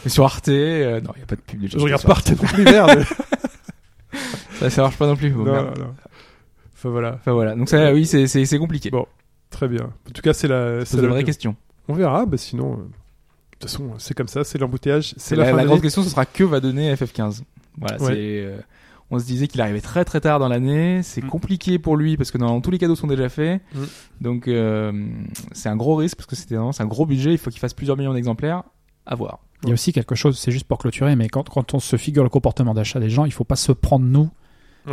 [0.03, 1.59] Mais sur Arte, euh, non, il y a pas de pub.
[1.61, 3.03] déjà, Je regarde pas Arte non plus merde.
[4.59, 5.31] Ça, ça marche pas non plus.
[5.31, 5.77] non, merde.
[5.77, 5.95] non, non.
[6.75, 8.89] Enfin voilà, Enfin voilà, donc ça, oui, c'est c'est c'est compliqué.
[8.91, 9.05] Bon,
[9.49, 9.85] très bien.
[10.07, 10.83] En tout cas, c'est la.
[10.85, 11.55] c'est la vraie question.
[11.87, 12.73] On verra, bah sinon.
[12.73, 12.81] euh, De
[13.59, 16.59] toute façon, c'est comme ça, c'est l'embouteillage, c'est la, grande question, ce sera que va
[16.59, 17.41] donner FF15.
[17.77, 18.13] Voilà, Ouais.
[18.13, 18.65] c'est.
[19.13, 21.01] On se disait qu'il arrivait très très tard dans l'année.
[21.03, 21.27] C'est Mm.
[21.29, 23.61] compliqué pour lui parce que dans tous les cadeaux sont déjà faits.
[23.73, 23.79] Mm.
[24.21, 25.07] Donc euh,
[25.51, 27.31] c'est un gros risque parce que c'était c'est un gros budget.
[27.31, 28.63] Il faut qu'il fasse plusieurs millions d'exemplaires.
[29.05, 29.39] À voir.
[29.63, 31.95] Il y a aussi quelque chose, c'est juste pour clôturer, mais quand, quand on se
[31.95, 34.29] figure le comportement d'achat des gens, il faut pas se prendre nous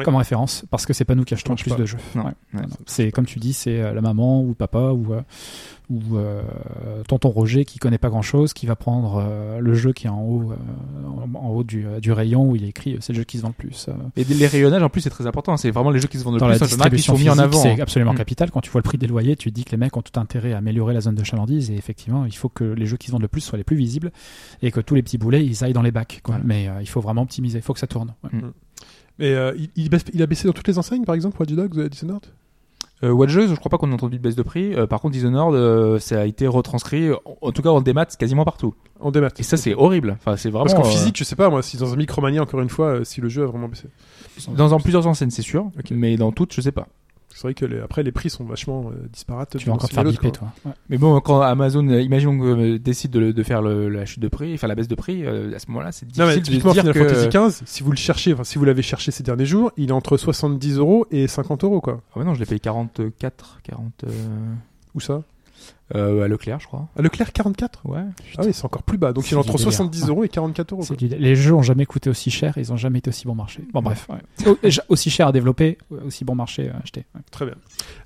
[0.05, 1.77] Comme référence, parce que c'est pas nous qui achetons marche plus pas.
[1.77, 1.99] de jeux.
[2.15, 2.61] Ouais.
[2.87, 5.21] C'est comme tu dis, c'est euh, la maman ou papa ou euh,
[5.91, 6.43] ou euh,
[7.09, 10.11] tonton Roger qui connaît pas grand chose, qui va prendre euh, le jeu qui est
[10.11, 10.53] en haut
[11.05, 13.43] en, en haut du, du rayon où il est écrit c'est le jeu qui se
[13.43, 13.89] vend le plus.
[14.17, 15.57] Et les rayonnages en plus c'est très important.
[15.57, 17.21] C'est vraiment les jeux qui se vendent le Dans plus la général qui distribution sont
[17.21, 17.75] mis en physique, avant.
[17.77, 18.17] c'est absolument Mm.
[18.19, 18.51] capital.
[18.53, 20.19] Quand tu vois le prix des loyers, tu te dis que les mecs ont tout
[20.21, 23.09] intérêt à améliorer la zone de chalandise et effectivement, il faut que les jeux qui
[23.09, 24.13] se vendent le plus soient les plus visibles
[24.63, 26.21] et que tous les petits boulets ils aillent dans les bacs.
[26.23, 26.37] Quoi.
[26.37, 26.45] Voilà.
[26.47, 28.15] Mais euh, il faut vraiment optimiser, il faut que ça tourne.
[28.23, 28.31] Ouais.
[29.21, 31.51] Mais euh, il, il baisse- il a baissé dans toutes les enseignes, par exemple, Watch
[31.53, 32.27] Dogs, euh, Dishonored?
[33.03, 34.75] Euh, Watch Dogs, je crois pas qu'on ait entendu de baisse de prix.
[34.75, 38.45] Euh, par contre, Dishonored, ça a été retranscrit, en, en tout cas en démat, quasiment
[38.45, 38.75] partout.
[38.99, 39.29] En démat.
[39.39, 40.17] Et ça, c'est horrible.
[40.19, 40.65] Enfin, c'est vraiment.
[40.67, 43.21] Parce qu'en physique, je sais pas, moi, si dans un Micromania, encore une fois, si
[43.21, 43.89] le jeu a vraiment baissé.
[44.49, 45.71] dans, plusieurs enseignes, c'est sûr.
[45.91, 46.89] Mais dans toutes, je sais pas.
[47.33, 49.57] C'est vrai que les- après, les prix sont vachement euh, disparates.
[49.57, 50.49] Tu vas encore te faire biper, toi.
[50.67, 50.73] Ouais.
[50.91, 54.21] Mais bon, quand Amazon, euh, imaginons que euh, décide de, de faire le, la chute
[54.21, 56.41] de prix, enfin la baisse de prix, euh, à ce moment-là, c'est Non, mais difficile
[56.41, 57.15] de typiquement, se dire Final que.
[57.31, 59.89] Fantasy XV, si vous le cherchez, enfin, si vous l'avez cherché ces derniers jours, il
[59.91, 62.01] est entre 70 euros et 50 euros, quoi.
[62.15, 63.93] Ah ouais, non, je l'ai payé 44, 40.
[64.05, 64.09] Euh...
[64.95, 65.23] Où ça?
[65.95, 66.89] Euh, à Leclerc, je crois.
[66.97, 67.99] À Leclerc, 44 Ouais.
[68.39, 69.13] Ah oui, c'est encore plus bas.
[69.13, 69.73] Donc C'est il est entre du délire.
[69.73, 70.09] 70 Ouais.
[70.09, 70.83] euros et 44 euros.
[70.83, 73.35] C'est du- Les jeux ont jamais coûté aussi cher, ils ont jamais été aussi bon
[73.35, 73.63] marché.
[73.73, 74.71] Bon bref, ouais.
[74.89, 77.05] Aussi cher à développer, aussi bon marché à acheter.
[77.15, 77.21] ouais.
[77.31, 77.55] Très bien.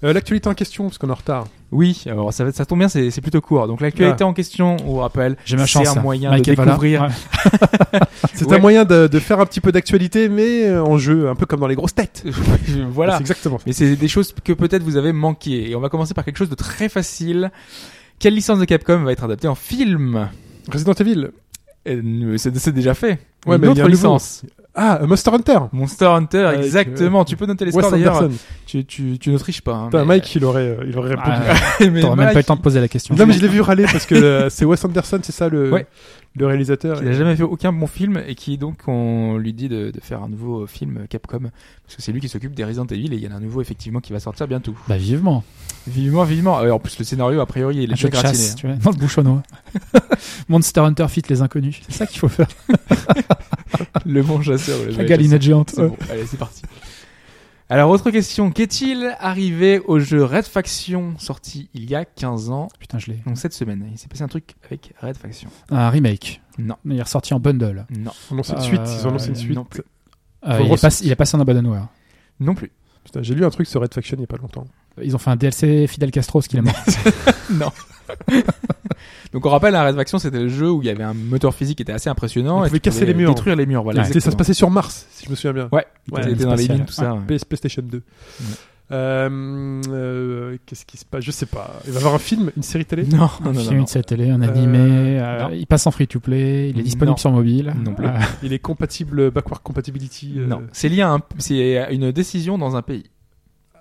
[0.02, 1.46] Euh, L'actualité en question, parce qu'on est en retard.
[1.72, 3.66] Oui, alors ça, va- ça tombe bien, c'est c'est plutôt court.
[3.66, 5.88] Donc l'actualité en question, on vous rappelle, J'ai ma c'est chance.
[5.88, 6.02] un là.
[6.02, 7.08] moyen de découvrir.
[8.34, 11.34] C'est un moyen de, de faire un petit peu d'actualité, mais euh, en jeu, un
[11.34, 12.24] peu comme dans les grosses têtes.
[12.90, 13.14] voilà.
[13.16, 13.58] C'est exactement.
[13.66, 15.70] Mais c'est des choses que peut-être vous avez manqué.
[15.70, 17.50] Et on va commencer par quelque chose de très facile.
[18.18, 20.28] Quelle licence de Capcom va être adaptée en film?
[20.70, 21.30] Resident Evil.
[21.86, 23.18] Euh, C'est c'est déjà fait.
[23.46, 23.90] Ouais, Une mais il y autre a un nouveau.
[24.14, 24.42] licence.
[24.76, 25.58] Ah, euh, Monster Hunter.
[25.72, 27.24] Monster Hunter, Avec, euh, exactement.
[27.24, 28.28] tu peux noter les scores d'ailleurs.
[28.66, 29.74] Tu, tu, tu ne triches pas.
[29.74, 31.30] Hein, mais- Mike, il aurait, euh, il aurait répondu.
[31.30, 31.54] Ah,
[31.92, 33.14] mais T'aurais même pas eu le temps de poser la question.
[33.14, 35.70] non, mais je l'ai vu râler parce que euh, c'est Wes Anderson, c'est ça le,
[35.70, 35.86] Ouais.
[36.34, 36.98] le réalisateur.
[36.98, 40.00] qui n'a jamais fait aucun bon film et qui donc on lui dit de, de
[40.00, 41.38] faire un nouveau film Capcom
[41.86, 43.40] parce que c'est lui qui s'occupe des Resident Evil et il y en a un
[43.40, 44.74] nouveau effectivement qui va sortir bientôt.
[44.88, 45.44] Bah vivement.
[45.86, 46.58] Vivement, vivement.
[46.60, 48.32] Euh, en plus le scénario a priori il est déjà gratiné.
[48.32, 49.42] chasse, tu vois, dans le bouchonnois.
[50.48, 51.80] Monster Hunter fit les inconnus.
[51.88, 52.48] C'est ça qu'il faut faire.
[54.06, 54.78] Le bon chasseur.
[54.86, 55.70] le La galinette géante.
[55.74, 56.62] C'est bon, allez, c'est parti.
[57.70, 58.50] Alors, autre question.
[58.50, 63.22] Qu'est-il arrivé au jeu Red Faction, sorti il y a 15 ans, Putain, je l'ai.
[63.26, 65.48] donc cette semaine Il s'est passé un truc avec Red Faction.
[65.70, 66.42] Un remake.
[66.58, 66.76] Non.
[66.84, 67.86] Il est ressorti en bundle.
[67.90, 68.10] Non.
[68.30, 68.80] Ils ont annoncé une Euh, suite.
[68.86, 69.56] Ils ont annoncé une suite.
[69.56, 69.82] non plus.
[70.46, 71.88] Euh, Faut il, est pas- il est passé en abandonware.
[72.38, 72.70] Non plus.
[73.02, 74.66] Putain, J'ai lu un truc sur Red Faction il y a pas longtemps.
[75.02, 76.74] Ils ont fait un DLC Fidel Castro, ce qu'il est mort.
[77.50, 77.72] Non.
[79.32, 81.54] Donc on rappelle, un Red Faction, c'était le jeu où il y avait un moteur
[81.54, 82.60] physique qui était assez impressionnant.
[82.60, 83.30] On et pouvait casser les murs.
[83.34, 84.04] Détruire les murs, voilà.
[84.04, 85.68] Ça se passait sur Mars, si je me souviens bien.
[85.72, 87.14] Ouais, Ouais, c'était dans les mines, tout ça.
[87.14, 87.20] ouais.
[87.48, 88.02] PlayStation 2.
[88.92, 91.24] Euh, euh, Qu'est-ce qui se passe?
[91.24, 91.80] Je sais pas.
[91.86, 93.04] Il va y avoir un film, une série télé?
[93.04, 93.80] Non, non, Un non, film, non.
[93.80, 94.78] une série télé, un animé,
[95.20, 95.50] euh, non.
[95.52, 97.16] il passe en free-to-play, il est disponible Non.
[97.16, 97.72] sur mobile.
[97.82, 98.06] Non plus.
[98.06, 98.10] Euh,
[98.42, 100.34] Il est compatible, backward compatibility.
[100.36, 101.20] euh, Non, c'est lié à un,
[101.90, 103.04] une décision dans un pays.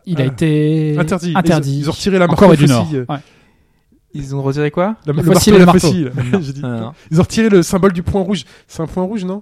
[0.05, 0.27] il a Ah.
[0.27, 1.33] été Interdit.
[1.35, 1.73] interdit.
[1.75, 2.87] Ils, ils ont retiré la marque Corée du Nord.
[2.93, 3.17] euh, Ouais.
[4.13, 6.31] Ils ont retiré quoi La, Le le fossile marteau et et le la marteau.
[6.31, 6.41] faucille.
[6.47, 6.61] J'ai dit.
[6.61, 6.91] Non, non.
[7.11, 8.45] Ils ont retiré le symbole du point rouge.
[8.67, 9.41] C'est un point rouge, non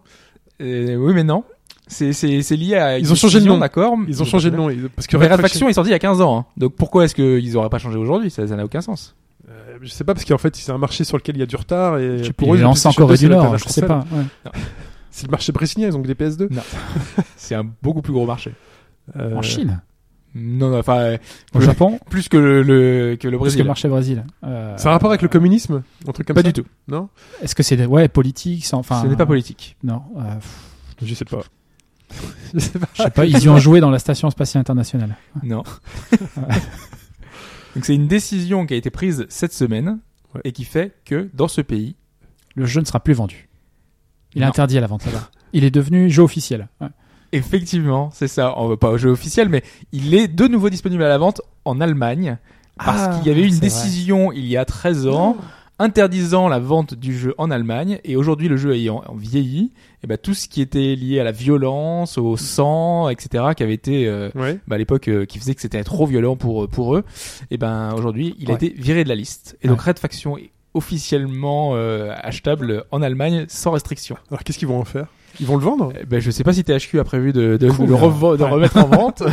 [0.61, 1.43] Euh, Oui, mais non.
[1.87, 2.97] C'est c'est c'est lié à.
[2.99, 3.57] Ils ont changé de nom.
[3.57, 3.95] d'accord.
[4.07, 4.69] Ils ont changé de nom.
[4.69, 6.37] ils- Parce que Red Faction est sorti il y a 15 ans.
[6.39, 6.45] hein.
[6.55, 8.29] Donc pourquoi est-ce qu'ils auraient pas changé aujourd'hui?
[8.31, 9.13] Ça ça n'a aucun sens.
[9.49, 11.45] Euh, je sais pas parce qu'en fait c'est un marché sur lequel il y a
[11.47, 13.49] du retard et Je pour eux il est le lancé en PlayStation 2, Corée du
[13.49, 14.05] Nord, je sais pas.
[14.13, 14.51] ouais.
[15.09, 16.47] C'est le marché brésilien, ils ont que des PS2.
[17.35, 18.53] C'est un beaucoup plus gros marché.
[19.17, 19.81] Euh, En Chine,
[20.33, 21.17] Non, non, enfin
[21.53, 23.61] au plus- Japon, plus que le, le- que le plus que Brésil.
[23.61, 24.23] le marché Brésil.
[24.43, 26.67] Euh, Ça a un rapport avec le communisme, un truc comme Pas ça du tout.
[26.87, 27.09] Non,
[27.41, 29.75] Est-ce que c'est ouais politique enfin Ce n'est pas politique.
[29.83, 30.21] Non, euh,
[31.01, 31.41] je sais pas.
[32.53, 32.87] je sais pas.
[32.93, 33.25] je sais pas.
[33.25, 35.15] Ils y ont joué dans la station spatiale internationale.
[35.43, 35.63] Non.
[37.75, 39.99] Donc c'est une décision qui a été prise cette semaine
[40.33, 40.41] Ouais.
[40.45, 41.95] et qui fait que dans ce pays,
[42.55, 43.49] Le jeu ne sera plus vendu.
[44.33, 45.29] Il est interdit à la vente là-bas.
[45.51, 46.69] Il est devenu jeu officiel.
[46.79, 46.87] Ouais.
[47.31, 51.03] Effectivement, c'est ça, on va pas au jeu officiel, mais il est de nouveau disponible
[51.03, 52.37] à la vente en Allemagne
[52.83, 53.67] parce Ah, qu'il y avait une c'est vrai.
[53.67, 55.37] décision il y a 13 ans
[55.79, 59.71] interdisant la vente du jeu en Allemagne et aujourd'hui le jeu ayant vieilli,
[60.03, 63.73] et ben tout ce qui était lié à la violence, au sang, etc., qui avait
[63.73, 64.59] été euh, Ouais.
[64.67, 67.03] bah, à l'époque euh, qui faisait que c'était trop violent pour pour eux,
[67.49, 69.57] et ben aujourd'hui il a été viré de la liste.
[69.63, 74.17] Et donc Red Faction est officiellement euh, achetable en Allemagne sans restriction.
[74.29, 75.07] Alors qu'est-ce qu'ils vont en faire?
[75.39, 75.93] Ils vont le vendre?
[75.99, 77.87] Eh Ben, je sais pas si THQ a prévu de, de, Cool.
[77.87, 77.97] de le
[78.37, 78.49] de Ouais.
[78.49, 79.23] remettre en vente.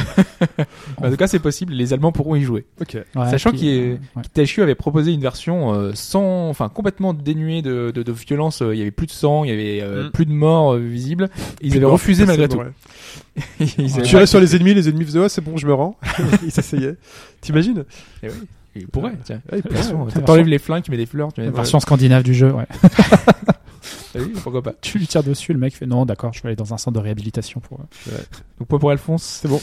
[1.03, 1.73] en tout cas, c'est possible.
[1.75, 2.65] Les Allemands pourront y jouer.
[2.81, 2.97] Ok.
[3.17, 4.23] Ouais, Sachant qu'il est- ouais.
[4.35, 8.63] THQ avait proposé une version euh, sans, enfin complètement dénuée de, de, de violence.
[8.63, 10.11] Euh, Il y avait plus de sang, il y avait euh, Mm.
[10.13, 11.29] plus de morts euh, visibles.
[11.61, 12.61] Ils Plus avaient refusé malgré tout.
[13.61, 15.67] Ils avaient Tu pas- restes sur les ennemis, les ennemis faisaient ouais, c'est bon, je
[15.67, 15.97] me rends.
[16.45, 16.95] Ils s'essayaient.
[17.41, 17.85] T'imagines?
[18.23, 18.35] Eh oui,
[18.77, 19.41] ils pourraient, tiens.
[19.51, 19.61] Ouais,
[20.45, 22.67] les flingues, tu mets des fleurs, tu mets version scandinave du jeu, ouais.
[24.15, 24.73] Ah oui, pourquoi pas.
[24.81, 26.95] Tu lui tires dessus, le mec fait non, d'accord, je vais aller dans un centre
[26.99, 27.79] de réhabilitation pour.
[28.59, 29.23] Donc point pour Alphonse.
[29.43, 29.61] C'est bon.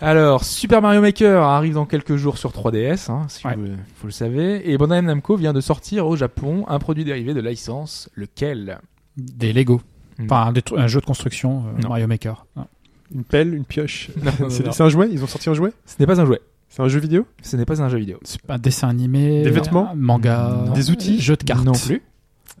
[0.00, 3.56] Alors, Super Mario Maker arrive dans quelques jours sur 3DS, hein, si Ouais.
[3.56, 4.70] vous, vous le savez.
[4.70, 8.78] Et Bandai Namco vient de sortir au Japon un produit dérivé de licence, lequel?
[9.16, 9.80] Des Lego.
[10.18, 10.24] Mm.
[10.26, 11.88] Enfin, un, des tru- un jeu de construction, euh.
[11.88, 12.46] Mario Maker.
[12.56, 12.66] Non.
[13.14, 14.10] Une pelle, une pioche.
[14.48, 15.08] C'est un jouet?
[15.10, 15.72] Ils ont sorti un jouet?
[15.86, 16.40] Ce n'est pas un jouet.
[16.68, 17.26] C'est un jeu vidéo?
[17.42, 18.18] Ce n'est pas un jeu vidéo.
[18.24, 19.42] C'est un dessin animé.
[19.42, 19.90] Des vêtements?
[19.90, 20.64] un Manga.
[20.66, 20.72] Non.
[20.72, 21.20] Des outils?
[21.20, 21.64] Jeu de cartes.
[21.64, 22.02] Non plus.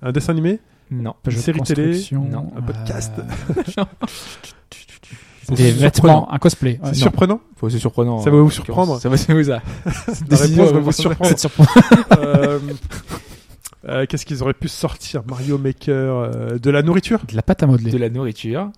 [0.02, 0.60] Un dessin animé?
[0.90, 1.14] Non.
[1.26, 2.52] Une série télé Non.
[2.56, 3.84] Un podcast euh,
[5.54, 6.80] Des vêtements, un cosplay.
[6.84, 8.20] C'est surprenant c'est surprenant.
[8.20, 9.00] Ça va vous en surprendre.
[9.00, 9.62] Ça va, c'est oui, ça.
[10.30, 11.34] La réponse va vous surprendre.
[12.18, 12.58] Euh,
[13.88, 17.20] euh, Qu'est-ce qu'ils auraient pu sortir Mario Maker euh, De la nourriture?
[17.28, 17.90] De la pâte à modeler.
[17.90, 18.70] De la nourriture.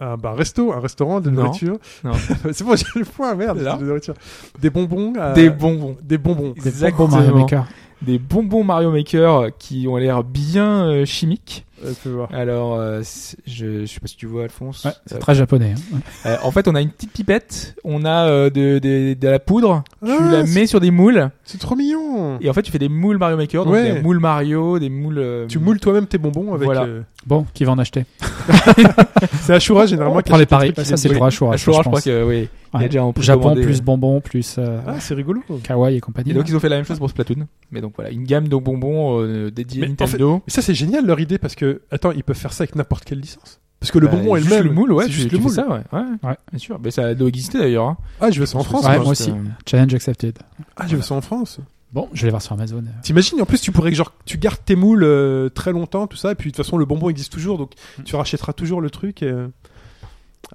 [0.00, 1.44] un, bah, un resto, un restaurant de Non.
[1.44, 1.78] nourriture.
[2.04, 2.12] Non.
[2.52, 3.58] c'est bon, j'ai le point, merde.
[3.58, 4.14] De nourriture.
[4.60, 5.12] Des bonbons.
[5.18, 5.96] euh, Des bonbons.
[6.02, 6.52] Des bonbons.
[6.52, 7.08] Des Exactement.
[7.08, 7.66] bonbons Mario Maker.
[8.04, 11.64] Des bonbons Mario Maker qui ont l'air bien euh, chimiques.
[12.04, 12.28] Voir.
[12.32, 13.02] Alors, euh,
[13.44, 14.84] je, je sais pas si tu vois, Alphonse.
[14.84, 15.74] Ouais, c'est Euh, très japonais.
[15.76, 15.96] hein.
[16.24, 16.30] Ouais.
[16.30, 19.40] Euh, en fait, on a une petite pipette, on a euh, de, de, de la
[19.40, 22.38] poudre, tu Ah, la c'est- mets sur des moules, C'est trop mignon.
[22.40, 23.94] et en fait, tu fais des moules Mario Maker, donc Ouais.
[23.94, 25.18] des moules Mario, des moules.
[25.18, 26.66] euh, Tu moules toi-même tes bonbons avec.
[26.66, 26.86] Voilà.
[27.26, 28.04] Bon, qui va en acheter
[29.42, 30.16] C'est Ashura généralement.
[30.16, 30.72] On qui prend les paris.
[30.76, 31.54] Ça, c'est pour Ashura.
[31.54, 32.04] Ashura, je je crois pense.
[32.04, 32.48] que oui.
[32.74, 35.42] Il y a déjà en plus Japon plus bonbons plus euh, Ah, c'est rigolo.
[35.62, 36.30] kawaii et compagnie.
[36.30, 36.50] Et donc là.
[36.50, 37.46] ils ont fait la même chose pour Splatoon.
[37.70, 40.42] Mais donc voilà, une gamme de bonbons euh, dédiée Mais à en Nintendo.
[40.46, 43.04] Mais ça, c'est génial leur idée parce que, attends, ils peuvent faire ça avec n'importe
[43.04, 43.60] quelle licence.
[43.78, 44.64] Parce que le Bah, bonbon est le juste même.
[44.64, 45.50] le moule, ouais, juste le moule.
[45.50, 45.80] ça, ouais.
[45.92, 46.00] ouais.
[46.22, 46.36] Ouais.
[46.50, 46.78] Bien sûr.
[46.82, 47.86] Mais ça doit exister d'ailleurs.
[47.88, 47.96] Hein.
[48.20, 48.86] Ah, je veux ça en France.
[48.86, 49.08] Ouais, moi.
[49.08, 49.32] aussi.
[49.68, 50.38] Challenge accepted.
[50.76, 51.58] Ah, je veux ça en France.
[51.92, 52.82] Bon, je vais les voir sur Amazon.
[53.02, 56.32] T'imagines, en plus, tu pourrais, genre, tu gardes tes moules euh, très longtemps, tout ça,
[56.32, 57.72] et puis de toute façon, le bonbon existe toujours, donc
[58.04, 59.22] tu rachèteras toujours le truc.
[59.22, 59.26] Et...
[59.30, 59.48] euh,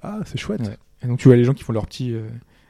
[0.02, 0.60] Ah, c'est chouette.
[0.62, 0.76] Ouais.
[1.02, 2.22] Et donc tu vois les gens qui font leur petit euh,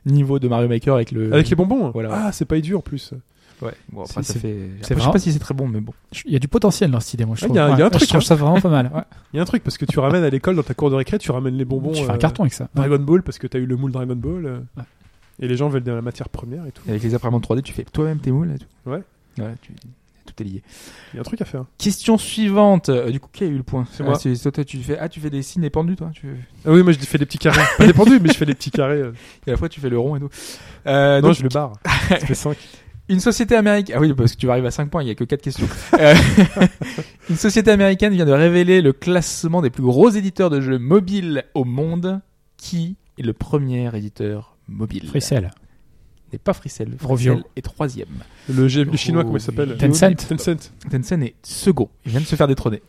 [0.04, 1.32] niveau de Mario Maker avec le.
[1.32, 2.10] Avec les bonbons Voilà.
[2.26, 3.14] Ah, c'est pas idiot en plus.
[3.62, 3.72] Ouais.
[3.90, 4.56] Bon après ça fait.
[4.82, 5.92] Après, je sais pas si c'est très bon, mais bon.
[6.26, 7.56] Il y a du potentiel dans cette idée, moi, je Ouais, trouve.
[7.56, 8.24] il y a- il y a un truc, Je trouve hein.
[8.24, 8.90] ça vraiment pas mal.
[8.94, 9.00] Ouais.
[9.32, 10.94] Il y a un truc, parce que tu ramènes à l'école, dans ta cour de
[10.94, 11.92] récré, tu ramènes les bonbons.
[11.92, 12.68] tu fais un euh, carton avec ça.
[12.74, 14.62] Dragon Ball, parce que t'as eu le moule Dragon Ball.
[15.40, 16.82] Et les gens veulent de la matière première et tout.
[16.86, 18.90] Et avec les imprimantes 3D, tu fais toi-même tes moules et tout.
[18.90, 19.02] Ouais.
[19.38, 19.54] Ouais.
[19.62, 19.72] Tu...
[20.26, 20.62] Tout est lié.
[21.12, 21.64] Il y a un truc à faire.
[21.78, 22.88] Question suivante.
[22.90, 23.86] Euh, du coup, qui a eu le point?
[23.92, 24.18] C'est Ah, moi.
[24.18, 26.10] toi, toi, tu fais ah tu fais des signes épandus toi.
[26.12, 26.26] Tu...
[26.66, 27.62] Ah oui, moi je fais des petits carrés.
[27.78, 28.96] pas dépendu, mais je fais des petits carrés.
[29.00, 29.12] euh.
[29.46, 30.28] Et à la fois tu fais le rond et tout.
[30.86, 31.72] Euh, non, donc, je le barre.
[32.10, 32.56] Ça fait 5.
[33.08, 33.96] Une société américaine.
[33.96, 35.40] Ah oui, parce que tu vas arriver à 5 points, il y a que 4
[35.40, 35.66] questions.
[35.98, 36.14] Euh,
[37.30, 41.44] une société américaine vient de révéler le classement des plus gros éditeurs de jeux mobiles
[41.54, 42.20] au monde.
[42.58, 45.50] Qui est le premier éditeur mobile Freecell.
[46.32, 46.96] n'est pas Freecell.
[47.02, 47.40] Rovio.
[47.56, 48.08] Est troisième.
[48.48, 50.14] Le, G- le chinois, comment il s'appelle Tencent.
[50.28, 50.72] Tencent.
[50.90, 51.88] Tencent est second.
[52.04, 52.82] Il vient de se faire détrôner.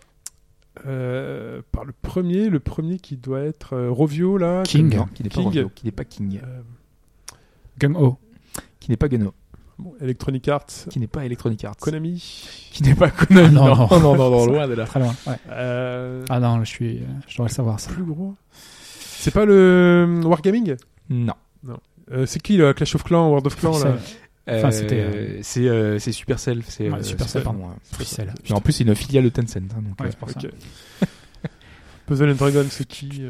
[0.85, 4.63] Euh, par le premier, le premier qui doit être euh, Rovio, là.
[4.63, 4.95] King.
[4.95, 5.43] Non, qui n'est pas King.
[5.45, 6.61] Rovio, qui n'est pas King, Euh,
[7.79, 8.17] Gung Ho.
[8.79, 9.33] qui n'est pas Geno,
[9.77, 10.65] bon, Electronic Arts.
[10.89, 12.17] qui n'est pas Electronic Arts, Konami.
[12.71, 13.53] qui n'est pas Konami.
[13.53, 13.99] Non, Non, non.
[13.99, 14.85] non, non, non, loin de là.
[14.85, 15.13] Très loin.
[15.27, 15.35] Ouais.
[15.49, 17.91] Euh, Ah non, je suis, je devrais le savoir ça.
[17.91, 18.35] plus gros.
[18.51, 20.75] C'est pas le euh, Wargaming?
[21.09, 21.33] Non.
[22.11, 23.95] Euh, C'est qui le Clash of Clans, World of Clans là?
[24.47, 26.63] Enfin, Euh, c'était, euh, c'est euh, c'est Supercell.
[26.67, 27.69] C'est Ouais, euh, Supercell, pardon.
[27.91, 28.33] Freecell.
[28.47, 29.57] Et en plus, c'est une filiale de Tencent.
[29.57, 30.39] hein, donc, Ouais, euh, c'est pour ça.
[32.07, 33.29] Puzzle and Dragon, c'est qui euh,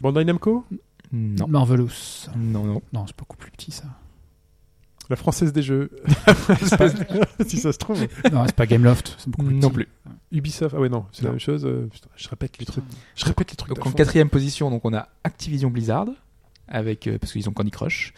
[0.00, 0.64] Bandai Namco?
[1.12, 1.46] Non.
[1.46, 2.26] Marvelous.
[2.36, 2.82] Non, non.
[2.92, 3.84] Non, c'est beaucoup plus petit ça.
[5.10, 5.90] La française des jeux.
[7.46, 8.00] si ça se trouve.
[8.32, 9.14] Non, c'est pas Gameloft.
[9.18, 9.84] C'est beaucoup plus Non petit.
[9.84, 9.88] plus.
[10.32, 10.74] Ubisoft.
[10.76, 11.32] Ah ouais, non, c'est la Non.
[11.34, 11.64] même chose.
[11.66, 12.82] euh, putain, je répète les trucs.
[13.14, 13.74] Je répète les trucs.
[13.76, 16.06] Donc en quatrième position, donc on a Activision Blizzard
[16.68, 18.12] avec euh, parce qu'ils ont Candy Crush.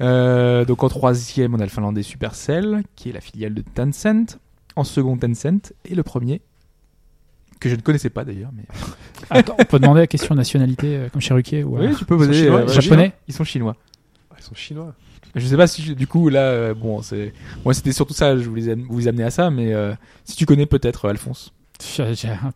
[0.00, 4.38] Euh, donc en troisième, on a le finlandais Supercell qui est la filiale de Tencent.
[4.76, 6.42] En second, Tencent et le premier
[7.60, 8.50] que je ne connaissais pas d'ailleurs.
[8.54, 8.64] Mais
[9.30, 12.04] Attends, on peut demander la question de nationalité euh, comme chez Ruquier ou oui, tu
[12.04, 12.34] peux Ils sont poser.
[12.44, 13.76] chinois, euh, ils sont japonais Ils sont chinois.
[14.30, 14.94] Ah, ils sont chinois.
[15.34, 17.32] Je sais pas si du coup là, euh, bon, c'est
[17.64, 18.36] moi c'était surtout ça.
[18.36, 19.94] Je voulais am- vous amener à ça, mais euh,
[20.24, 21.52] si tu connais peut-être Alphonse.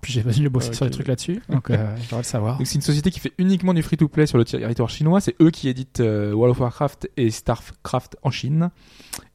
[0.02, 0.74] J'ai bossé Ok.
[0.74, 2.58] sur des trucs là-dessus, donc euh, je le savoir.
[2.58, 5.20] Donc c'est une société qui fait uniquement du free-to-play sur le territoire chinois.
[5.20, 8.70] C'est eux qui éditent euh, World of Warcraft et Starcraft en Chine.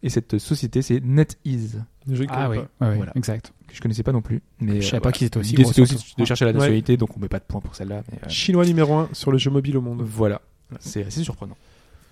[0.04, 1.84] Et cette société, c'est NetEase,
[2.30, 3.12] Ah oui, Voilà.
[3.16, 3.54] exact.
[3.68, 4.42] que je connaissais pas non plus.
[4.60, 5.18] Mais Je savais euh, pas voilà.
[5.18, 6.58] qu'ils étaient aussi L'idée, c'était aussi de chercher la Ouais.
[6.58, 7.98] nationalité, donc on met pas de points pour celle-là.
[8.14, 10.02] euh, Chinois numéro 1 sur le jeu mobile au monde.
[10.04, 10.42] voilà,
[10.80, 11.58] c'est assez surprenant.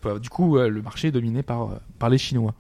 [0.04, 2.54] Bah, Du coup, euh, le marché est dominé par, euh, par les Chinois.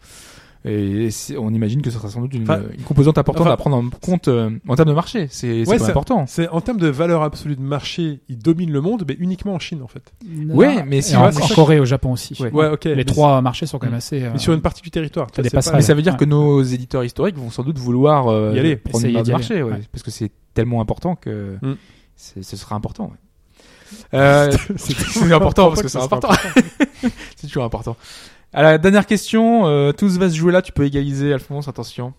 [0.65, 3.57] Et on imagine que ce sera sans doute une, Enfin, une composante importante enfin- à
[3.57, 5.27] prendre en compte euh, en termes de marché.
[5.29, 6.25] C'est c'est Ouais, important.
[6.25, 9.59] C'est en termes de valeur absolue de marché, ils dominent le monde, mais uniquement en
[9.59, 10.13] Chine en fait.
[10.49, 12.41] Ouais, mais si en, on- en Corée, au Japon aussi.
[12.41, 12.49] Ouais.
[12.51, 12.85] Ouais, ok.
[12.85, 14.23] Les trois marchés sont quand même assez.
[14.23, 15.27] euh, Mais sur une partie du territoire.
[15.35, 16.19] Ça dépasse Mais ça veut dire Ouais.
[16.19, 18.75] que nos éditeurs historiques vont sans doute vouloir euh, Y aller.
[18.77, 19.81] prendre Essayer une part de aller, marché, ouais, ouais.
[19.91, 21.75] parce que c'est tellement important que Mm.
[22.41, 23.05] ce sera important.
[23.11, 23.17] ouais.
[24.13, 26.29] Euh, c'est important parce que c'est important.
[27.35, 27.95] c'est toujours important.
[28.53, 30.61] À la dernière question, euh, tout va se jouer là.
[30.61, 31.67] Tu peux égaliser, Alphonse.
[31.67, 32.13] Attention.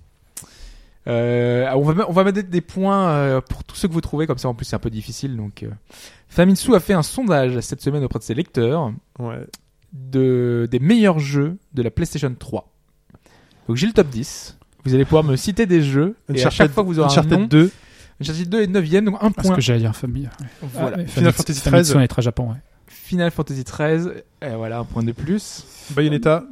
[1.07, 4.27] Euh, on va on va mettre des points euh, pour tous ceux que vous trouvez
[4.27, 4.49] comme ça.
[4.49, 5.37] En plus, c'est un peu difficile.
[5.37, 5.69] Donc, euh,
[6.29, 9.37] Famitsu a fait un sondage cette semaine auprès de ses lecteurs Ouais.
[9.93, 12.71] de, des meilleurs jeux de la PlayStation 3.
[13.69, 14.59] Donc j'ai le top 10.
[14.85, 16.17] Vous allez pouvoir me citer des jeux.
[16.33, 17.71] et à chaque fois que vous aurez un nom, 2,
[18.21, 19.57] Uncharted 2 est 9ème, donc un Parce point.
[19.57, 20.29] que j'allais dire famille.
[20.63, 20.99] Voilà.
[21.01, 21.97] Ah, Final Fantasy Famitsu, 13.
[21.97, 22.57] on est très Japon, ouais.
[23.07, 24.13] Final Fantasy 13,
[24.43, 25.65] et voilà, un point de plus.
[25.95, 26.45] Bayonetta,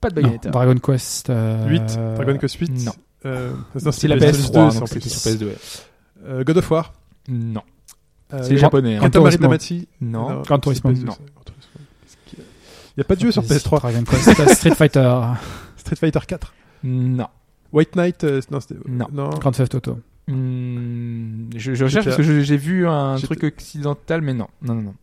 [0.00, 0.50] Pas de Non, Bayonetta.
[0.50, 1.30] Dragon Quest.
[1.30, 2.84] euh, 8, Dragon Quest 8.
[2.84, 2.92] non.
[3.26, 3.52] Euh,
[3.84, 5.00] non, C'est la PS2, PS3, c'est en donc plus.
[5.00, 5.44] c'était sur PS2.
[5.46, 5.56] ouais.
[6.26, 6.92] Euh, God of War.
[7.28, 7.62] Non.
[8.32, 8.96] Euh, C'est les japonais.
[8.96, 9.08] hein.
[9.10, 9.42] Turismo.
[9.42, 9.88] Damacy.
[10.00, 10.42] Non.
[10.42, 10.90] Gran Turismo.
[10.94, 11.16] c'est PS2, Non.
[12.36, 12.44] Il
[12.98, 13.80] n'y a pas de jeu sur PS3.
[13.80, 15.20] Dragon Quest, Street Fighter,
[15.76, 16.52] Street Fighter 4.
[16.84, 17.28] Non.
[17.72, 18.24] White Knight.
[18.24, 18.76] euh, non, c'était.
[18.86, 19.06] Non.
[19.12, 19.30] non.
[19.30, 19.98] Grand Theft Auto.
[20.26, 24.48] Hmm, je, je recherche parce que j'ai vu un truc occidental, mais non.
[24.62, 24.94] Non, non, non.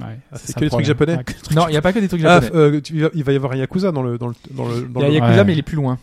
[0.00, 1.92] Ouais, Ah, c'est que le les trucs japonais Ouais, trucs Non, il n'y a pas
[1.92, 2.50] que des trucs Ah, japonais.
[2.60, 4.18] euh, tu- il va- y avoir un Yakuza dans le.
[4.18, 5.44] Dans le, dans le, dans Il y a le- Yakuza, Ouais.
[5.44, 5.98] mais il est plus loin.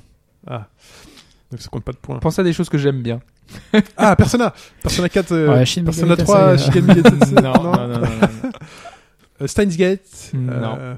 [0.47, 0.67] Ah.
[1.51, 2.19] Donc ça compte pas de points.
[2.19, 3.19] Pense à des choses que j'aime bien.
[3.97, 5.33] Ah, Persona Persona 4.
[5.33, 8.07] euh, Ouais, Shin Persona Megami 3, Tensei, Shigen Megami Tensei, non, non, non, non, non.
[9.41, 10.31] Euh, Steins Gate.
[10.33, 10.77] Non.
[10.79, 10.95] euh,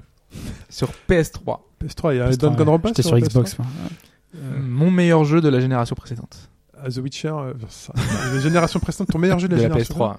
[0.69, 1.59] Sur PS3.
[1.83, 3.27] PS3, il y a PS3, Danganronpa J'étais sur PS3.
[3.27, 3.57] Xbox.
[3.57, 3.67] moi.
[4.35, 6.49] Euh, Mon meilleur jeu de la génération précédente.
[6.79, 7.93] ah, The Witcher, euh, ça-
[8.33, 10.17] la génération précédente, ton meilleur jeu de De la, la génération PS3.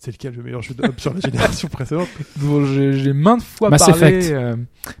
[0.00, 2.06] C'était lequel le meilleur jeu de Hop sur la génération précédente
[2.36, 4.06] Dont j'ai maintes fois Mass parlé.
[4.18, 4.32] Effect.
[4.32, 4.56] euh,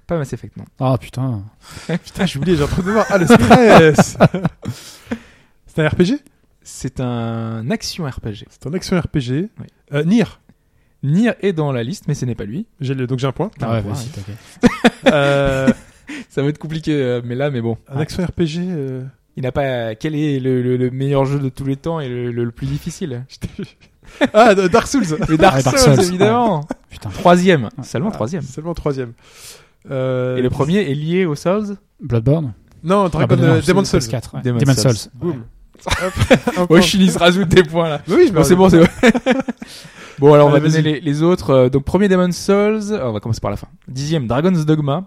[0.08, 0.64] pas Mass Effect, non.
[0.80, 1.44] Ah putain.
[2.04, 3.06] Putain, j'ai oublié, j'ai train de voir.
[3.08, 4.16] Ah, le stress
[5.66, 6.18] C'est un RPG
[6.62, 8.46] C'est un action RPG.
[8.50, 9.30] C'est un action RPG.
[9.60, 9.66] Oui.
[9.92, 10.24] Euh, Nier.
[11.04, 12.66] Nier est dans la liste, mais ce n'est pas lui.
[12.80, 13.52] J'ai le- donc j'ai un point.
[13.60, 15.12] Ah ouais, point, vas-y, t'inquiète.
[15.14, 15.68] Euh,
[16.28, 17.78] Ça va être compliqué, euh, mais là, mais bon.
[17.88, 18.58] un action RPG.
[18.58, 19.04] euh,
[19.36, 19.94] Il n'a pas.
[19.94, 22.50] Quel est le, le- le meilleur jeu de tous les temps et le, le- le
[22.50, 23.24] plus difficile?
[24.34, 26.64] Ah, Dark Souls Le Dark, Ah, Dark Souls, Souls, évidemment.
[26.90, 27.08] Putain.
[27.10, 27.68] Troisième.
[27.82, 28.42] Seulement Ah, troisième.
[28.42, 29.12] Seulement troisième.
[29.90, 32.52] Euh, Et le premier est lié aux Souls Bloodborne.
[32.84, 34.00] Non, Ah, Dragon bah euh, Demon's Souls.
[34.00, 34.42] PS4, ouais.
[34.42, 34.96] Demon's Demon's Souls.
[34.96, 35.10] Souls.
[35.14, 35.30] Boum.
[35.86, 36.66] Ouais.
[36.70, 38.00] Ouais, Chili se rajoute des points là.
[38.08, 38.86] Oui, je c'est bon, c'est bon.
[40.18, 41.50] bon, alors on va Allez, donner les, les autres.
[41.50, 42.92] Euh, Donc, premier Demon's Souls.
[42.92, 43.68] euh, on va commencer par la fin.
[43.86, 45.04] Dixième, Dragon's Dogma.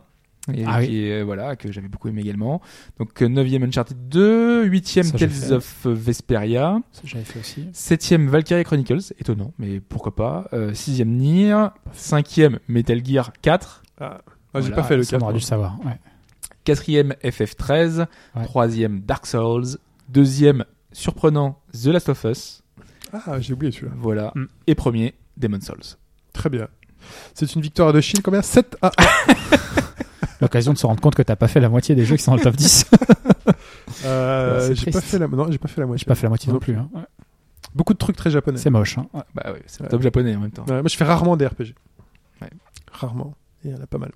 [0.51, 0.88] Et Ah oui.
[0.88, 2.61] qui est, euh, voilà, que j'avais beaucoup aimé également.
[2.97, 4.63] Donc, euh, neuvième Uncharted 2.
[4.65, 5.51] Huitième, Ça, j'ai Tales fait.
[5.51, 6.80] of Vesperia.
[6.91, 7.68] Ça, j'avais fait aussi.
[7.73, 9.13] Septième, Valkyrie Chronicles.
[9.19, 10.47] Étonnant, mais pourquoi pas.
[10.53, 11.68] Euh, sixième, Nier.
[11.93, 13.84] Cinquième, Metal Gear 4.
[13.99, 15.23] Ah, ah, j'ai Voilà, pas fait le Ça, on 4.
[15.23, 15.77] aurait dû le savoir.
[15.85, 15.99] Ouais.
[16.63, 18.07] Quatrième, FF13.
[18.35, 18.43] Ouais.
[18.45, 19.77] Troisième, Dark Souls.
[20.09, 22.63] Deuxième, surprenant, The Last of Us.
[23.13, 23.93] Ah, j'ai oublié celui-là.
[23.97, 24.31] Voilà.
[24.35, 24.45] Mm.
[24.68, 25.97] Et premier, Demon's Souls.
[26.34, 26.68] Très bien.
[27.34, 28.91] C'est une victoire de Chine, combien 7 à
[30.41, 32.31] L'occasion de se rendre compte que t'as pas fait la moitié des jeux qui sont
[32.31, 32.85] dans le top 10.
[34.05, 36.03] Euh, Ouais, j'ai pas fait la, non, j'ai pas fait la moitié.
[36.03, 36.76] J'ai pas fait la moitié non plus.
[36.76, 36.89] hein.
[37.76, 38.57] Beaucoup de trucs très japonais.
[38.57, 38.97] C'est moche.
[38.97, 39.05] hein.
[39.13, 39.22] Ouais.
[39.35, 40.63] Bah oui, c'est un top japonais en même temps.
[40.68, 41.73] Ouais, moi, je fais rarement des RPG.
[42.41, 42.49] Ouais.
[42.91, 43.35] Rarement.
[43.63, 44.11] Et il y en a pas mal.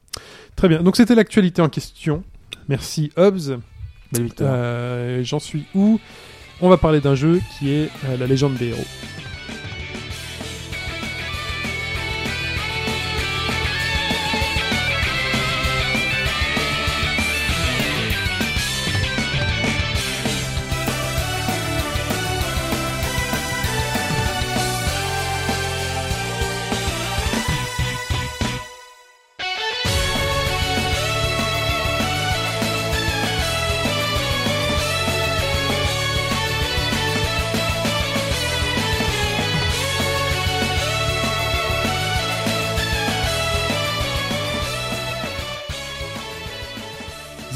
[0.55, 0.81] Très bien.
[0.81, 2.23] Donc, c'était l'actualité en question.
[2.69, 3.59] Merci, Hobbs.
[4.13, 4.49] Belle victoire.
[4.53, 5.99] Euh, J'en suis où?
[6.61, 8.85] On va parler d'un jeu qui est euh, La légende des héros.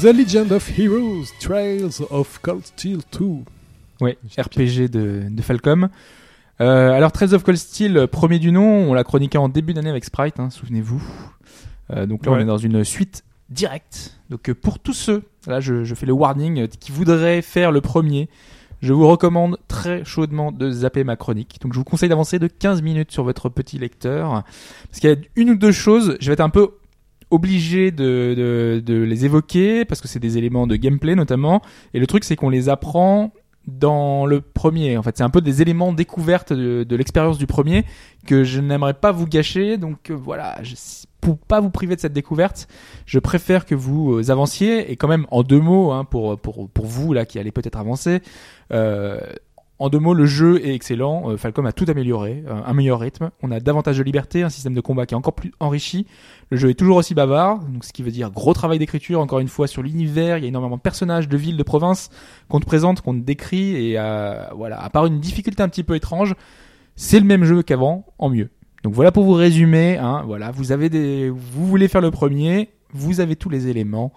[0.00, 3.44] The Legend of Heroes Trails of Cold Steel 2.
[4.00, 5.88] Ouais, RPG de, de Falcom.
[6.60, 9.74] Euh, alors, Trails of Cold Steel, euh, premier du nom, on l'a chroniqué en début
[9.74, 11.02] d'année avec Sprite, hein, souvenez-vous.
[11.90, 12.38] Euh, donc là, Ouais.
[12.38, 14.18] on est dans une suite directe.
[14.30, 18.28] Donc pour tous ceux, là je, je fais le warning, qui voudraient faire le premier,
[18.80, 21.58] je vous recommande très chaudement de zapper ma chronique.
[21.60, 24.44] Donc je vous conseille d'avancer de 15 minutes sur votre petit lecteur.
[24.88, 26.70] Parce qu'il y a une ou deux choses, je vais être un peu
[27.30, 31.62] obligé de, de, de les évoquer, parce que c'est des éléments de gameplay notamment.
[31.94, 33.32] Et le truc c'est qu'on les apprend
[33.66, 34.96] dans le premier.
[34.96, 37.84] En fait, c'est un peu des éléments découvertes de, de l'expérience du premier
[38.26, 39.76] que je n'aimerais pas vous gâcher.
[39.76, 40.74] Donc euh, voilà, je,
[41.20, 42.68] pour pas vous priver de cette découverte,
[43.06, 46.68] je préfère que vous euh, avanciez et quand même en deux mots hein, pour pour
[46.70, 48.20] pour vous là qui allez peut-être avancer.
[48.72, 49.20] Euh,
[49.80, 51.30] en deux mots, le jeu est excellent.
[51.30, 53.30] Euh, Falcom a tout amélioré, euh, un meilleur rythme.
[53.42, 56.06] On a davantage de liberté, un système de combat qui est encore plus enrichi.
[56.50, 59.20] Le jeu est toujours aussi bavard, donc ce qui veut dire gros travail d'écriture.
[59.20, 62.10] Encore une fois sur l'univers, il y a énormément de personnages, de villes, de provinces
[62.50, 64.78] qu'on te présente, qu'on te décrit et euh, voilà.
[64.82, 66.34] À part une difficulté un petit peu étrange,
[66.94, 68.50] c'est le même jeu qu'avant, en mieux.
[68.84, 69.96] Donc voilà pour vous résumer.
[69.96, 74.12] Hein, voilà, vous avez des, vous voulez faire le premier, vous avez tous les éléments.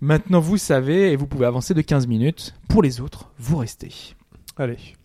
[0.00, 2.54] Maintenant vous savez et vous pouvez avancer de 15 minutes.
[2.68, 3.92] Pour les autres, vous restez.
[4.56, 4.95] Allez.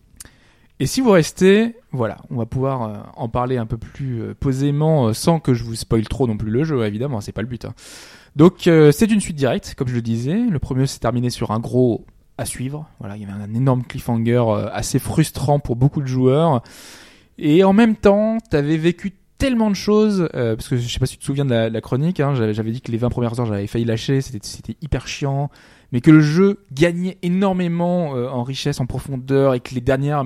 [0.82, 4.34] Et si vous restez, voilà, on va pouvoir euh, en parler un peu plus euh,
[4.34, 7.42] posément euh, sans que je vous spoil trop non plus le jeu, évidemment, c'est pas
[7.42, 7.66] le but.
[7.66, 7.74] hein.
[8.34, 10.34] Donc c'est une suite directe, comme je le disais.
[10.34, 12.04] Le premier s'est terminé sur un gros
[12.36, 12.88] à suivre.
[12.98, 14.42] Voilà, il y avait un énorme cliffhanger
[14.72, 16.62] assez frustrant pour beaucoup de joueurs.
[17.38, 21.06] Et en même temps, t'avais vécu tellement de choses, euh, parce que je sais pas
[21.06, 23.46] si tu te souviens de la, chronique, hein, j'avais dit que les 20 premières heures
[23.46, 25.50] j'avais failli lâcher, c'était hyper chiant,
[25.92, 30.24] mais que le jeu gagnait énormément euh, en richesse, en profondeur, et que les dernières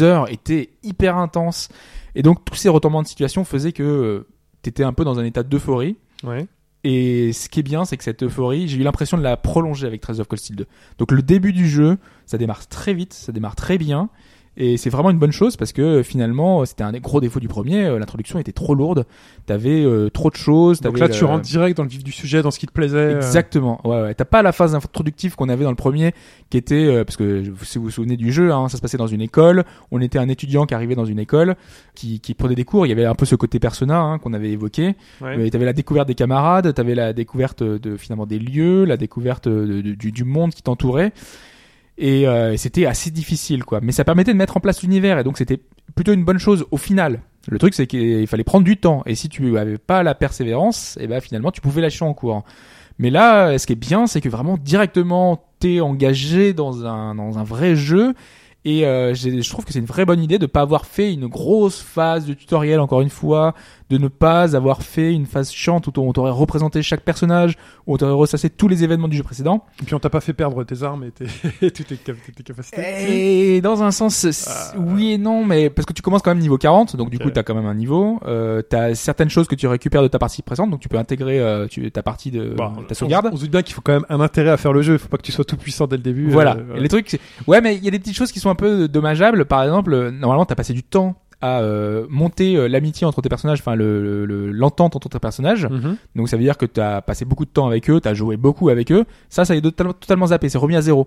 [0.00, 1.68] heures étaient hyper intenses.
[2.14, 4.26] Et donc tous ces retournements de situation faisaient que euh,
[4.62, 5.96] t'étais un peu dans un état d'euphorie.
[6.22, 6.46] Ouais.
[6.84, 9.86] Et ce qui est bien, c'est que cette euphorie, j'ai eu l'impression de la prolonger
[9.86, 10.66] avec Trails of Cold Steel 2.
[10.98, 11.96] Donc le début du jeu,
[12.26, 14.10] ça démarre très vite, ça démarre très bien.
[14.56, 17.40] Et c'est vraiment une bonne chose parce que euh, finalement, c'était un des gros défauts
[17.40, 17.86] du premier.
[17.86, 19.04] euh, L'introduction était trop lourde.
[19.46, 20.80] T'avais euh, trop de choses.
[20.80, 22.96] Donc là, tu rentres direct dans le vif du sujet, dans ce qui te plaisait.
[22.98, 23.80] euh, Exactement.
[23.84, 24.14] Ouais, ouais.
[24.14, 26.12] T'as pas la phase introductive qu'on avait dans le premier,
[26.50, 28.96] qui était euh, parce que si vous vous souvenez du jeu, hein, ça se passait
[28.96, 29.64] dans une école.
[29.90, 31.56] On était un étudiant qui arrivait dans une école,
[31.96, 32.86] qui, qui prenait des cours.
[32.86, 34.94] Il y avait un peu ce côté persona hein, qu'on avait évoqué.
[35.36, 35.50] ouais.
[35.50, 39.82] T'avais la découverte des camarades, t'avais la découverte de finalement des lieux, la découverte de-
[39.82, 41.12] de- du, du monde qui t'entourait.
[41.96, 43.80] Et, euh, c'était assez difficile, quoi.
[43.80, 45.60] Mais ça permettait de mettre en place l'univers, et donc c'était
[45.94, 47.20] plutôt une bonne chose au final.
[47.48, 50.98] Le truc, c'est qu'il fallait prendre du temps, et si tu avais pas la persévérance,
[51.00, 52.44] et ben finalement tu pouvais lâcher en cours.
[52.98, 57.38] Mais là, ce qui est bien, c'est que vraiment directement t'es engagé dans un dans
[57.38, 58.14] un vrai jeu.
[58.64, 61.26] Et euh, je trouve que c'est une vraie bonne idée de pas avoir fait une
[61.26, 63.54] grosse phase de tutoriel encore une fois,
[63.90, 67.56] de ne pas avoir fait une phase chiante où on t'aurait représenté chaque personnage,
[67.86, 69.64] où on t'aurait ressassé tous les événements du jeu précédent.
[69.82, 71.26] Et puis on t'a pas fait perdre tes armes et tes,
[71.62, 73.56] et toutes tes, cap- tes capacités.
[73.56, 74.74] Et dans un sens, Ah.
[74.78, 77.30] oui et non, mais parce que tu commences quand même niveau 40, donc du coup
[77.30, 78.20] t'as quand même un niveau.
[78.26, 81.38] Euh, t'as certaines choses que tu récupères de ta partie présente, donc tu peux intégrer
[81.40, 83.26] euh, tu, ta partie de Bah, ta sauvegarde.
[83.30, 84.94] On, on se doute bien qu'il faut quand même un intérêt à faire le jeu.
[84.94, 86.28] Il faut pas que tu sois tout puissant dès le début.
[86.30, 86.56] Voilà.
[86.56, 88.88] euh, les trucs, ouais, mais il y a des petites choses qui sont un peu
[88.88, 89.44] dommageables.
[89.44, 93.28] Par exemple, euh, normalement, t'as passé du temps à euh, monter euh, l'amitié entre tes
[93.28, 95.66] personnages, enfin le le- l'entente entre tes personnages.
[95.66, 95.96] Mhm.
[96.16, 98.70] Donc ça veut dire que t'as passé beaucoup de temps avec eux, t'as joué beaucoup
[98.70, 99.04] avec eux.
[99.28, 101.06] Ça, ça est totalement, totalement zappé, c'est remis à zéro.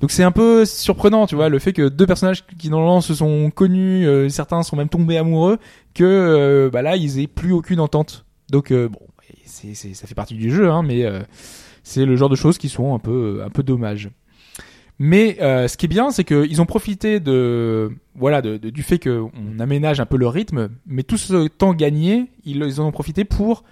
[0.00, 3.14] Donc c'est un peu surprenant, tu vois, le fait que deux personnages qui normalement se
[3.14, 5.58] sont connus, euh, certains sont même tombés amoureux,
[5.94, 8.24] que euh, bah là ils aient plus aucune entente.
[8.50, 9.00] Donc euh, bon,
[9.46, 11.20] c'est c'est ça fait partie du jeu, hein, mais euh,
[11.82, 14.10] c'est le genre de choses qui sont un peu un peu dommages.
[14.98, 19.30] Mais euh, ce qui est bien, c'est qu'ils ont profité de voilà du fait qu'on
[19.58, 23.64] aménage un peu le rythme, mais tout ce temps gagné, ils, en ont profité pour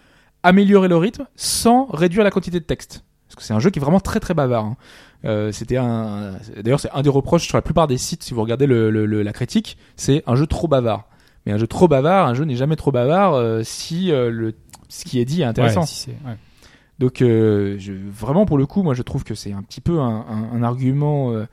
[0.43, 3.05] améliorer le rythme sans réduire la quantité de texte.
[3.29, 4.65] Parce que c'est un jeu qui est vraiment très très bavard.
[4.67, 4.77] hein.
[5.25, 6.33] Euh, c'était un,
[6.63, 9.07] d'ailleurs c'est un des reproches sur la plupart des sites si vous regardez le, le-
[9.07, 11.09] le- la critique, c'est un jeu trop bavard.
[11.47, 14.53] Mais un jeu trop bavard, un jeu n'est jamais trop bavard euh, si euh, le
[14.91, 15.81] ce qui est dit est intéressant.
[15.81, 16.37] Ouais, si ouais.
[16.99, 19.99] Donc euh, je, vraiment pour le coup, moi je trouve que c'est un petit peu
[20.01, 21.47] un, un- un argument euh,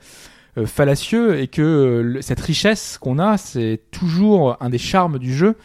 [0.58, 5.18] euh, fallacieux et que euh, le- cette richesse qu'on a, c'est toujours un des charmes
[5.18, 5.56] du jeu,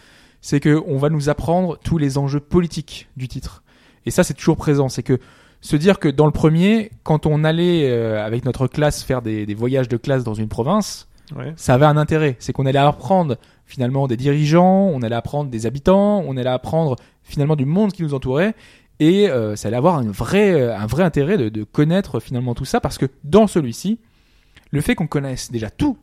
[0.41, 3.63] c'est que on va nous apprendre tous les enjeux politiques du titre.
[4.07, 5.19] Et ça c'est toujours présent, c'est que
[5.61, 9.45] se dire que dans le premier, quand on allait euh, avec notre classe faire des,
[9.47, 11.53] des voyages de classe dans une province, Ouais.
[11.57, 12.37] ça avait un intérêt.
[12.39, 16.95] C'est qu'on allait apprendre finalement des dirigeants, on allait apprendre des habitants, on allait apprendre
[17.25, 18.55] finalement du monde qui nous entourait.
[18.99, 22.81] Et euh, ça allait avoir une vraie, un vrai intérêt de connaître finalement tout ça
[22.81, 23.99] parce que dans celui-ci,
[24.71, 25.99] le fait qu'on connaisse déjà tout,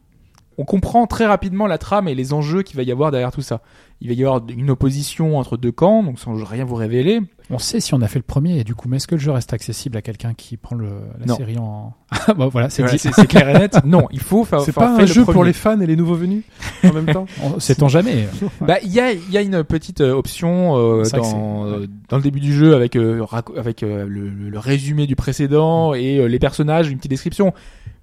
[0.58, 3.42] on comprend très rapidement la trame et les enjeux qu'il va y avoir derrière tout
[3.42, 3.62] ça.
[4.02, 7.22] Il va y avoir une opposition entre deux camps, donc sans rien vous révéler.
[7.50, 9.22] On sait si on a fait le premier et du coup, mais est-ce que le
[9.22, 10.90] jeu reste accessible à quelqu'un qui prend le,
[11.20, 11.36] la Non.
[11.38, 11.94] série en.
[12.28, 13.78] Ah, bah voilà, c'est Voilà, clair et net.
[13.86, 14.62] Non, il faut faire.
[14.62, 16.44] C'est pas un jeu pour les fans et les nouveaux venus
[16.84, 17.26] en même temps.
[17.44, 18.28] On- Sait-on jamais
[18.62, 22.18] Bah, il y a, il y a une petite euh, option euh, dans, euh, dans
[22.18, 23.26] le début du jeu avec euh,
[23.58, 27.54] avec euh, le, le- le résumé du précédent et euh, les personnages, une petite description.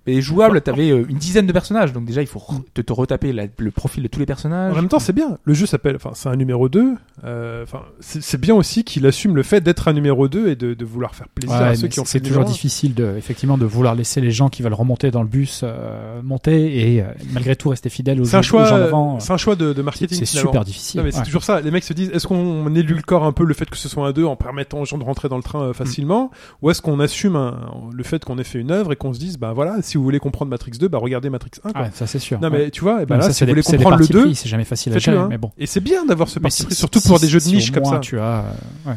[0.06, 2.92] Mais jouable, t'avais euh, une dizaine de personnages, donc déjà il faut re- te, te
[2.92, 4.72] retaper la- le profil de tous les personnages.
[4.72, 5.36] En même temps, c'est bien.
[5.44, 6.94] Le jeu s'appelle, enfin, c'est un numéro 2.
[7.24, 10.56] euh, Enfin, c'est c'est bien aussi qu'il assume le fait d'être un numéro 2 et
[10.56, 13.14] de, de vouloir faire plaisir Ouais, à ceux qui ont fait C'est toujours difficile de,
[13.18, 17.02] effectivement, de vouloir laisser les gens qui veulent remonter dans le bus euh, monter et
[17.02, 19.20] euh, malgré tout rester fidèles aux, un gens d'avant.
[19.20, 20.18] c'est un choix de, de marketing.
[20.18, 20.98] c'est super difficile.
[21.00, 21.60] Non, mais c'est toujours ça.
[21.60, 24.12] Les mecs se disent, est-ce qu'on édulcore un peu le fait que ce soit un
[24.12, 26.30] 2 en permettant aux gens de rentrer dans le train euh, facilement,
[26.62, 29.18] ou est-ce qu'on assume un- le fait qu'on ait fait une œuvre et qu'on se
[29.18, 31.72] dise, bah voilà, si vous voulez comprendre Matrix 2, bah regardez Matrix 1.
[31.72, 31.80] Quoi.
[31.82, 32.40] Ouais, ça c'est sûr.
[32.40, 32.58] non ouais.
[32.64, 34.12] mais tu vois, et bah Non, là, ça, si vous des- voulez comprendre le partis
[34.12, 35.26] 2, pris, c'est jamais facile à gérer, hein.
[35.28, 35.50] mais bon.
[35.58, 37.44] Et c'est bien d'avoir ce Mais parti si- pris, surtout si- pour des jeux de
[37.44, 37.98] si niche au comme moins ça.
[38.00, 38.44] Tu as,
[38.86, 38.96] euh, ouais.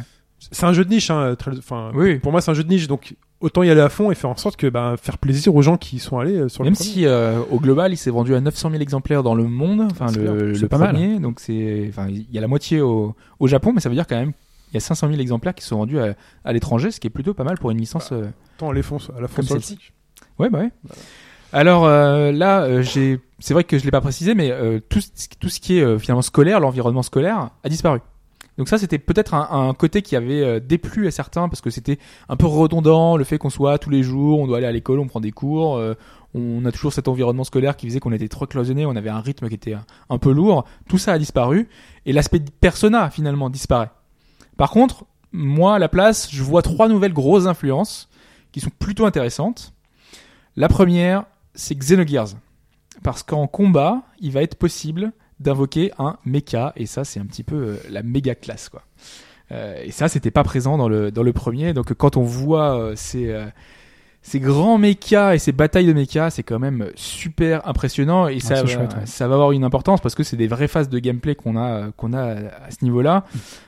[0.51, 2.19] C'est un jeu de niche, hein, très- enfin, Oui.
[2.19, 4.29] pour moi c'est un jeu de niche, donc autant y aller à fond et faire
[4.29, 6.75] en sorte que bah, faire plaisir aux gens qui sont allés euh, sur le Même
[6.75, 6.89] premier.
[6.89, 10.07] si euh, au global il s'est vendu à 900 000 exemplaires dans le monde, enfin
[10.11, 10.91] le, mal.
[10.91, 13.95] premier, donc c'est, enfin il y a la moitié au, au Japon, mais ça veut
[13.95, 14.33] dire quand même
[14.71, 16.13] il y a 500 000 exemplaires qui sont vendus à,
[16.43, 18.09] à l'étranger, ce qui est plutôt pas mal pour une licence.
[18.11, 18.25] euh,
[18.57, 19.91] Autant aller fonce- à la Comme fonce sur le celle-ci.
[20.39, 20.71] Ouais, bah ouais.
[21.51, 24.99] Alors euh, là, euh, j'ai, c'est vrai que je l'ai pas précisé, mais euh, tout,
[25.01, 27.99] ce- qui est euh, finalement scolaire, l'environnement scolaire, a disparu.
[28.57, 31.97] Donc ça, c'était peut-être un, côté qui avait euh, déplu à certains parce que c'était
[32.29, 34.99] un peu redondant, le fait qu'on soit tous les jours, on doit aller à l'école,
[34.99, 35.81] on prend des cours,
[36.35, 39.21] on a toujours cet environnement scolaire qui faisait qu'on était trop cloisonné, on avait un
[39.21, 40.65] rythme qui était un, un peu lourd.
[40.87, 41.67] Tout ça a disparu
[42.05, 43.89] et l'aspect persona finalement disparaît.
[44.55, 48.07] Par contre, moi à la place, je vois trois nouvelles grosses influences
[48.51, 49.73] qui sont plutôt intéressantes.
[50.55, 51.25] La première,
[51.55, 52.35] c'est Xenogears.
[53.01, 57.43] Parce qu'en combat, il va être possible d'invoquer un mecha, et ça, c'est un petit
[57.43, 58.83] peu euh, la méga classe, quoi.
[59.51, 61.73] Euh, et ça, c'était pas présent dans le, dans le premier.
[61.73, 63.45] Donc, quand on voit euh, ces, euh,
[64.25, 68.55] ces grands mechas et ces batailles de mechas, c'est quand même super impressionnant et ça,
[68.55, 69.05] c'est va- chouette, ouais.
[69.05, 71.91] ça va avoir une importance parce que c'est des vraies phases de gameplay qu'on a,
[71.97, 73.25] qu'on a à ce niveau-là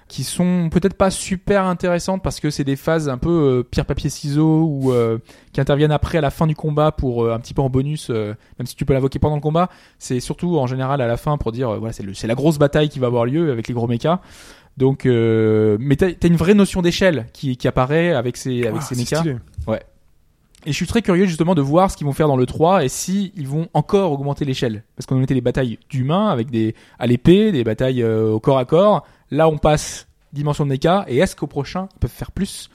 [0.08, 3.86] qui sont peut-être pas super intéressantes parce que c'est des phases un peu euh, pierre
[3.86, 5.18] papier ciseaux ou euh,
[5.52, 8.08] qui interviennent après à la fin du combat pour euh, un petit peu en bonus
[8.10, 9.68] euh, même si tu peux l'invoquer pendant le combat
[10.00, 12.36] c'est surtout en général à la fin pour dire euh, voilà c'est le- c'est la
[12.36, 14.22] grosse bataille qui va avoir lieu avec les gros mechas
[14.78, 18.82] donc euh, mais t'as as une vraie notion d'échelle qui, qui apparaît avec ces avec
[18.82, 19.36] Ah, ces mechas stylé.
[20.66, 22.84] Et je suis très curieux justement de voir ce qu'ils vont faire dans le 3
[22.84, 24.84] et si ils vont encore augmenter l'échelle.
[24.96, 28.58] Parce qu'on était des batailles d'humains avec des à l'épée, des batailles euh, au corps
[28.58, 29.06] à corps.
[29.32, 31.06] Là, on passe dimension de mecha.
[31.08, 32.70] Et est-ce qu'au prochain, ils peuvent faire plus?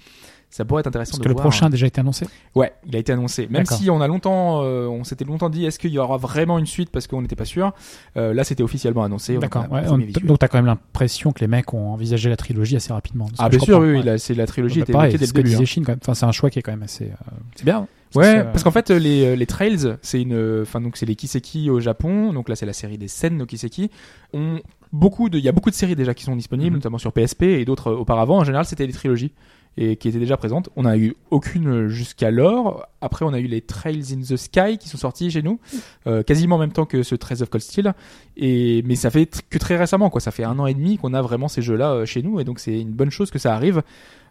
[0.52, 1.44] Ça pourrait être intéressant Parce de que le voir.
[1.44, 2.26] prochain a déjà été annoncé.
[2.56, 3.46] Ouais, il a été annoncé.
[3.50, 6.58] Même si on a longtemps, euh, on s'était longtemps dit, est-ce qu'il y aura vraiment
[6.58, 6.90] une suite?
[6.90, 7.72] Parce qu'on n'était pas sûr.
[8.16, 9.36] Euh, là, c'était officiellement annoncé.
[9.36, 9.66] On D'accord.
[9.70, 9.82] Ouais,
[10.24, 13.28] donc t'as quand même l'impression que les mecs ont envisagé la trilogie assez rapidement.
[13.38, 14.18] ah, bien sûr, oui, Ouais.
[14.18, 15.54] c'est la trilogie Bah, était pareil, dès c'est le début.
[15.56, 15.64] hein.
[15.64, 15.98] Shin, quand même.
[16.02, 17.04] Enfin, c'est un choix qui est quand même assez.
[17.04, 17.86] euh, C'est bien.
[18.16, 21.06] Ouais, C'est- parce qu'en fait les euh, les trails, c'est une euh, enfin donc c'est
[21.06, 23.88] les kiseki au Japon, donc là c'est la série des scènes no kiseki.
[24.32, 24.58] On
[24.92, 26.76] beaucoup de il y a beaucoup de séries déjà qui sont disponibles Mhm.
[26.78, 29.30] notamment sur PSP et d'autres euh, auparavant en général c'était des trilogies
[29.76, 30.68] et qui étaient déjà présentes.
[30.76, 32.86] On a eu aucune jusqu'alors.
[33.00, 35.58] Après on a eu les Trails in the Sky qui sont sortis chez nous
[36.06, 37.94] euh, quasiment en même temps que ce Trails of Cold Steel.
[38.36, 41.14] Et mais ça fait que très récemment quoi, ça fait un an et demi qu'on
[41.14, 42.40] a vraiment ces jeux-là euh, chez nous.
[42.40, 43.82] Et donc c'est une bonne chose que ça arrive.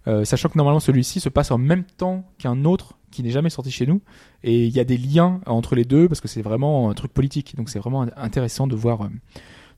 [0.07, 3.49] Euh, sachant que normalement celui-ci se passe en même temps qu'un autre qui n'est jamais
[3.49, 4.02] sorti chez nous.
[4.44, 7.11] Et il y a des liens entre les deux parce que c'est vraiment un truc
[7.11, 7.56] politique.
[7.56, 9.10] Donc c'est vraiment intéressant de voir euh,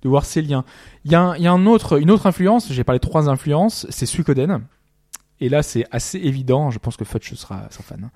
[0.02, 0.66] de voir ces liens.
[1.06, 2.72] Il y a, un, y a un autre, une autre influence.
[2.72, 3.86] J'ai parlé de trois influences.
[3.90, 4.62] C'est Suikoden
[5.42, 8.12] et là c'est assez évident je pense que Fudge sera, sera fan hein.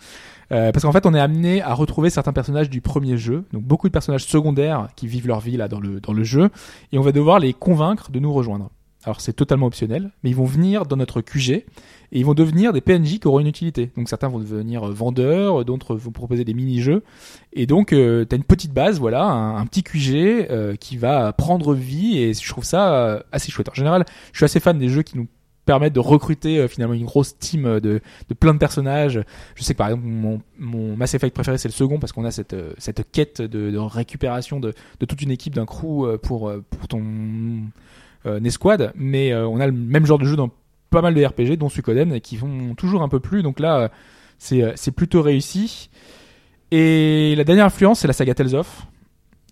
[0.51, 3.63] Euh, parce qu'en fait on est amené à retrouver certains personnages du premier jeu donc
[3.63, 6.49] beaucoup de personnages secondaires qui vivent leur vie là dans le, dans le jeu
[6.91, 8.69] et on va devoir les convaincre de nous rejoindre
[9.05, 11.65] Alors c'est totalement optionnel, mais ils vont venir dans notre QG
[12.11, 13.91] et ils vont devenir des PNJ qui auront une utilité.
[13.97, 17.03] Donc certains vont devenir euh, vendeurs, d'autres vont proposer des mini-jeux.
[17.53, 21.73] Et donc euh, t'as une petite base, voilà, un, petit QG euh, qui va prendre
[21.73, 23.69] vie et je trouve ça euh, assez chouette.
[23.69, 25.27] En général, je suis assez fan des jeux qui nous
[25.65, 29.19] permettent de recruter euh, finalement une grosse team euh, de, de plein de personnages.
[29.55, 32.25] Je sais que par exemple mon, mon Mass Effect préféré c'est le second parce qu'on
[32.25, 36.05] a cette, euh, cette quête de, de récupération de, de toute une équipe d'un crew
[36.05, 37.01] euh, pour, pour ton
[38.25, 38.91] euh, escouade.
[38.95, 40.49] Mais euh, on a le même genre de jeu dans
[40.89, 43.43] pas mal de RPG dont Suikoden qui font toujours un peu plus.
[43.43, 43.91] Donc là
[44.37, 45.89] c'est c'est plutôt réussi.
[46.71, 48.87] Et la dernière influence c'est la saga Tales of.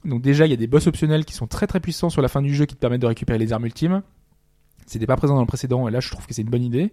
[0.05, 2.27] Donc déjà il y a des boss optionnels qui sont très très puissants sur la
[2.27, 4.01] fin du jeu qui te permettent de récupérer les armes ultimes.
[4.85, 6.91] C'était pas présent dans le précédent et là je trouve que c'est une bonne idée.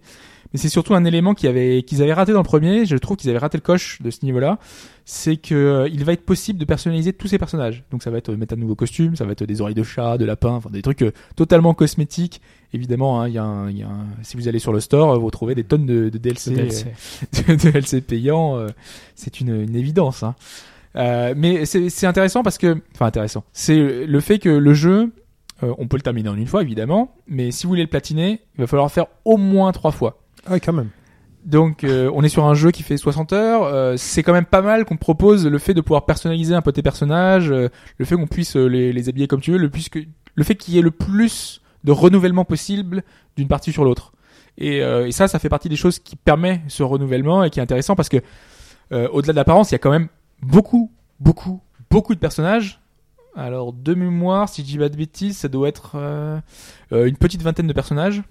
[0.53, 2.85] Mais c'est surtout un élément qu'ils avaient, qu'ils avaient raté dans le premier.
[2.85, 4.59] Je trouve qu'ils avaient raté le coche de ce niveau-là.
[5.05, 7.83] C'est que euh, il va être possible de personnaliser tous ces personnages.
[7.91, 9.83] Donc ça va être euh, mettre un nouveau costume, ça va être des oreilles de
[9.83, 12.41] chat, de lapin, enfin des trucs euh, totalement cosmétiques.
[12.73, 15.11] Évidemment, hein, il y a, un, y a un- si vous allez sur le store,
[15.13, 16.85] euh, vous trouvez des tonnes de, de DLC, DLC.
[16.87, 18.57] euh, de DLC payants.
[18.57, 18.67] euh,
[19.15, 20.23] c'est une, une évidence.
[20.23, 20.35] Hein.
[20.97, 25.11] Euh, mais c'est c'est intéressant parce que, enfin intéressant, c'est le fait que le jeu,
[25.63, 28.41] euh, on peut le terminer en une fois évidemment, mais si vous voulez le platiner,
[28.55, 30.21] il va falloir le faire au moins trois fois.
[30.45, 30.89] Ah, quand même.
[31.45, 33.63] Donc euh, on est sur un jeu qui fait 60 heures.
[33.63, 36.71] euh, c'est quand même pas mal qu'on propose le fait de pouvoir personnaliser un peu
[36.71, 39.99] tes personnages, le fait qu'on puisse les, les habiller comme tu veux, le, plus que,
[40.35, 43.03] le fait qu'il y ait le plus de renouvellement possible
[43.37, 44.13] d'une partie sur l'autre.
[44.57, 47.63] Et, et ça, ça fait partie des choses qui permet ce renouvellement et qui est
[47.63, 48.17] intéressant parce que
[48.91, 50.09] au-delà de l'apparence, il y a quand même
[50.41, 52.80] beaucoup, beaucoup, beaucoup de personnages.
[53.35, 56.39] Alors de mémoire, si je dis pas de bêtises, ça doit être euh,
[56.91, 58.23] euh, une petite vingtaine de personnages,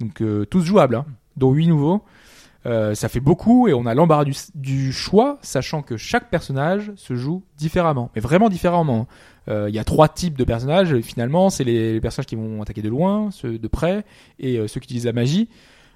[0.00, 1.06] donc euh, tous jouables, hein,
[1.36, 2.02] dont huit nouveaux.
[2.94, 4.24] Ça fait beaucoup et on a l'embarras
[4.56, 9.06] du, choix, sachant que chaque personnage se joue différemment, mais vraiment différemment.
[9.46, 10.98] Euh, Il y a trois types de personnages.
[11.02, 14.04] Finalement, c'est les, personnages qui vont attaquer de loin, ceux de près,
[14.40, 15.48] et ceux qui utilisent la magie.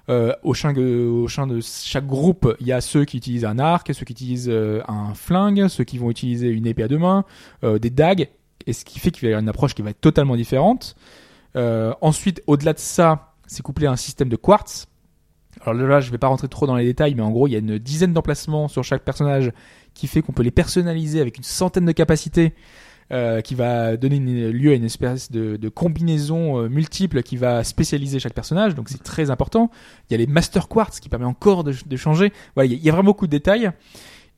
[0.07, 4.13] Au, sein de, chaque groupe, il y a ceux qui utilisent un arc, ceux qui
[4.13, 4.49] utilisent
[4.87, 7.25] un flingue, ceux qui vont utiliser une épée à deux mains,
[7.63, 8.29] des dagues,
[8.67, 10.95] et ce qui fait qu'il va y avoir une approche qui va être totalement différente.
[11.55, 14.87] Euh, ensuite, au-delà de ça, c'est couplé à un système de quartz.
[15.61, 17.55] Alors là, je vais pas rentrer trop dans les détails, mais en gros, il y
[17.55, 19.51] a une dizaine d'emplacements sur chaque personnage
[19.93, 22.53] qui fait qu'on peut les personnaliser avec une centaine de capacités,
[23.11, 28.19] euh, qui va donner lieu à une espèce de, combinaison euh, multiple qui va spécialiser
[28.19, 28.73] chaque personnage.
[28.73, 29.69] Donc c'est très important.
[30.09, 32.31] Il y a les Master Quartz qui permet encore de, changer.
[32.55, 33.69] Voilà, il y a vraiment beaucoup de détails.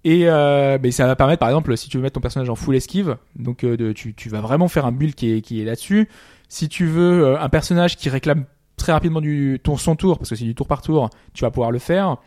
[0.05, 2.55] Et euh, mais ça va permettre, par exemple, si tu veux mettre ton personnage en
[2.55, 5.61] full esquive, donc euh, de, tu, tu vas vraiment faire un build qui est, qui
[5.61, 6.09] est là-dessus.
[6.49, 8.43] Si tu veux euh, un personnage qui réclame
[8.75, 11.51] très rapidement du ton son tour, parce que c'est du tour par tour, tu vas
[11.51, 12.17] pouvoir le faire.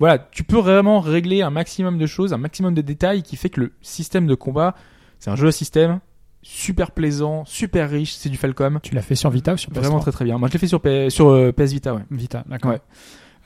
[0.00, 3.48] Voilà, tu peux vraiment régler un maximum de choses, un maximum de détails qui fait
[3.50, 4.74] que le système de combat,
[5.20, 6.00] c'est un jeu à système
[6.42, 8.80] super plaisant, super riche, c'est du Falcom.
[8.82, 10.38] Tu l'as fait sur Vita ou sur PS3 Vraiment très très bien.
[10.38, 12.00] Moi je l'ai fait sur, P- sur euh, PS Vita, ouais.
[12.10, 12.72] Vita, d'accord.
[12.72, 12.80] Ouais.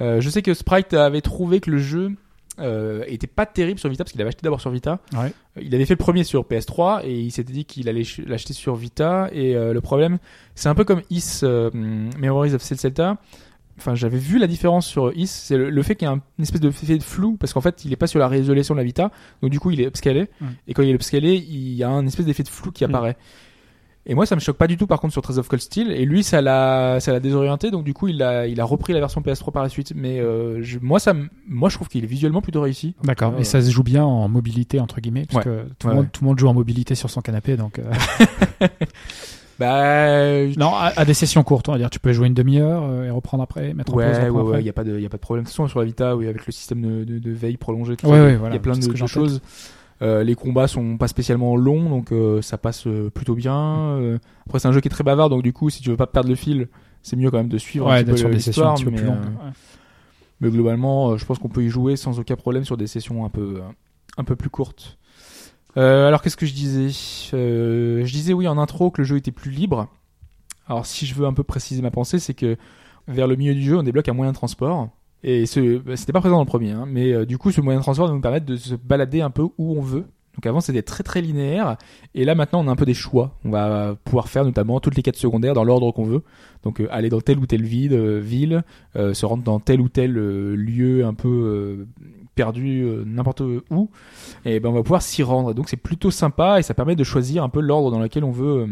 [0.01, 2.13] Euh, je sais que Sprite avait trouvé que le jeu
[2.61, 5.01] euh, était pas terrible sur Vita parce qu'il avait acheté d'abord sur Vita.
[5.13, 5.33] Ouais.
[5.57, 8.27] Euh, Il avait fait le premier sur PS3 et il s'était dit qu'il allait ch-
[8.27, 9.29] l'acheter sur Vita.
[9.33, 10.19] Et euh, le problème,
[10.55, 13.17] c'est un peu comme Is euh, Memories of Celta.
[13.77, 16.23] Enfin, j'avais vu la différence sur Is, c'est le, le fait qu'il y a un-
[16.39, 18.73] une espèce de fait de flou parce qu'en fait, il est pas sur la résolution
[18.75, 19.11] de la Vita,
[19.43, 20.29] donc du coup, il est upscalé.
[20.41, 20.47] Mm.
[20.69, 22.93] Et quand il est upscalé, il y a un espèce d'effet de flou qui Mm.
[24.07, 25.91] Et moi, ça me choque pas du tout, par contre, sur Trace of Cold Steel.
[25.91, 27.71] Et lui, ça l'a, ça l'a désorienté.
[27.71, 29.93] Donc, du coup, il a, il a repris la version PS3 par la suite.
[29.97, 31.15] Mais euh, je, moi, ça,
[31.49, 32.95] moi, je trouve qu'il est visuellement plutôt réussi.
[33.03, 33.33] D'accord.
[33.35, 35.53] Ouais, Et ça se joue bien en mobilité entre guillemets, parce Ouais.
[35.53, 36.11] que tout, Ouais, le monde, ouais.
[36.13, 37.79] tout le monde joue en mobilité sur son canapé, donc.
[37.79, 37.91] euh,
[39.59, 41.89] Bah, non, à, à des sessions courtes, on va dire.
[41.89, 44.05] Tu peux jouer une demi-heure euh, et reprendre après, mettre en pause.
[44.05, 45.45] ouais, ouais, ouais, il y a pas de, il y a pas de problème.
[45.45, 47.97] De toute façon, sur la Vita, oui, avec le système de, de, de veille prolongé,
[47.97, 49.41] tout Ouais, ça, ouais, il voilà, y a plein de, choses.
[50.03, 54.19] Euh, les combats sont pas spécialement longs, donc euh, ça passe euh, plutôt bien.
[54.47, 56.07] Après, c'est un jeu qui est très bavard, donc du coup, si tu veux pas
[56.07, 56.69] perdre le fil,
[57.03, 58.91] c'est mieux quand même de suivre un petit peu sur des sessions un petit peu
[58.91, 59.25] mais, plus longues.
[59.25, 59.53] ouais.
[60.41, 63.29] Mais globalement, je pense qu'on peut y jouer sans aucun problème sur des sessions un
[63.29, 63.61] peu,
[64.17, 64.99] un peu plus courtes.
[65.77, 66.89] Alors qu'est-ce que je disais?
[67.33, 69.89] Je disais oui en intro que le jeu était plus libre.
[70.67, 72.57] Alors si je veux un peu préciser ma pensée, c'est que
[73.07, 74.89] vers le milieu du jeu, on débloque un moyen de transport.
[75.25, 77.63] Et ce, bah, c'était pas présent dans le premier, hein, mais euh, du coup, ce
[77.63, 80.05] moyen de transport va nous permettre de se balader un peu où on veut.
[80.35, 81.77] Donc avant, c'était très très linéaire,
[82.15, 83.39] et là maintenant, on a un peu des choix.
[83.45, 86.23] On va pouvoir faire notamment toutes les quêtes secondaires dans l'ordre qu'on veut.
[86.63, 88.65] Donc euh, aller dans telle ou telle ville, euh, ville
[88.97, 91.87] euh, se rendre dans tel ou tel euh, lieu un peu
[92.35, 93.91] perdu n'importe où
[94.45, 97.05] et ben on va pouvoir s'y rendre donc c'est plutôt sympa et ça permet de
[97.05, 98.67] choisir un peu l'ordre dans lequel on veut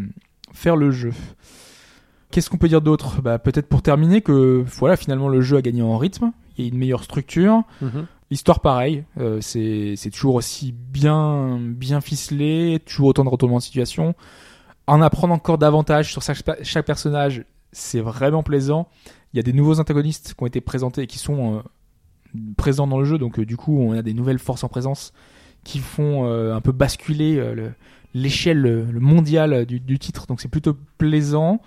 [0.53, 1.13] faire le jeu
[2.33, 3.23] qu'est-ce qu'on peut dire d'autre?
[3.23, 6.79] Bah, peut-être pour terminer que voilà finalement le jeu a gagné en rythme a une
[6.79, 8.07] meilleure structure Mhm.
[8.31, 13.63] L'histoire, pareil, euh, c'est c'est toujours aussi bien bien ficelé, toujours autant de retournements de
[13.63, 14.15] situation.
[14.87, 18.89] En apprendre encore davantage sur chaque, chaque personnage, C'est vraiment plaisant.
[19.33, 21.61] Il y a des nouveaux antagonistes qui ont été présentés et qui sont euh,
[22.57, 23.17] présents dans le jeu.
[23.19, 25.13] Donc, euh, du coup, on a des nouvelles forces en présence
[25.65, 27.73] qui font un peu basculer le-
[28.15, 30.27] l'échelle le, le mondial du, du titre.
[30.27, 31.61] Donc, c'est plutôt plaisant.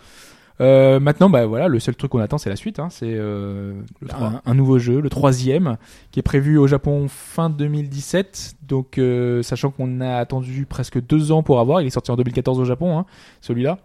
[0.62, 2.80] Euh, maintenant, bah voilà, le seul truc qu'on attend, c'est la suite.
[2.80, 2.88] Hein.
[2.90, 3.74] C'est euh,
[4.08, 4.28] trois.
[4.28, 5.78] un, un nouveau jeu, le troisième,
[6.12, 8.56] qui est prévu au Japon fin 2017.
[8.68, 12.16] Donc, euh, sachant qu'on a attendu presque deux ans pour avoir, il est sorti en
[12.16, 13.06] 2014 au Japon, hein,
[13.42, 13.80] celui-là.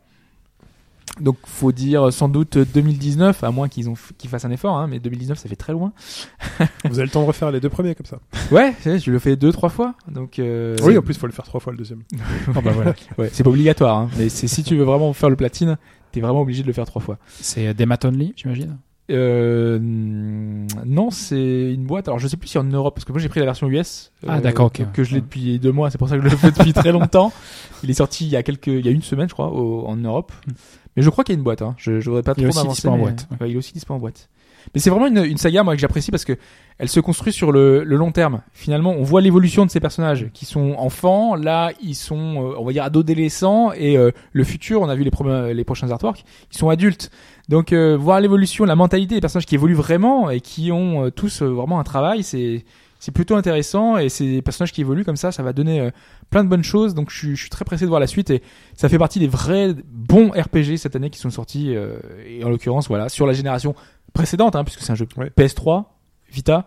[1.20, 5.00] Donc, faut dire sans doute 2019, à moins qu'ils qu'ils fassent un effort, hein, mais
[5.00, 5.92] 2019, ça fait très loin.
[6.88, 8.20] Vous avez le temps de refaire les deux premiers comme ça.
[8.52, 9.94] Ouais, je le fais deux, trois fois.
[10.08, 12.02] Donc, euh, Oui, en plus, il faut le faire trois fois le deuxième.
[12.56, 12.94] Oh, bah voilà.
[13.18, 15.76] ouais, c'est pas obligatoire, hein, mais c'est si tu veux vraiment faire le platine,
[16.12, 17.18] t'es vraiment obligé de le faire trois fois.
[17.28, 18.76] C'est des math only, j'imagine?
[19.10, 22.08] Euh, non, c'est une boîte.
[22.08, 24.12] Alors, je sais plus si en Europe, parce que moi j'ai pris la version US.
[24.28, 25.90] Ah, d'accord, ok, Que, je l'ai depuis deux mois.
[25.90, 27.32] C'est pour ça que je le fais depuis très longtemps.
[27.82, 29.86] Il est sorti il y a quelques, il y a une semaine, je crois, au-
[29.86, 30.32] en Europe.
[30.46, 30.52] Hmm.
[30.96, 31.62] Mais je crois qu'il y a une boîte.
[31.62, 31.74] Hein.
[31.78, 32.74] Je, je voudrais pas Il est trop aussi m'avancer.
[32.82, 33.28] dispo en boîte.
[33.40, 34.28] Ouais, il est aussi dispo en boîte.
[34.74, 36.36] Mais c'est vraiment une, une saga moi que j'apprécie parce que
[36.78, 38.40] elle se construit sur le, le long terme.
[38.52, 41.34] Finalement, on voit l'évolution de ces personnages qui sont enfants.
[41.34, 42.16] Là, ils sont,
[42.52, 44.80] euh, on va dire, adolescents et euh, le futur.
[44.80, 46.24] On a vu les, premiers, les prochains artworks.
[46.52, 47.10] Ils sont adultes.
[47.48, 51.10] Donc euh, voir l'évolution, la mentalité des personnages qui évoluent vraiment et qui ont euh,
[51.10, 52.64] tous euh, vraiment un travail, c'est
[53.02, 55.90] c'est plutôt intéressant et ces personnages qui évoluent comme ça, ça va donner euh,
[56.28, 56.94] plein de bonnes choses.
[56.94, 58.42] Donc je, suis- très pressé de voir la suite et
[58.76, 61.72] ça fait partie des vrais bons RPG cette année qui sont sortis
[62.26, 63.74] et en l'occurrence voilà sur la génération
[64.12, 65.30] précédente hein, puisque c'est un jeu Ouais.
[65.36, 65.84] PS3
[66.30, 66.66] Vita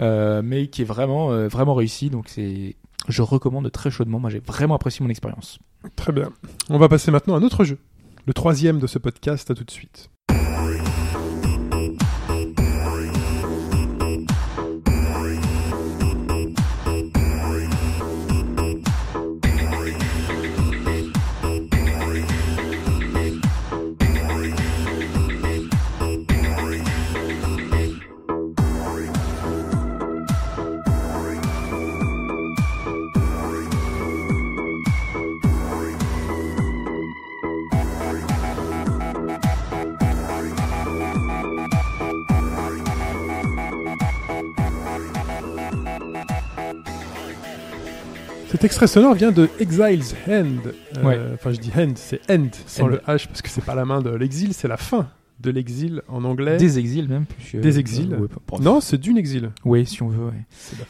[0.00, 2.10] euh, mais qui est vraiment euh, vraiment réussi.
[2.10, 2.76] Donc c'est
[3.08, 4.18] je recommande très chaudement.
[4.18, 5.58] Moi j'ai vraiment apprécié mon expérience.
[5.96, 6.30] Très bien.
[6.70, 7.78] On va passer maintenant à un autre jeu.
[8.26, 10.10] Le troisième de ce podcast, à tout de suite.
[48.64, 50.46] Cet extrait sonore vient de Exile's End.
[50.96, 51.20] Euh, Ouais.
[51.34, 52.86] Enfin, je dis end, c'est end sans End.
[52.86, 55.06] le H parce que c'est pas la main de l'exil, c'est la fin
[55.38, 56.56] de l'exil en anglais.
[56.56, 57.26] Des exils même.
[57.26, 58.14] puisque- Des exils.
[58.14, 58.28] Euh, ouais,
[58.62, 59.50] Non, c'est d'une exil.
[59.66, 60.28] Oui, si on veut.
[60.28, 60.32] Ouais.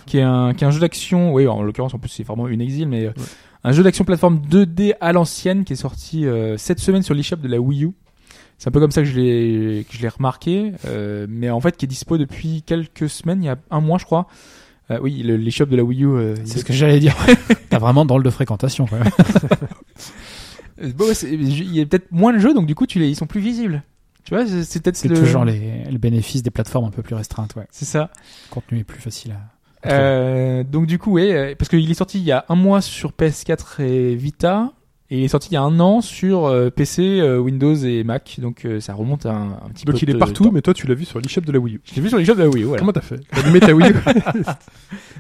[0.07, 2.47] Qui est un, qui est un jeu d'action, oui, en l'occurrence, en plus, c'est vraiment
[2.47, 3.13] une exil, mais euh,
[3.65, 7.39] un jeu d'action plateforme 2D à l'ancienne qui est sorti euh, cette semaine sur l'eShop
[7.39, 7.91] de la Wii U.
[8.57, 10.71] C'est un peu comme ça que je l'ai, remarqué,
[11.29, 14.05] mais en fait, qui est dispo depuis quelques semaines, il y a un mois, je
[14.05, 14.29] crois.
[14.91, 16.09] Euh, oui, le- l'eShop de la Wii U.
[16.09, 17.17] euh, C'est est- ce que j'allais dire.
[17.71, 18.87] T'as vraiment drôle de fréquentation.
[20.83, 23.09] Euh, bon, ouais, il y a peut-être moins de jeux, donc du coup, tu les,
[23.09, 23.83] ils sont plus visibles.
[24.25, 25.17] Tu vois, c'est peut-être le...
[25.17, 27.55] toujours les, le bénéfice des plateformes un peu plus restreintes.
[27.57, 27.67] Ouais.
[27.71, 28.11] C'est ça.
[28.49, 29.91] Le contenu est plus facile à.
[29.93, 32.81] Euh, donc du coup, oui, euh, parce qu'il est sorti il y a un mois
[32.81, 34.73] sur PS4 et Vita,
[35.11, 38.03] et il est sorti il y a un an sur euh, PC, euh, Windows et
[38.05, 39.93] Mac, donc euh, ça remonte à un, un petit peu.
[39.93, 40.51] Donc il est partout, temps.
[40.51, 41.81] mais toi tu l'as vu sur l'eShop de la Wii U.
[41.85, 42.81] Je l'ai vu sur les jeux de la Wii U, voilà.
[42.81, 43.21] Comment t'as fait?
[43.31, 43.95] T'as allumé ta Wii U?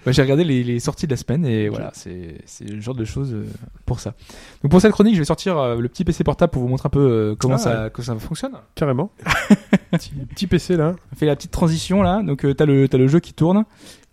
[0.04, 2.94] Bah, J'ai regardé les, les sorties de la semaine et voilà, c'est c'est le genre
[2.94, 3.34] de choses
[3.86, 4.14] pour ça.
[4.62, 6.90] Donc pour cette chronique, je vais sortir le petit PC portable pour vous montrer un
[6.90, 8.52] peu comment Ah, ça comment ça fonctionne.
[8.74, 9.10] Carrément.
[9.92, 10.94] petit, petit PC là.
[11.12, 13.64] On fait la petite transition là, donc t'as le t'as le jeu qui tourne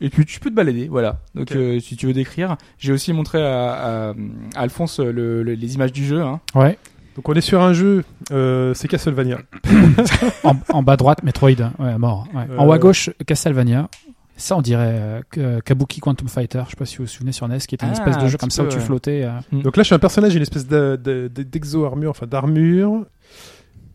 [0.02, 1.20] et puis tu peux te balader, voilà.
[1.36, 4.14] Donc euh, si tu veux décrire, j'ai aussi montré à, à- à
[4.56, 6.22] Alphonse euh, le- le- les images du jeu.
[6.22, 6.42] Hein.
[6.56, 6.78] Ouais.
[7.16, 9.40] Donc on est sur un jeu, euh, c'est Castlevania.
[10.44, 11.52] En, en bas à droite, Metroid.
[11.80, 12.28] Ouais, mort.
[12.34, 12.44] Ouais.
[12.58, 13.90] En haut à gauche, Castlevania.
[14.38, 16.64] Ça, on dirait euh, Kabuki Quantum Fighter.
[16.66, 18.24] Je sais pas si vous vous souvenez sur NES, qui était une Ah, espèce de
[18.24, 19.24] un jeu comme ça où tu flottais.
[19.24, 19.32] euh.
[19.62, 23.06] Donc là je suis un personnage, j'ai une espèce de- de- de- d'exo-armure, enfin d'armure.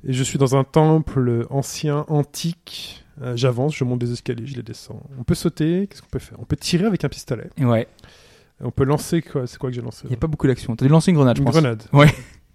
[0.06, 3.04] Et je suis dans un temple ancien, antique.
[3.22, 5.00] Euh, J'avance, je monte des escaliers, je les descends.
[5.18, 6.38] On peut sauter, qu'est-ce qu'on peut faire?
[6.40, 7.48] On peut tirer avec un pistolet.
[7.58, 7.86] Ouais.
[8.62, 10.76] On peut lancer quoi C'est quoi que j'ai lancé Il y a pas beaucoup d'action.
[10.76, 11.54] T'as dû lancer une grenade, je Une pense.
[11.54, 11.82] grenade.
[11.92, 12.08] Ouais.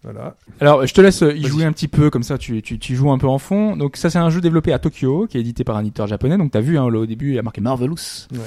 [0.04, 0.36] Voilà.
[0.60, 2.96] Alors, je te laisse euh, y jouer un petit peu, comme ça tu, tu, tu
[2.96, 3.76] joues un peu en fond.
[3.76, 6.40] Donc ça, c'est un jeu développé à Tokyo, qui est édité par un éditeur japonais.
[6.40, 7.96] Donc t'as vu, hein, là, au début, il y a marqué Marvelous.
[8.32, 8.40] Ouais.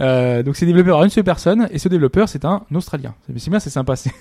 [0.00, 3.14] Euh, donc c'est développé par une seule personne, et ce développeur, c'est un Australien.
[3.38, 3.96] C'est bien, c'est sympa.
[3.96, 4.12] C'est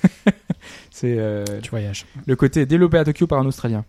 [0.90, 2.06] c'est, euh, Tu voyages.
[2.26, 3.84] le côté développé à Tokyo par un Australien.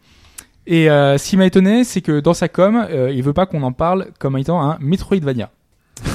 [0.70, 3.46] Et euh, ce qui m'a étonné, c'est que dans sa com, euh, il veut pas
[3.46, 5.50] qu'on en parle comme étant un Metroidvania.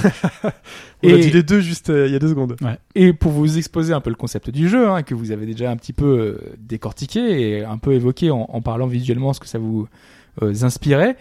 [1.03, 2.55] On a Et- dit les deux juste euh, il y a deux secondes.
[2.95, 5.69] Et pour vous exposer un peu le concept du jeu, hein, que vous avez déjà
[5.71, 7.19] un petit peu euh, décortiqué
[7.59, 9.87] et un peu évoqué en, en parlant visuellement ce que ça vous
[10.41, 11.17] euh, inspirait,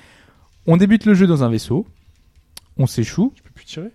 [0.67, 1.87] on débute le jeu dans un vaisseau,
[2.77, 3.89] on s'échoue, Tu peux plus tirer.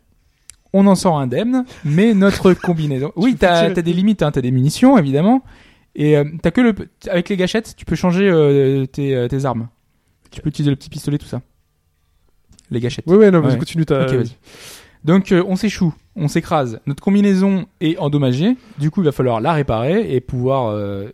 [0.73, 3.13] On en sort indemne, mais notre combinaison...
[3.15, 5.43] Oui, t'as as des limites, hein, t'as des munitions évidemment,
[5.97, 6.73] et euh, t'as que le...
[7.09, 9.67] Avec les gâchettes, tu peux changer euh, tes, euh, tes armes.
[10.31, 11.41] Tu peux utiliser le petit pistolet, tout ça.
[12.71, 13.05] Les gâchettes.
[13.07, 13.57] Oui, oui, non, vas-y, Ouais.
[13.59, 14.03] continue ta.
[14.05, 14.35] Ok, vas-y.
[15.03, 16.79] Donc euh, on s'échoue, on s'écrase.
[16.85, 18.57] Notre combinaison est endommagée.
[18.77, 21.09] Du coup, il va falloir la réparer et pouvoir euh,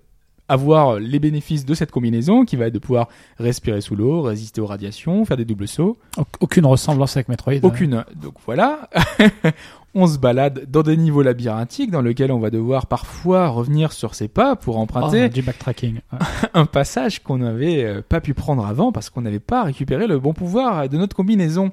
[0.49, 3.07] avoir les bénéfices de cette combinaison, qui va être de pouvoir
[3.37, 5.97] respirer sous l'eau, résister aux radiations, faire des doubles sauts.
[6.17, 7.53] Au- Aucune ressemblance avec Metroid.
[7.61, 8.03] Aucune.
[8.15, 8.89] Donc voilà.
[9.95, 14.15] on se balade dans des niveaux labyrinthiques dans lesquels on va devoir parfois revenir sur
[14.15, 15.99] ses pas pour emprunter du backtracking.
[16.11, 16.19] Ouais.
[16.53, 20.19] un passage qu'on n'avait euh, pas pu prendre avant parce qu'on n'avait pas récupéré le
[20.19, 21.71] bon pouvoir de notre combinaison.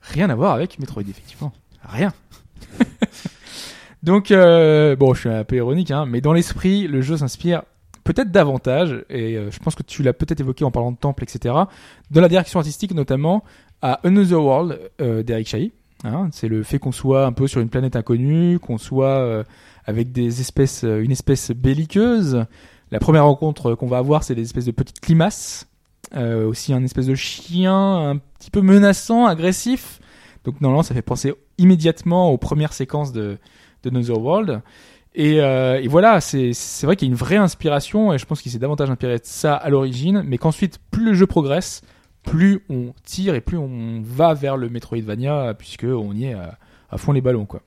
[0.00, 1.52] Rien à voir avec Metroid, effectivement.
[1.88, 2.12] Rien.
[4.02, 7.62] Donc, euh, bon, je suis un peu ironique, hein, mais dans l'esprit, le jeu s'inspire
[8.04, 11.24] peut-être davantage, et euh, je pense que tu l'as peut-être évoqué en parlant de temple,
[11.24, 11.54] etc.,
[12.10, 13.42] de la direction artistique, notamment
[13.80, 15.72] à Another World euh, d'Eric Chahi.
[16.04, 19.42] Hein, c'est le fait qu'on soit un peu sur une planète inconnue, qu'on soit euh,
[19.86, 22.44] avec des espèces, euh, une espèce belliqueuse.
[22.90, 25.66] La première rencontre qu'on va avoir, c'est des espèces de petites limaces.
[26.14, 29.98] Euh, aussi un espèce de chien un petit peu menaçant, agressif.
[30.44, 33.38] Donc normalement, ça fait penser immédiatement aux premières séquences de,
[33.82, 34.60] de Another World.
[35.16, 38.42] Et, et voilà, c'est c'est vrai qu'il y a une vraie inspiration, et je pense
[38.42, 41.82] qu'il s'est davantage inspiré de ça à l'origine, mais qu'ensuite, plus le jeu progresse,
[42.24, 46.58] plus on tire et plus on va vers le Metroidvania, puisque on y est à,
[46.90, 47.60] à fond les ballons, quoi.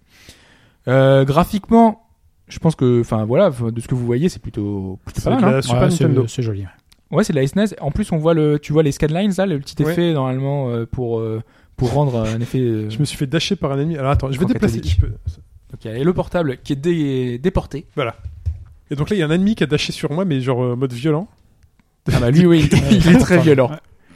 [0.88, 2.04] Euh, graphiquement,
[2.48, 5.36] je pense que, enfin voilà, de ce que vous voyez, c'est plutôt, plutôt C'est pas
[5.40, 5.44] mal.
[5.46, 5.52] hein.
[5.52, 6.28] la Super Ouais, c'est- Nintendo.
[6.28, 6.66] C'est joli.
[7.12, 7.24] ouais.
[7.24, 7.76] C'est de la SNES.
[7.82, 9.92] En plus, on voit le, tu vois les scanlines là, le petit Ouais.
[9.92, 11.42] effet normalement euh, pour euh,
[11.76, 12.60] pour rendre un effet.
[12.60, 13.98] euh, Je me suis fait dasher par un ennemi.
[13.98, 14.78] Alors attends, je vais déplacer.
[14.82, 14.98] cathodique.
[15.02, 15.14] je peux-
[15.74, 17.86] Ok, et le portable qui est dé- déporté.
[18.90, 20.64] Et donc là, il y a un ennemi qui a dashé sur moi, mais genre
[20.64, 21.28] euh, mode violent.
[22.14, 23.70] Ah bah lui, oui, il est très violent.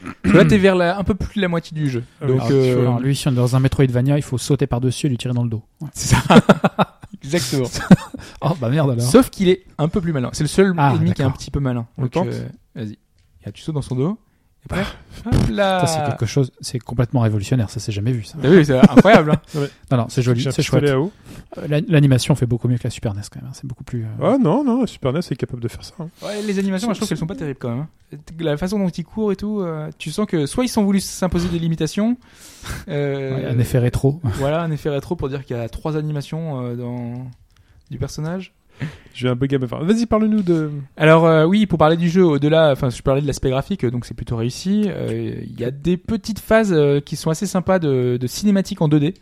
[0.06, 0.12] Ouais.
[0.24, 2.04] Parce que Là, t'es vers la, un peu plus de la moitié du jeu.
[2.22, 2.32] Ah oui.
[2.34, 5.06] Donc, Alors, euh, alors, lui, si on est dans un Metroidvania, il faut sauter par-dessus
[5.08, 5.64] et lui tirer dans le dos.
[5.82, 5.90] Ouais.
[5.94, 6.22] c'est ça.
[7.24, 7.68] Exactement.
[8.44, 9.04] Oh, bah merde alors.
[9.04, 10.30] Sauf qu'il est un peu plus malin.
[10.34, 11.38] C'est le seul Ah, ennemi qui est un d'accord.
[11.40, 11.86] petit peu malin.
[11.98, 12.94] On Donc, tente euh, vas-y.
[12.94, 14.18] Et là, tu sautes dans son dos.
[14.66, 14.84] Et prêt
[15.26, 15.86] Hop là.
[15.86, 18.38] Ça, c'est quelque chose, c'est complètement révolutionnaire, ça s'est jamais vu ça.
[18.42, 19.32] T'as vu, c'est incroyable.
[19.32, 19.42] hein.
[19.92, 20.84] Non, non, c'est joli, c'est chouette.
[20.86, 23.54] Euh, la- L'animation fait beaucoup mieux que la Super NES quand même, hein.
[23.54, 24.04] c'est beaucoup plus.
[24.04, 25.94] euh, Ah non, non, la Super NES est capable de faire ça.
[26.00, 26.08] hein.
[26.24, 27.80] Ouais, les animations, moi, je trouve qu'elles sont pas terribles quand même.
[28.14, 28.18] hein.
[28.40, 31.00] La façon dont ils courent et tout, euh, tu sens que soit ils sont voulu
[31.00, 32.18] s'imposer des limitations.
[32.88, 34.20] euh, ouais, un effet rétro.
[34.24, 37.14] Voilà, un effet rétro pour dire qu'il y a trois animations euh, dans
[37.90, 38.54] du personnage.
[39.14, 39.84] J'ai un bug à me faire.
[39.84, 40.72] Vas-y, parle-nous de.
[40.98, 44.06] Alors euh, oui, pour parler du jeu, au-delà, enfin, je parlais de l'aspect graphique, donc
[44.06, 44.86] c'est plutôt réussi.
[44.88, 48.82] Euh, Il y a des petites phases euh, qui sont assez sympas de, de cinématiques
[48.82, 49.16] en 2D.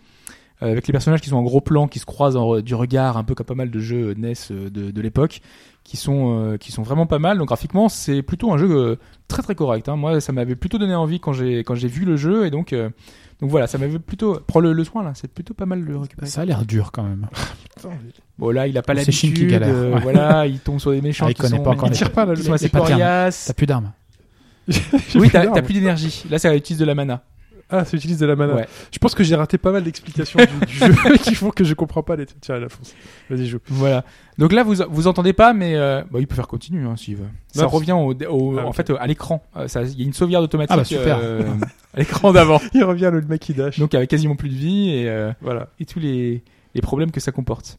[0.62, 3.18] Euh, avec les personnages qui sont en gros plan, qui se croisent en du regard,
[3.18, 5.42] un peu comme pas mal de jeux NES euh, de, de l'époque,
[5.84, 7.38] qui sont euh, qui sont vraiment pas mal.
[7.38, 8.96] Donc graphiquement, c'est plutôt un jeu euh,
[9.28, 9.88] très très correct.
[9.90, 9.96] hein.
[9.96, 12.74] Moi, ça m'avait plutôt donné envie quand j'ai quand j'ai vu le jeu, et donc
[12.74, 12.90] euh,
[13.42, 14.40] donc voilà, ça m'avait plutôt.
[14.48, 16.28] Prends le, le soin là, c'est plutôt pas mal de le récupérer.
[16.28, 17.28] Ça a l'air dur quand même.
[18.38, 19.50] Bon là, il a pas C'est Shin qui l'habitude.
[19.52, 20.00] galère, euh, ouais.
[20.02, 22.12] Voilà, il tombe sur des méchants Ah, il qui connaît sont, pas encore Il tire
[22.12, 22.70] pas là, le sont assez.
[22.70, 23.92] T'as plus d'armes.
[25.16, 26.26] Oui, t'as plus d'énergie.
[26.30, 27.24] Là, ça utilise de la mana.
[27.72, 28.56] Ah, ça utilise de la mana.
[28.56, 28.68] Ouais.
[28.92, 31.74] Je pense que j'ai raté pas mal d'explications du, du jeu qui font que je
[31.76, 32.26] comprends pas les.
[32.26, 32.94] Tiens, la fonce.
[33.30, 33.60] Vas-y, joue.
[33.68, 34.04] Voilà.
[34.40, 37.18] Donc là, vous vous entendez pas, mais euh, bah, il peut faire continuer hein, s'il
[37.18, 37.26] veut.
[37.54, 39.44] Ça Non, revient au, au- Ah, en fait euh, à l'écran.
[39.56, 41.20] Euh, ça- Il y a une sauvegarde automatique Ah, bah, super.
[41.22, 41.42] euh,
[41.94, 42.60] à l'écran d'avant.
[42.74, 43.78] Il revient le mec qui dash.
[43.80, 45.68] Donc avec quasiment plus de vie et, euh, Voilà.
[45.80, 46.44] et tous les,
[46.74, 47.78] les problèmes que ça comporte.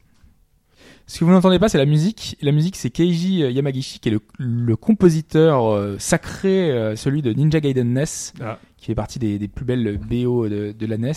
[1.11, 2.37] Ce que vous n'entendez pas, c'est la musique.
[2.41, 7.21] La musique, c'est Keiji euh, Yamagishi, qui est le, le compositeur euh, sacré, euh, celui
[7.21, 8.05] de Ninja Gaiden NES,
[8.39, 8.57] Ah.
[8.77, 11.11] qui fait partie des, des plus belles BO de, de la NES.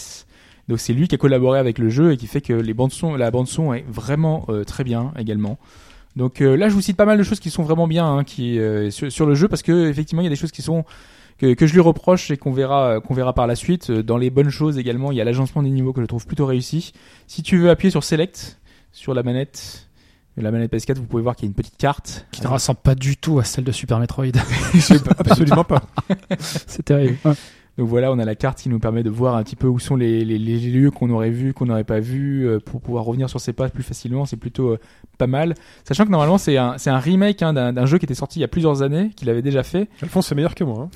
[0.67, 2.91] Donc c'est lui qui a collaboré avec le jeu et qui fait que les bandes
[2.91, 5.61] son, la bande son est vraiment euh, très bien également.
[6.17, 8.59] Donc là, je vous cite pas mal de choses qui sont vraiment bien hein, qui,
[8.91, 10.85] sur, sur le jeu parce que effectivement, il y a des choses qui sont
[11.39, 13.91] que, que je lui reproche et qu'on verra qu'on verra par la suite.
[13.93, 16.47] Dans les bonnes choses également, il y a l'agencement des niveaux que je trouve plutôt
[16.47, 16.93] réussi.
[17.29, 18.59] Si tu veux appuyer sur Select
[18.95, 19.84] sur la manette,
[20.37, 22.27] la manette PS4, vous pouvez voir qu'il y a une petite carte.
[22.33, 24.27] Qui ne ressemble pas du tout à celle de Super Metroid.
[25.19, 25.83] Absolument pas.
[26.39, 27.17] c'est terrible.
[27.25, 27.33] Ouais.
[27.77, 29.81] Donc voilà, on a la carte qui nous permet de voir un petit peu où
[29.81, 33.03] sont les, les, les lieux qu'on aurait vus, qu'on n'aurait pas vus, euh, pour pouvoir
[33.05, 34.27] revenir sur ses pas plus facilement.
[34.27, 34.79] C'est plutôt euh,
[35.19, 35.55] pas mal.
[35.83, 38.39] Sachant que normalement, c'est un, c'est un remake hein, d'un d'un jeu qui était sorti
[38.39, 39.89] il y a plusieurs années, qu'il avait déjà fait.
[40.03, 40.89] Alphonse, c'est meilleur que moi.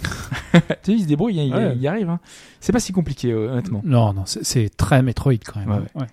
[0.55, 0.61] hein.
[0.85, 1.73] tu sais, il se débrouille, hein, il, Ouais.
[1.75, 2.11] il y arrive.
[2.11, 2.21] hein.
[2.61, 3.83] C'est pas si compliqué, euh, honnêtement.
[3.85, 5.69] Non, non, c'est- c'est très Metroid quand même.
[5.71, 6.07] Ouais, Ouais.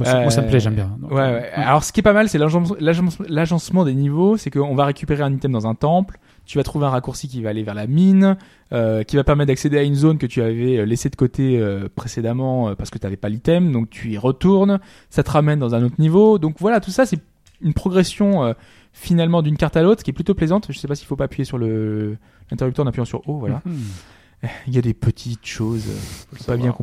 [0.00, 0.96] Moi, ça- moi, ça me plaît, j'aime bien.
[1.00, 1.50] Donc, Ouais, euh, ouais.
[1.54, 4.36] Alors, ce qui est pas mal, c'est l'agencement- des niveaux.
[4.36, 6.18] C'est qu'on va récupérer un item dans un temple.
[6.46, 8.36] Tu vas trouver un raccourci qui va aller vers la mine,
[8.72, 11.58] euh, qui va permettre d'accéder à une zone que tu avais euh, laissée de côté
[11.58, 13.72] euh, précédemment euh, parce que tu n'avais pas l'item.
[13.72, 14.78] Donc, tu y retournes.
[15.10, 16.38] Ça te ramène dans un autre niveau.
[16.38, 17.20] Donc, voilà, tout ça, c'est
[17.62, 18.52] une progression euh,
[18.92, 20.66] finalement d'une carte à l'autre qui est plutôt plaisante.
[20.70, 22.16] Je sais pas s'il faut pas appuyer sur le
[22.50, 23.38] l'interrupteur en appuyant sur O.
[23.38, 23.62] Voilà.
[23.64, 24.50] hmm.
[24.66, 25.86] Il y a des petites choses.
[25.88, 26.76] euh, pas bien savoir.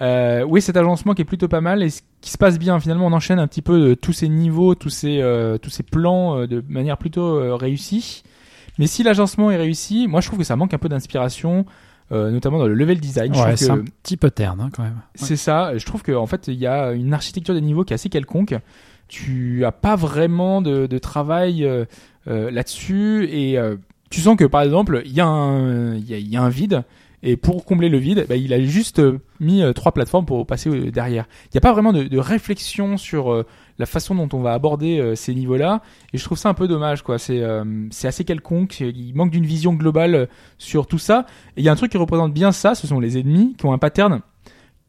[0.00, 2.80] Euh, oui, cet agencement qui est plutôt pas mal et ce qui se passe bien.
[2.80, 5.82] Finalement, on enchaîne un petit peu euh, tous ces niveaux, tous ces euh, tous ces
[5.82, 8.22] plans euh, de manière plutôt réussie.
[8.78, 11.66] Mais si l'agencement est réussi, moi je trouve que ça manque un peu d'inspiration,
[12.10, 13.32] notamment dans le level design.
[13.36, 14.96] Ouais, c'est que- un petit peu terne hein, quand même.
[15.14, 15.76] c'est ça.
[15.76, 18.54] Je trouve qu'en fait, il y a une architecture des niveaux qui est assez quelconque.
[19.08, 21.68] Tu as pas vraiment de, de travail
[22.26, 23.58] là-dessus et
[24.10, 26.42] tu sens que par exemple, il y, a un- il y, a, il y a
[26.42, 26.82] un vide
[27.22, 30.44] et pour combler le vide, bah, il a juste euh, mis euh, trois plateformes pour
[30.44, 31.26] passer euh, derrière.
[31.46, 33.44] Il n'y a pas vraiment de, réflexion sur
[33.78, 35.82] la façon dont on va aborder ces niveaux-là
[36.12, 37.02] et je trouve ça un peu dommage.
[37.02, 37.18] quoi.
[37.18, 37.42] C'est
[37.90, 38.80] c'est assez quelconque.
[38.80, 40.28] Il manque d'une vision globale
[40.58, 41.26] sur tout ça.
[41.56, 43.66] Et il y a un truc qui représente bien ça, ce sont les ennemis qui
[43.66, 44.20] ont un pattern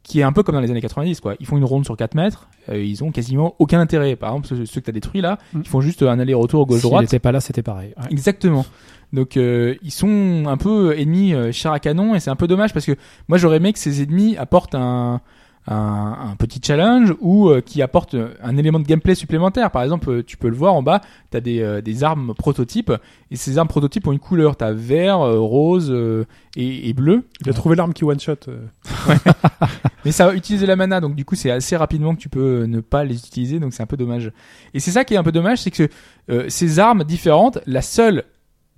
[0.04, 1.36] qui est un peu comme dans les années 90 quoi.
[1.40, 4.16] Ils font une ronde sur 4 mètres, euh, ils ont quasiment aucun intérêt.
[4.16, 5.62] Par exemple ceux, ceux que tu as détruits là, Mm.
[5.64, 7.04] ils font juste un aller-retour gauche-droite.
[7.04, 7.94] n'était pas là, c'était pareil.
[7.98, 8.08] Ouais.
[8.12, 8.66] Exactement.
[9.14, 12.48] Donc euh, ils sont un peu ennemis euh, chair à canon et c'est un peu
[12.48, 12.94] dommage parce que
[13.28, 15.22] moi j'aurais aimé que ces ennemis apportent un
[15.68, 19.72] un, un petit challenge ou euh, qui apportent euh, un élément de gameplay supplémentaire.
[19.72, 22.34] Par exemple, euh, tu peux le voir en bas, tu as des, euh, des armes
[22.34, 22.92] prototypes
[23.32, 24.58] et ces armes prototypes ont une couleur.
[24.58, 26.26] Tu as vert, euh, rose euh,
[26.58, 27.28] et, et bleu.
[27.42, 28.36] Il a trouvé l'arme qui one shot.
[28.48, 28.68] euh.
[30.06, 32.66] Mais ça va utiliser la mana, donc du coup c'est assez rapidement que tu peux
[32.66, 34.32] ne pas les utiliser, donc c'est un peu dommage.
[34.74, 35.88] Et c'est ça qui est un peu dommage, c'est que
[36.30, 38.26] euh, ces armes différentes, la seule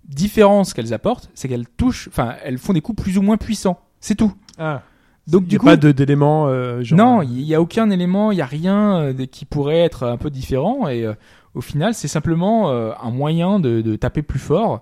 [0.07, 3.79] différence qu'elles apportent, c'est qu'elles touchent, enfin elles font des coups plus ou moins puissants.
[3.99, 4.33] C'est tout.
[4.59, 4.83] Ah.
[5.27, 6.47] Donc Il du a coup, pas d'éléments.
[6.47, 9.45] euh, genre, non, euh, il y a aucun élément, il y a rien euh, qui
[9.45, 10.87] pourrait être un peu différent.
[10.87, 11.13] Et euh,
[11.55, 14.81] au final, c'est simplement euh, un moyen de, de taper plus fort.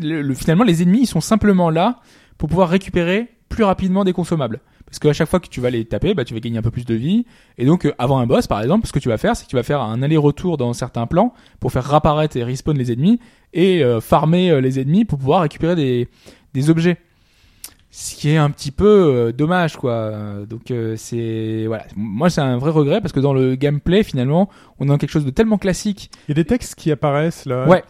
[0.00, 2.00] Le, le- finalement, les ennemis, ils sont simplement là
[2.38, 4.60] pour pouvoir récupérer plus rapidement des consommables.
[4.86, 6.70] Parce qu'à chaque fois que tu vas les taper, bah, tu vas gagner un peu
[6.70, 7.26] plus de vie.
[7.58, 9.50] Et donc, euh, avant un boss, par exemple, ce que tu vas faire, c'est que
[9.50, 13.20] tu vas faire un aller-retour dans certains plans pour faire réapparaître et respawn les ennemis
[13.52, 16.08] et euh, farmer les ennemis pour pouvoir récupérer des,
[16.54, 16.96] des objets.
[17.90, 19.92] Ce qui est un petit peu euh, dommage, quoi.
[19.92, 21.84] Euh, Donc, euh, c'est voilà.
[21.96, 25.10] Moi, c'est un vrai regret parce que dans le gameplay, finalement, on est dans quelque
[25.10, 27.66] chose de tellement classique Il y a des textes qui apparaissent là.
[27.66, 27.82] Ouais.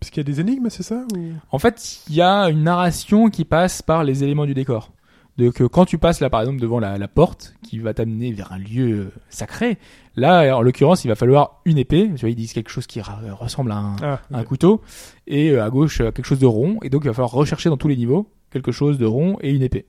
[0.00, 1.18] Parce qu'il y a des énigmes, c'est ça ou...
[1.52, 4.90] En fait, il y a une narration qui passe par les éléments du décor.
[5.38, 8.32] Donc, euh, quand tu passes là, par exemple, devant la, la porte qui va t'amener
[8.32, 9.76] vers un lieu euh, sacré,
[10.16, 12.08] là, en l'occurrence, il va falloir une épée.
[12.16, 14.80] Tu vois, ils disent quelque chose qui ra- ressemble à un, Ah, un couteau,
[15.26, 16.78] et euh, à gauche, euh, quelque chose de rond.
[16.82, 19.50] Et donc, il va falloir rechercher dans tous les niveaux quelque chose de rond et
[19.52, 19.86] une épée.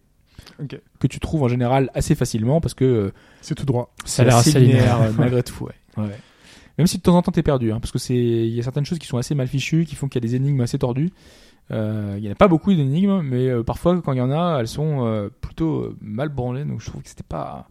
[1.00, 3.12] Que tu trouves en général assez facilement parce que euh,
[3.42, 3.94] c'est tout droit.
[4.06, 5.02] Ça a l'air assez linéaire.
[5.02, 6.04] euh, malgré tout, ouais.
[6.78, 8.64] Même si de temps en temps t'es perdu, hein, parce que c'est, il y a
[8.64, 10.78] certaines choses qui sont assez mal fichues, qui font qu'il y a des énigmes assez
[10.78, 11.12] tordues.
[11.72, 14.32] Euh, il y en a pas beaucoup d'énigmes, mais euh, parfois quand il y en
[14.32, 17.68] a, elles sont euh, plutôt euh, mal branlées, donc je trouve que c'était pas,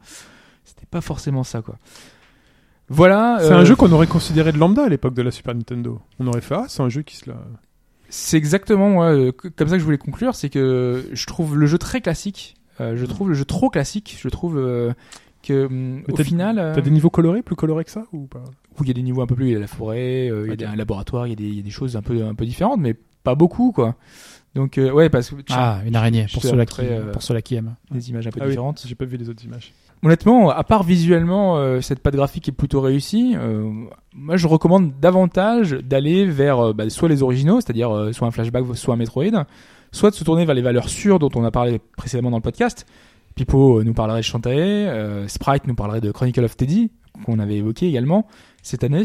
[0.65, 1.77] c'était pas forcément ça, quoi.
[2.89, 3.39] Voilà.
[3.41, 6.01] C'est euh, un jeu qu'on aurait considéré de lambda à l'époque de la Super Nintendo.
[6.21, 7.37] On aurait fait ah, c'est un jeu qui se la.
[8.19, 11.67] C'est exactement ouais, euh, comme ça que je voulais conclure, c'est que je trouve le
[11.67, 12.55] jeu très classique.
[12.81, 14.17] Euh, je trouve le jeu trop classique.
[14.19, 14.93] Je trouve euh,
[15.43, 18.27] que Mais au t'as- final, euh, T'as des niveaux colorés, plus colorés que ça ou
[18.27, 18.43] pas?
[18.79, 20.61] Où il y a des niveaux un peu plus, il y a la forêt, il
[20.61, 22.25] y a un laboratoire, il y, a des, il y a des choses un peu
[22.25, 23.97] un peu différentes, mais pas beaucoup quoi.
[24.55, 27.75] Donc ouais, parce que Ah, une araignée pour après, qui, pour ceux-là qui aiment.
[27.91, 28.83] des images un peu Ah oui, différentes.
[28.87, 29.73] J'ai pas vu les autres images.
[30.03, 33.35] Honnêtement, à part visuellement, euh, cette patte graphique est plutôt réussie.
[33.37, 33.71] euh,
[34.15, 38.65] moi, je recommande davantage d'aller vers euh, bah, soit les originaux, c'est-à-dire soit un flashback,
[38.75, 39.47] soit un Metroid,
[39.93, 42.43] soit de se tourner vers les valeurs sûres dont on a parlé précédemment dans le
[42.43, 42.87] podcast.
[43.35, 46.91] Pipo nous parlerait de Shantae, Sprite nous parlerait de Chronicle of Teddy,
[47.25, 48.27] qu'on avait évoqué également
[48.63, 49.03] cette année.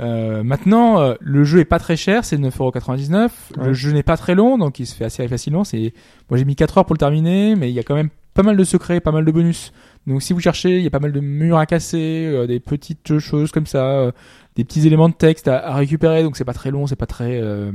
[0.00, 3.30] Maintenant, le jeu est pas très cher, c'est 9,99€.
[3.56, 5.62] Le jeu n'est pas très long, donc il se fait assez facilement.
[5.62, 5.94] C'est,
[6.28, 8.42] moi j'ai mis 4 heures pour le terminer, mais il y a quand même pas
[8.42, 9.72] mal de secrets, pas mal de bonus.
[10.06, 12.60] Donc si vous cherchez, il y a pas mal de murs à casser, euh, des
[12.60, 14.12] petites choses comme ça, euh,
[14.54, 16.22] des petits éléments de texte à, récupérer.
[16.22, 17.72] Donc c'est pas très long, c'est pas très, euh,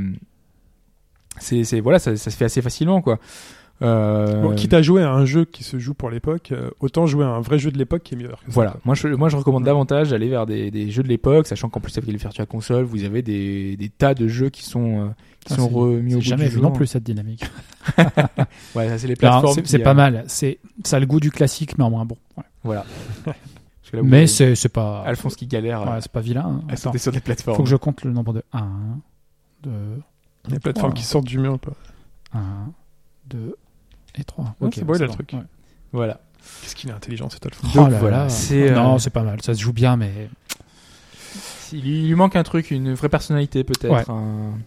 [1.39, 3.19] c'est, c'est voilà, ça, ça se fait assez facilement quoi.
[3.81, 7.07] Euh, Bon, quitte à jouer à un jeu qui se joue pour l'époque, euh, autant
[7.07, 8.37] jouer à un vrai jeu de l'époque qui est meilleur.
[8.39, 9.67] que ça, Voilà, moi je, moi je recommande Ouais.
[9.67, 12.83] davantage d'aller vers des, des jeux de l'époque, sachant qu'en plus avec les Virtua Console,
[12.83, 15.07] vous avez des, des tas de jeux qui sont, euh,
[15.45, 16.63] qui Ah, sont remis au J'ai jamais du vu jour.
[16.63, 17.43] non plus cette dynamique.
[18.75, 19.53] Ouais, ça c'est les Non, plateformes.
[19.55, 20.23] c'est c'est euh, pas mal.
[20.27, 22.17] C'est ça a le goût du classique, mais en moins bon.
[22.37, 22.43] Ouais.
[22.63, 22.85] Voilà.
[23.93, 25.01] Là, Mais avez c'est c'est pas.
[25.01, 26.45] Alphonse qui galère Ouais, c'est pas vilain.
[26.45, 26.61] hein.
[26.69, 27.57] Attends, sur des plateformes.
[27.57, 28.65] faut que je compte le nombre de 1,
[29.63, 29.69] 2,
[30.49, 31.59] Les plateformes qui sortent du mur.
[31.59, 31.73] Pas.
[32.33, 32.39] 1,
[33.31, 33.55] 2
[34.15, 34.55] et 3.
[34.61, 35.35] Ouais, c'est beau, il a le truc.
[35.91, 36.19] Voilà.
[36.61, 37.69] Qu'est-ce qu'il est intelligent cet Alphonse.
[37.75, 39.41] Oh voilà, c'est, euh, Non, c'est pas mal.
[39.43, 40.29] Ça se joue bien, mais
[41.73, 43.91] Il lui, il lui manque un truc, une vraie personnalité peut-être.
[43.93, 44.03] Ouais.
[44.09, 44.57] un-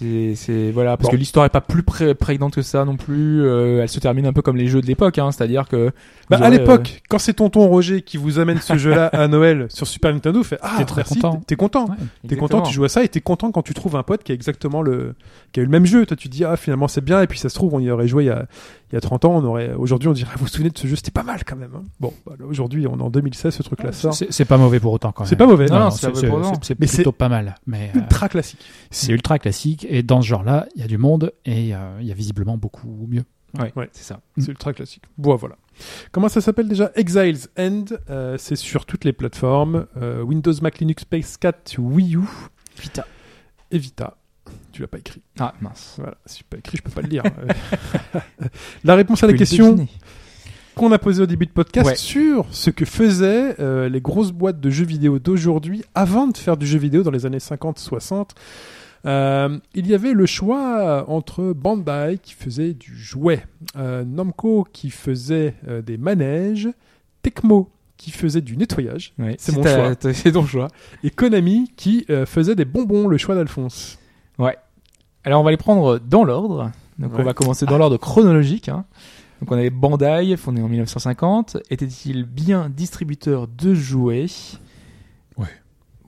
[0.00, 1.12] C'est, c'est voilà, parce Bon.
[1.12, 3.44] que l'histoire est pas plus pré- prégnante que ça non plus.
[3.44, 5.90] euh, elle se termine un peu comme les jeux de l'époque, hein, c'est-à-dire que
[6.30, 9.86] Bah, à l'époque, quand c'est tonton Roger qui vous amène ce jeu-là à Noël sur
[9.86, 11.40] Super Nintendo, fait ah T'es très merci, content.
[11.46, 11.84] t'es- content.
[11.86, 11.96] Ouais.
[12.00, 14.22] euh, T'es content, tu joues à ça et t'es content quand tu trouves un pote
[14.22, 15.14] qui a exactement le,
[15.52, 16.06] qui a eu le même jeu.
[16.06, 17.90] Toi, tu te dis ah finalement c'est bien et puis ça se trouve on y
[17.90, 18.46] aurait joué il y a,
[18.92, 20.86] il y a 30 ans, on aurait, aujourd'hui on dirait vous vous souvenez de ce
[20.86, 21.72] jeu, c'était pas mal quand même.
[21.76, 21.82] hein.
[22.00, 24.14] Bon, bah, aujourd'hui on est en 2016, ce truc-là sort.
[24.14, 25.28] c'est c'est pas mauvais pour autant quand même.
[25.28, 25.66] C'est pas mauvais.
[25.66, 27.54] Non, Non, c'est- plutôt pas mal.
[27.66, 28.60] Mais euh, Ultra classique.
[28.90, 32.06] c'est ultra classique Et dans ce genre-là, il y a du monde et euh, il
[32.06, 33.24] y a visiblement beaucoup mieux.
[33.58, 33.88] Ouais, Ouais.
[33.90, 34.20] c'est ça.
[34.38, 35.02] C'est ultra classique.
[35.18, 35.56] Bon, voilà.
[36.12, 36.92] Comment ça s'appelle déjà?
[36.94, 37.86] Exiles End.
[38.08, 39.86] euh, c'est sur toutes les plateformes.
[39.96, 42.20] euh, Windows, Mac, Linux, PS4, Wii U
[42.80, 43.04] Vita.
[43.72, 44.16] et Vita.
[44.72, 45.22] Tu l'as pas écrit.
[45.40, 45.94] Ah, mince.
[45.98, 47.24] Voilà, si je pas écrit, je peux pas le lire.
[48.84, 49.86] la réponse à la question
[50.76, 51.96] qu'on a posée au début de podcast Ouais.
[51.96, 56.56] sur ce que faisaient euh, les grosses boîtes de jeux vidéo d'aujourd'hui avant de faire
[56.56, 58.30] du jeu vidéo dans les années 50-60.
[59.06, 63.44] Euh, il y avait le choix entre Bandai qui faisait du jouet,
[63.76, 66.68] euh, Namco qui faisait euh, des manèges,
[67.22, 69.96] Tecmo qui faisait du nettoyage Ouais, C'est si mon choix.
[69.96, 70.68] t'as- C'est ton choix.
[71.02, 73.98] et Konami qui faisait des bonbons, le choix d'Alphonse.
[75.24, 76.70] Alors on va les prendre dans l'ordre.
[76.98, 77.20] Donc Ouais.
[77.20, 78.68] on va commencer dans l'ordre chronologique.
[78.70, 78.84] hein.
[79.40, 81.56] Donc on avait Bandai, fondé en 1950.
[81.70, 84.26] Était-il bien distributeur de jouets?
[85.38, 85.46] Ouais.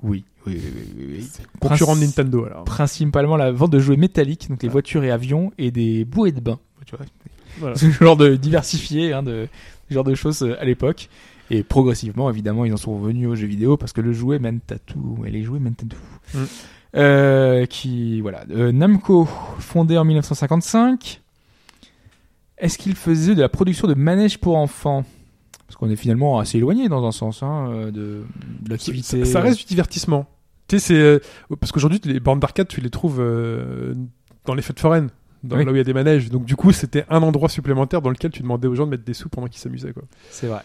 [0.02, 0.24] Oui.
[0.47, 1.31] Oui, oui, oui, oui, oui.
[1.60, 2.64] Concurrent de Nintendo alors.
[2.64, 6.40] Principalement la vente de jouets métalliques, donc les voitures et avions, et des bouées de
[6.40, 6.59] bain.
[6.86, 7.06] Tu vois,
[7.59, 7.77] Voilà.
[7.77, 9.48] ce genre de diversifié, hein, de
[9.89, 11.09] ce genre de choses euh, à l'époque.
[11.51, 14.60] Et progressivement, évidemment, ils en sont revenus aux jeux vidéo parce que le jouet mène
[14.70, 15.19] à tout.
[15.27, 16.39] Et les jouets mènent à tout.
[16.39, 16.44] Mm.
[16.94, 19.27] Euh, qui voilà, Euh, Namco,
[19.59, 21.20] fondé en 1955.
[22.59, 25.05] Est-ce qu'il faisait de la production de manèges pour enfants?
[25.72, 28.24] Parce qu'on est finalement assez éloigné dans un sens hein, euh, de,
[28.60, 29.24] de l'activité.
[29.24, 30.26] Ça, ça reste du divertissement.
[30.68, 31.18] Tu sais, c'est euh,
[31.60, 33.94] parce qu'aujourd'hui les bornes d'arcade, tu les trouves euh,
[34.44, 35.08] dans les fêtes foraines,
[35.42, 35.64] dans Oui.
[35.64, 36.28] là où il y a des manèges.
[36.28, 39.04] Donc du coup, c'était un endroit supplémentaire dans lequel tu demandais aux gens de mettre
[39.04, 39.94] des sous pendant qu'ils s'amusaient.
[40.28, 40.60] C'est vrai.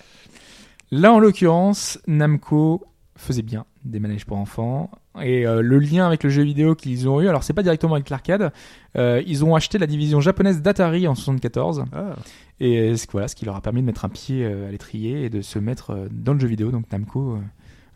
[0.91, 2.83] Là, en l'occurrence, Namco
[3.15, 4.91] faisait bien des manèges pour enfants.
[5.21, 7.95] Et euh, le lien avec le jeu vidéo qu'ils ont eu, alors c'est pas directement
[7.95, 8.51] avec l'arcade,
[8.97, 11.85] euh, ils ont acheté la division japonaise d'Atari en 74.
[11.91, 12.15] Ah,
[12.59, 15.29] Et voilà, ce qui leur a permis de mettre un pied euh, à l'étrier et
[15.29, 16.71] de se mettre dans le jeu vidéo.
[16.71, 17.39] Donc Namco,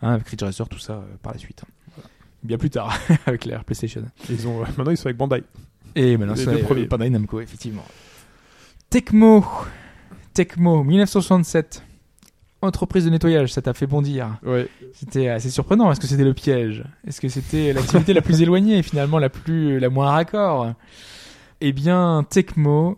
[0.01, 1.63] hein, avec Ridge Racer, tout ça par la suite.
[2.43, 2.97] Bien plus tard,
[3.27, 4.03] avec la PlayStation.
[4.29, 5.43] ils ont maintenant ils sont avec Bandai.
[5.95, 6.85] Et maintenant, deux euh, premiers.
[6.85, 7.83] Bandai Namco, effectivement.
[8.89, 9.45] Tecmo.
[10.33, 11.83] Tecmo, 1967.
[12.61, 14.37] Entreprise de nettoyage, ça t'a fait bondir.
[14.45, 14.67] Ouais.
[14.93, 15.91] C'était assez surprenant.
[15.91, 16.83] Est-ce que c'était le piège?
[17.07, 20.73] Est-ce que c'était l'activité la plus éloignée et finalement la plus, la moins raccord?
[21.59, 22.97] Eh bien, Tecmo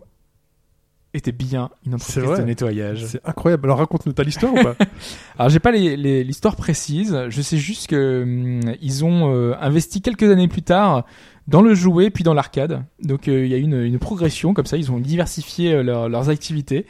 [1.14, 3.06] était bien une entreprise de nettoyage.
[3.06, 3.66] C'est incroyable.
[3.66, 4.74] Alors raconte-nous ta l'histoire ou pas?
[5.38, 7.16] Alors, j'ai pas l'histoire précise.
[7.28, 11.06] Je sais juste que hum, ils ont euh, investi quelques années plus tard
[11.46, 12.84] dans le jouet puis dans l'arcade.
[13.02, 14.76] Donc, euh, il y a une, une progression comme ça.
[14.76, 16.86] Ils ont diversifié euh, leur- leurs activités.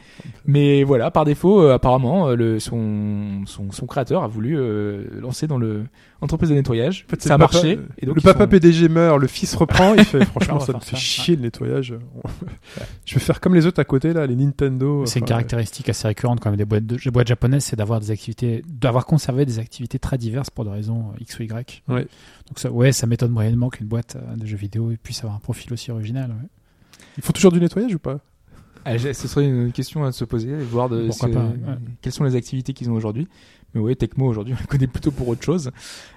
[0.46, 5.04] Mais voilà, par défaut, euh, apparemment, euh, le, son, son, son créateur a voulu euh,
[5.20, 5.84] lancer dans le
[6.20, 7.04] entreprise de nettoyage.
[7.06, 7.78] En fait, ça a papa- marché.
[7.98, 9.94] Et donc, le papa sont- PDG meurt, le fils reprend.
[9.94, 10.96] Il fait franchement va ça me fait ça.
[10.96, 11.94] chier le nettoyage.
[13.04, 15.04] Je vais faire comme les autres à côté là, les Nintendo.
[15.06, 18.00] C'est une caractéristique assez récurrente quand même des boîtes, de, des boîtes japonaises, c'est d'avoir
[18.00, 21.82] des activités, d'avoir conservé des activités très diverses pour des raisons X ou Y.
[21.88, 22.06] Ouais.
[22.48, 25.40] Donc ça, ouais, ça m'étonne moyennement qu'une boîte euh, de jeux vidéo puisse avoir un
[25.40, 26.30] profil aussi original.
[26.30, 26.48] ouais.
[27.16, 28.18] Ils font toujours du nettoyage ou pas?
[28.84, 31.40] Ah, j'ai- ce serait une question à se poser, et voir de Pourquoi ce- pas,
[31.44, 31.78] ouais.
[32.02, 33.26] quelles sont les activités qu'ils ont aujourd'hui.
[33.74, 35.70] Mais oui, Tecmo aujourd'hui, on les connaît plutôt pour autre chose.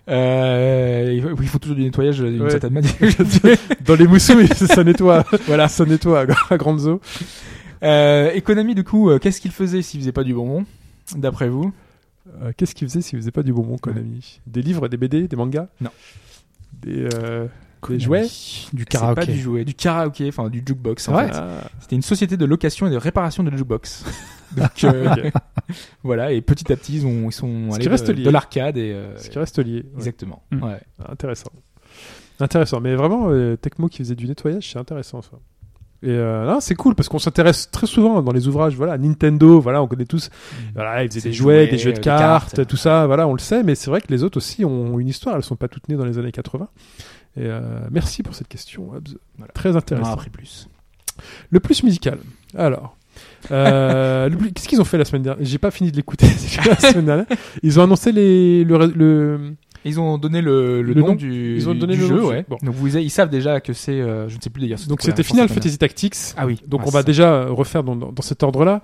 [0.09, 2.49] Euh, il faut- il faut toujours du nettoyage d'une Ouais.
[2.49, 2.93] certaine manière.
[3.85, 5.23] Dans les moussous, ça nettoie.
[5.47, 5.67] voilà.
[5.69, 6.99] ça nettoie à, à grande eaux.
[7.83, 10.65] Euh, Konami, du coup, euh, qu'est-ce qu'il faisait s'il faisait pas du bonbon,
[11.15, 11.71] d'après vous?
[12.41, 14.39] Euh, Qu'est-ce qu'ils faisaient s'ils faisaient pas du bonbon, Konami?
[14.47, 15.67] Des livres, des BD, des mangas?
[15.81, 15.89] Non.
[16.73, 17.47] Des, euh,
[17.89, 18.23] des jouets?
[18.73, 19.21] Du C'est karaoké.
[19.21, 21.07] pas du jouet, du karaoké, enfin du jukebox.
[21.09, 21.31] En fait.
[21.33, 24.05] Ah, C'était une société de location et de réparation de jukebox.
[24.55, 25.29] Donc euh,
[26.03, 29.17] voilà, et petit à petit, ils, ont, ils sont allés de, de l'arcade et euh,
[29.17, 29.81] Ce qui reste lié.
[29.81, 29.85] ouais.
[29.97, 30.43] exactement.
[30.51, 30.63] Mm.
[30.63, 30.79] Ouais.
[31.09, 31.51] Intéressant.
[32.39, 32.79] Intéressant.
[32.79, 35.31] Mais vraiment, euh, Tecmo qui faisait du nettoyage, c'est intéressant ça.
[36.03, 38.75] Et euh, c'est cool parce qu'on s'intéresse très souvent dans les ouvrages.
[38.75, 40.29] Voilà, Nintendo, voilà, on connaît tous.
[40.75, 42.67] Voilà, ils faisaient des jouets, jouets, des jeux de euh, cartes, cartes.
[42.67, 43.07] tout ça.
[43.07, 43.63] Voilà, on le sait.
[43.63, 45.35] Mais c'est vrai que les autres aussi ont une histoire.
[45.35, 46.67] Elles sont pas toutes nées dans les années 80.
[47.37, 47.61] Et euh,
[47.91, 48.91] merci pour cette question.
[49.37, 49.53] Voilà.
[49.53, 50.13] Très intéressant.
[50.13, 50.69] appris plus.
[51.49, 52.19] Le plus musical.
[52.55, 52.95] Alors,
[53.51, 55.43] euh, plus- qu'est-ce qu'ils ont fait la semaine dernière?
[55.45, 56.27] J'ai pas fini de l'écouter
[56.67, 57.25] la semaine dernière.
[57.63, 59.55] Ils ont annoncé les, le, le-
[59.85, 62.25] Ils ont donné le, le Le nom, nom du, Ils ont donné du le jeu,
[62.25, 62.45] ouais.
[62.49, 62.57] Bon.
[62.61, 64.79] Donc vous, ils savent déjà que c'est, euh, je ne sais plus d'ailleurs.
[64.87, 65.47] donc c'était Final.
[65.49, 66.15] Fantasy Tactics.
[66.35, 66.61] Ah oui.
[66.67, 68.81] Donc Ouais, on va déjà refaire dans, dans, dans cet ordre-là.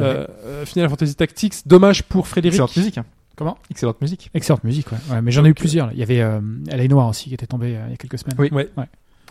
[0.00, 1.54] Euh, euh, Final Fantasy Tactics.
[1.66, 2.26] Dommage pour.
[2.28, 2.54] Frédéric.
[2.54, 2.98] Excellente musique.
[2.98, 3.04] hein.
[3.36, 3.56] Comment?
[3.70, 4.30] Excellente musique.
[4.34, 4.98] Excellente musique, ouais.
[5.10, 5.86] Ouais, mais j'en ai eu plusieurs.
[5.86, 5.92] là.
[5.94, 6.38] Il y avait euh,
[6.68, 6.86] L.A.
[6.88, 8.36] Noir aussi qui était tombé euh, il y a quelques semaines.
[8.38, 8.50] Oui.
[8.52, 8.68] Ouais.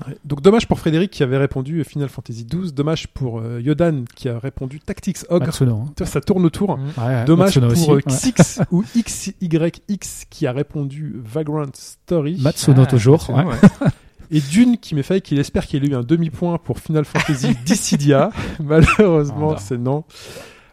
[0.07, 0.17] Ouais.
[0.25, 2.73] Donc dommage pour Frédéric qui avait répondu Final Fantasy 12.
[2.73, 5.45] Dommage pour euh, Yodan qui a répondu Tactics Ogre.
[5.47, 5.75] Matsuno.
[5.99, 6.05] hein.
[6.05, 6.69] Ça tourne autour.
[6.97, 7.91] Ouais, ouais, Dommage Matsuno pour aussi.
[7.91, 8.31] euh, ouais.
[8.33, 12.37] Xix ou XYX qui a répondu Vagrant Story.
[12.41, 13.27] Matsuno Ah, toujours.
[14.33, 17.53] Et Dune qui m'est fait qu'il espère qu'il a eu un demi-point pour Final Fantasy
[17.65, 18.29] Dissidia.
[18.63, 19.57] Malheureusement, Oh non.
[19.59, 20.03] c'est non.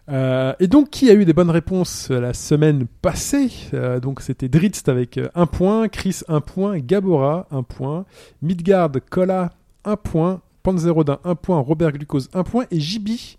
[0.09, 4.21] Euh, et donc, qui a eu des bonnes réponses euh, la semaine passée Euh, Donc,
[4.23, 8.05] c'était Dritz avec un point, Chris un point, Gabora un point,
[8.41, 9.51] Midgard, Kola
[9.85, 13.37] 1 point, Panzerodin 1 point, Robert Glucose 1 point et Donc,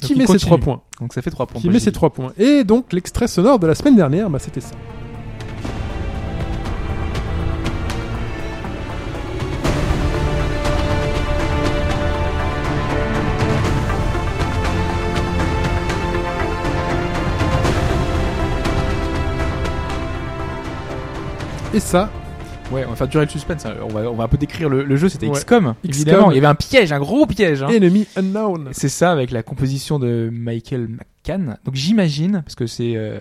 [0.00, 0.38] qui met ses.
[0.38, 0.82] 3 points.
[1.00, 1.60] Donc ça fait 3 points.
[1.60, 2.32] Qui met ses 3 points.
[2.38, 4.74] Et donc l'extrait sonore de la semaine dernière, bah, c'était ça.
[21.74, 22.10] Et ça,
[22.70, 23.66] Ouais, on va faire durer le suspense.
[23.66, 23.74] hein.
[23.82, 25.10] On va, on va un peu décrire le, le jeu.
[25.10, 25.34] C'était Ouais.
[25.34, 26.30] XCOM, évidemment.
[26.30, 27.62] Il y avait un piège, un gros piège.
[27.62, 27.68] hein.
[27.68, 28.68] Enemy Unknown.
[28.72, 31.58] C'est ça avec la composition de Michael McCann.
[31.66, 33.18] Donc j'imagine, parce que c'est euh,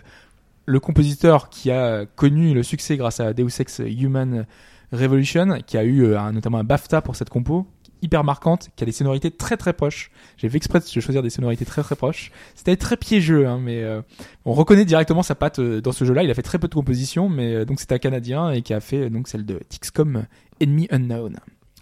[0.65, 4.45] le compositeur qui a connu le succès grâce à Deus Ex Human
[4.94, 7.68] Revolution, qui a eu euh, un- notamment un BAFTA pour cette compo,
[8.02, 10.11] hyper marquante, qui a des sonorités très très proches.
[10.38, 12.32] J'ai fait exprès de choisir des sonorités très très proches.
[12.56, 14.02] C'était très piégeux, hein, mais euh,
[14.45, 16.23] on reconnaît directement sa patte euh, dans ce jeu-là.
[16.23, 18.73] Il a fait très peu de compositions, mais euh, donc c'est un Canadien et qui
[18.73, 20.26] a fait donc celle de XCOM
[20.61, 21.34] Enemy Unknown,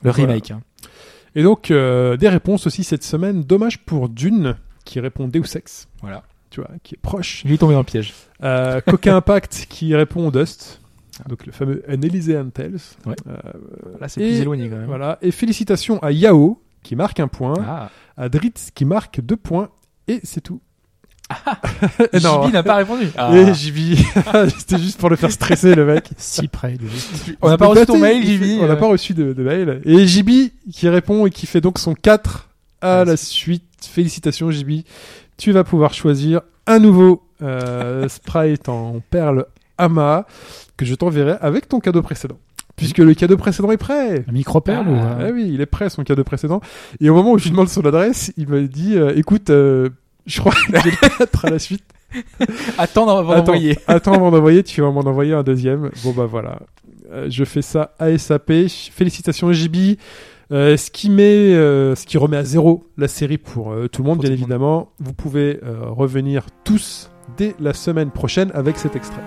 [0.03, 0.27] le Voilà.
[0.33, 0.51] remake.
[0.51, 0.61] hein.
[1.35, 3.43] Et donc, euh, des réponses aussi cette semaine.
[3.43, 4.55] Dommage pour Dune,
[4.85, 5.87] qui répond Deus Ex.
[6.01, 6.23] Voilà.
[6.49, 7.43] Tu vois, qui est proche.
[7.45, 8.15] Il est tombé dans le piège.
[8.43, 10.81] Euh, Coca Impact, qui répond Dust.
[11.27, 12.77] Donc, le fameux An Elysian Tales.
[13.05, 13.15] Ouais.
[13.27, 13.35] Euh,
[13.99, 14.85] Là, c'est plus éloigné quand même.
[14.85, 15.17] voilà.
[15.21, 17.55] Et félicitations à Yao, qui marque un point.
[17.67, 17.89] Ah.
[18.17, 19.69] À Dritz, qui marque deux points.
[20.07, 20.61] Et c'est tout.
[22.23, 22.43] Non.
[22.47, 23.07] JB n'a pas répondu.
[23.17, 23.35] Ah.
[23.35, 23.95] Et JB,
[24.57, 26.09] c'était juste pour le faire stresser, le mec.
[26.17, 27.35] Si près du juste.
[27.41, 28.61] On n'a pas reçu ton mail, JB.
[28.61, 29.81] On n'a pas reçu de, de mail.
[29.85, 30.29] Et JB
[30.71, 32.49] qui répond et qui fait donc son 4
[32.81, 33.63] à Ah, la suite.
[33.81, 34.81] Félicitations JB.
[35.37, 39.45] Tu vas pouvoir choisir un nouveau euh, sprite en perle
[39.79, 40.27] Ama
[40.77, 42.37] que je t'enverrai avec ton cadeau précédent.
[42.75, 44.23] Puisque le cadeau précédent est prêt.
[44.27, 46.61] Un micro-perle ou Ah euh, oui, il est prêt son cadeau précédent.
[47.01, 49.89] Et au moment où je lui demande son adresse, il me dit euh, écoute, euh,
[50.25, 51.83] je crois que j'ai le 4 à la suite.
[52.77, 53.77] Attends avant d'envoyer.
[53.87, 55.89] Attends avant d'envoyer, tu vas m'en envoyer un deuxième.
[56.03, 56.59] Bon bah voilà.
[57.11, 58.51] Euh, je fais ça ASAP.
[58.69, 59.97] Félicitations JB.
[60.51, 64.01] Euh, ce qui met, euh, ce qui remet à zéro la série pour euh, tout
[64.01, 64.43] le monde, Pour bien le monde.
[64.43, 64.91] évidemment.
[64.99, 69.21] Vous pouvez revenir tous dès la semaine prochaine avec cet extrait.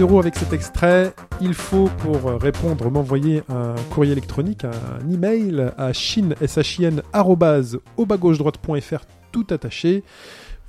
[0.00, 1.12] Avec cet extrait.
[1.40, 5.90] Il faut pour répondre m'envoyer un courrier électronique, un email à
[8.36, 10.04] droite.fr, tout attaché.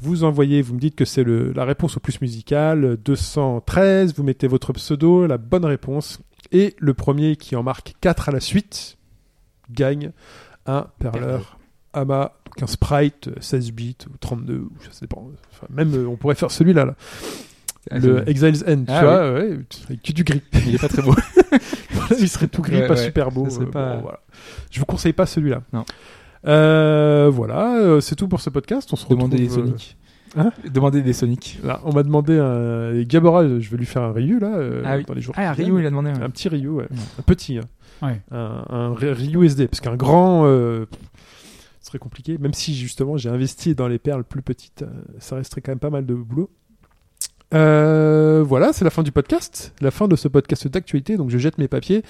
[0.01, 4.47] Vous envoyez, vous me dites que c'est la réponse au plus musical, 213, vous mettez
[4.47, 6.19] votre pseudo, la bonne réponse,
[6.51, 8.97] et le premier qui en marque 4 à la suite
[9.69, 10.11] gagne
[10.65, 11.59] un perleur
[11.93, 15.29] AMA, donc un sprite euh, 16 bits ou 32, ou ça dépend.
[15.51, 16.95] Enfin, même on pourrait faire celui-là, là.
[17.91, 20.41] Le Exile's End, tu Ah vois, ouais, avec que du gris.
[20.67, 21.15] Il est pas très beau.
[22.19, 23.03] il serait tout gris, Ouais, pas ouais.
[23.05, 23.47] super beau.
[23.47, 24.19] Euh, pas- bon, voilà.
[24.71, 25.61] Je vous conseille pas celui-là.
[25.73, 25.85] Non.
[26.47, 28.89] Euh, voilà, euh, c'est tout pour ce podcast.
[28.93, 29.97] On se Demandez des retrouve, euh, Sonic.
[30.37, 31.59] Hein Demandez des Sonic.
[31.63, 34.51] Là, on m'a demandé un et Gabora, je vais lui faire un Ryu là
[34.85, 35.05] Ah oui.
[35.05, 35.33] dans les jours.
[35.37, 36.09] Ah, qui Ryu, il a demandé.
[36.11, 36.21] un.
[36.21, 37.63] un petit Ryu, un petit, hein.
[38.01, 38.21] Ouais.
[38.31, 40.85] un, un Ryu SD, parce qu'un grand, euh,
[41.81, 42.37] ce serait compliqué.
[42.37, 44.87] Même si justement j'ai investi dans les perles plus petites, euh,
[45.19, 46.49] ça resterait quand même pas mal de boulot.
[47.53, 51.17] Euh, voilà, c'est la fin du podcast, la fin de ce podcast d'actualité.
[51.17, 52.03] Donc je jette mes papiers.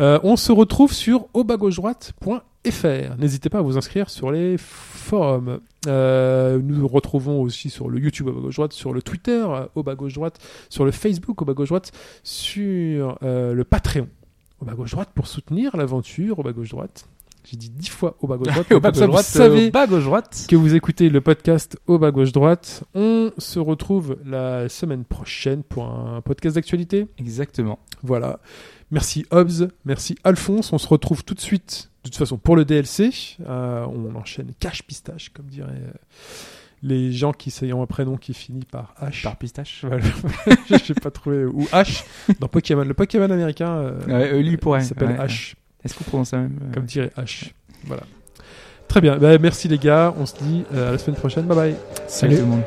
[0.00, 3.16] Euh, on se retrouve sur aubagauche-droite.fr.
[3.18, 5.60] N'hésitez pas à vous inscrire sur les forums.
[5.86, 9.46] Euh, nous nous retrouvons aussi sur le YouTube au bas gauche droite, sur le Twitter
[9.74, 10.38] au bas gauche droite,
[10.68, 11.92] sur le Facebook au bas gauche droite,
[12.22, 14.08] sur euh, le Patreon
[14.60, 17.06] au bas gauche droite pour soutenir l'aventure au bas gauche droite.
[17.44, 18.72] J'ai dit dix fois au bas gauche droite.
[18.72, 20.46] Au bas gauche droite, vous savez au bas gauche droite.
[20.48, 22.84] que vous écoutez le podcast au bas gauche droite.
[22.94, 27.06] On se retrouve la semaine prochaine pour un podcast d'actualité.
[27.18, 27.78] Exactement.
[28.02, 28.40] Voilà.
[28.90, 30.72] Merci Hobbs, merci Alphonse.
[30.72, 33.10] On se retrouve tout de suite, de toute façon, pour le DLC.
[33.46, 35.92] Euh, on enchaîne cache pistache, comme diraient euh,
[36.82, 39.22] les gens qui ayant un prénom qui finit par H.
[39.22, 39.84] Par pistache.
[39.84, 40.04] Voilà.
[40.70, 41.44] Je sais pas trouvé.
[41.44, 42.04] Ou H
[42.40, 42.84] dans Pokémon.
[42.84, 44.82] Le Pokémon américain euh, Ouais, euh, lui, pourrait.
[44.82, 45.54] s'appelle Ouais, H,
[45.84, 47.52] est-ce qu'on prononce ça même euh, Comme tiré H.
[47.84, 48.02] Voilà.
[48.88, 49.16] Très bien.
[49.16, 50.14] Bah, merci les gars.
[50.18, 51.44] On se dit euh, à la semaine prochaine.
[51.44, 51.74] Bye bye.
[52.06, 52.62] Salut tout le monde.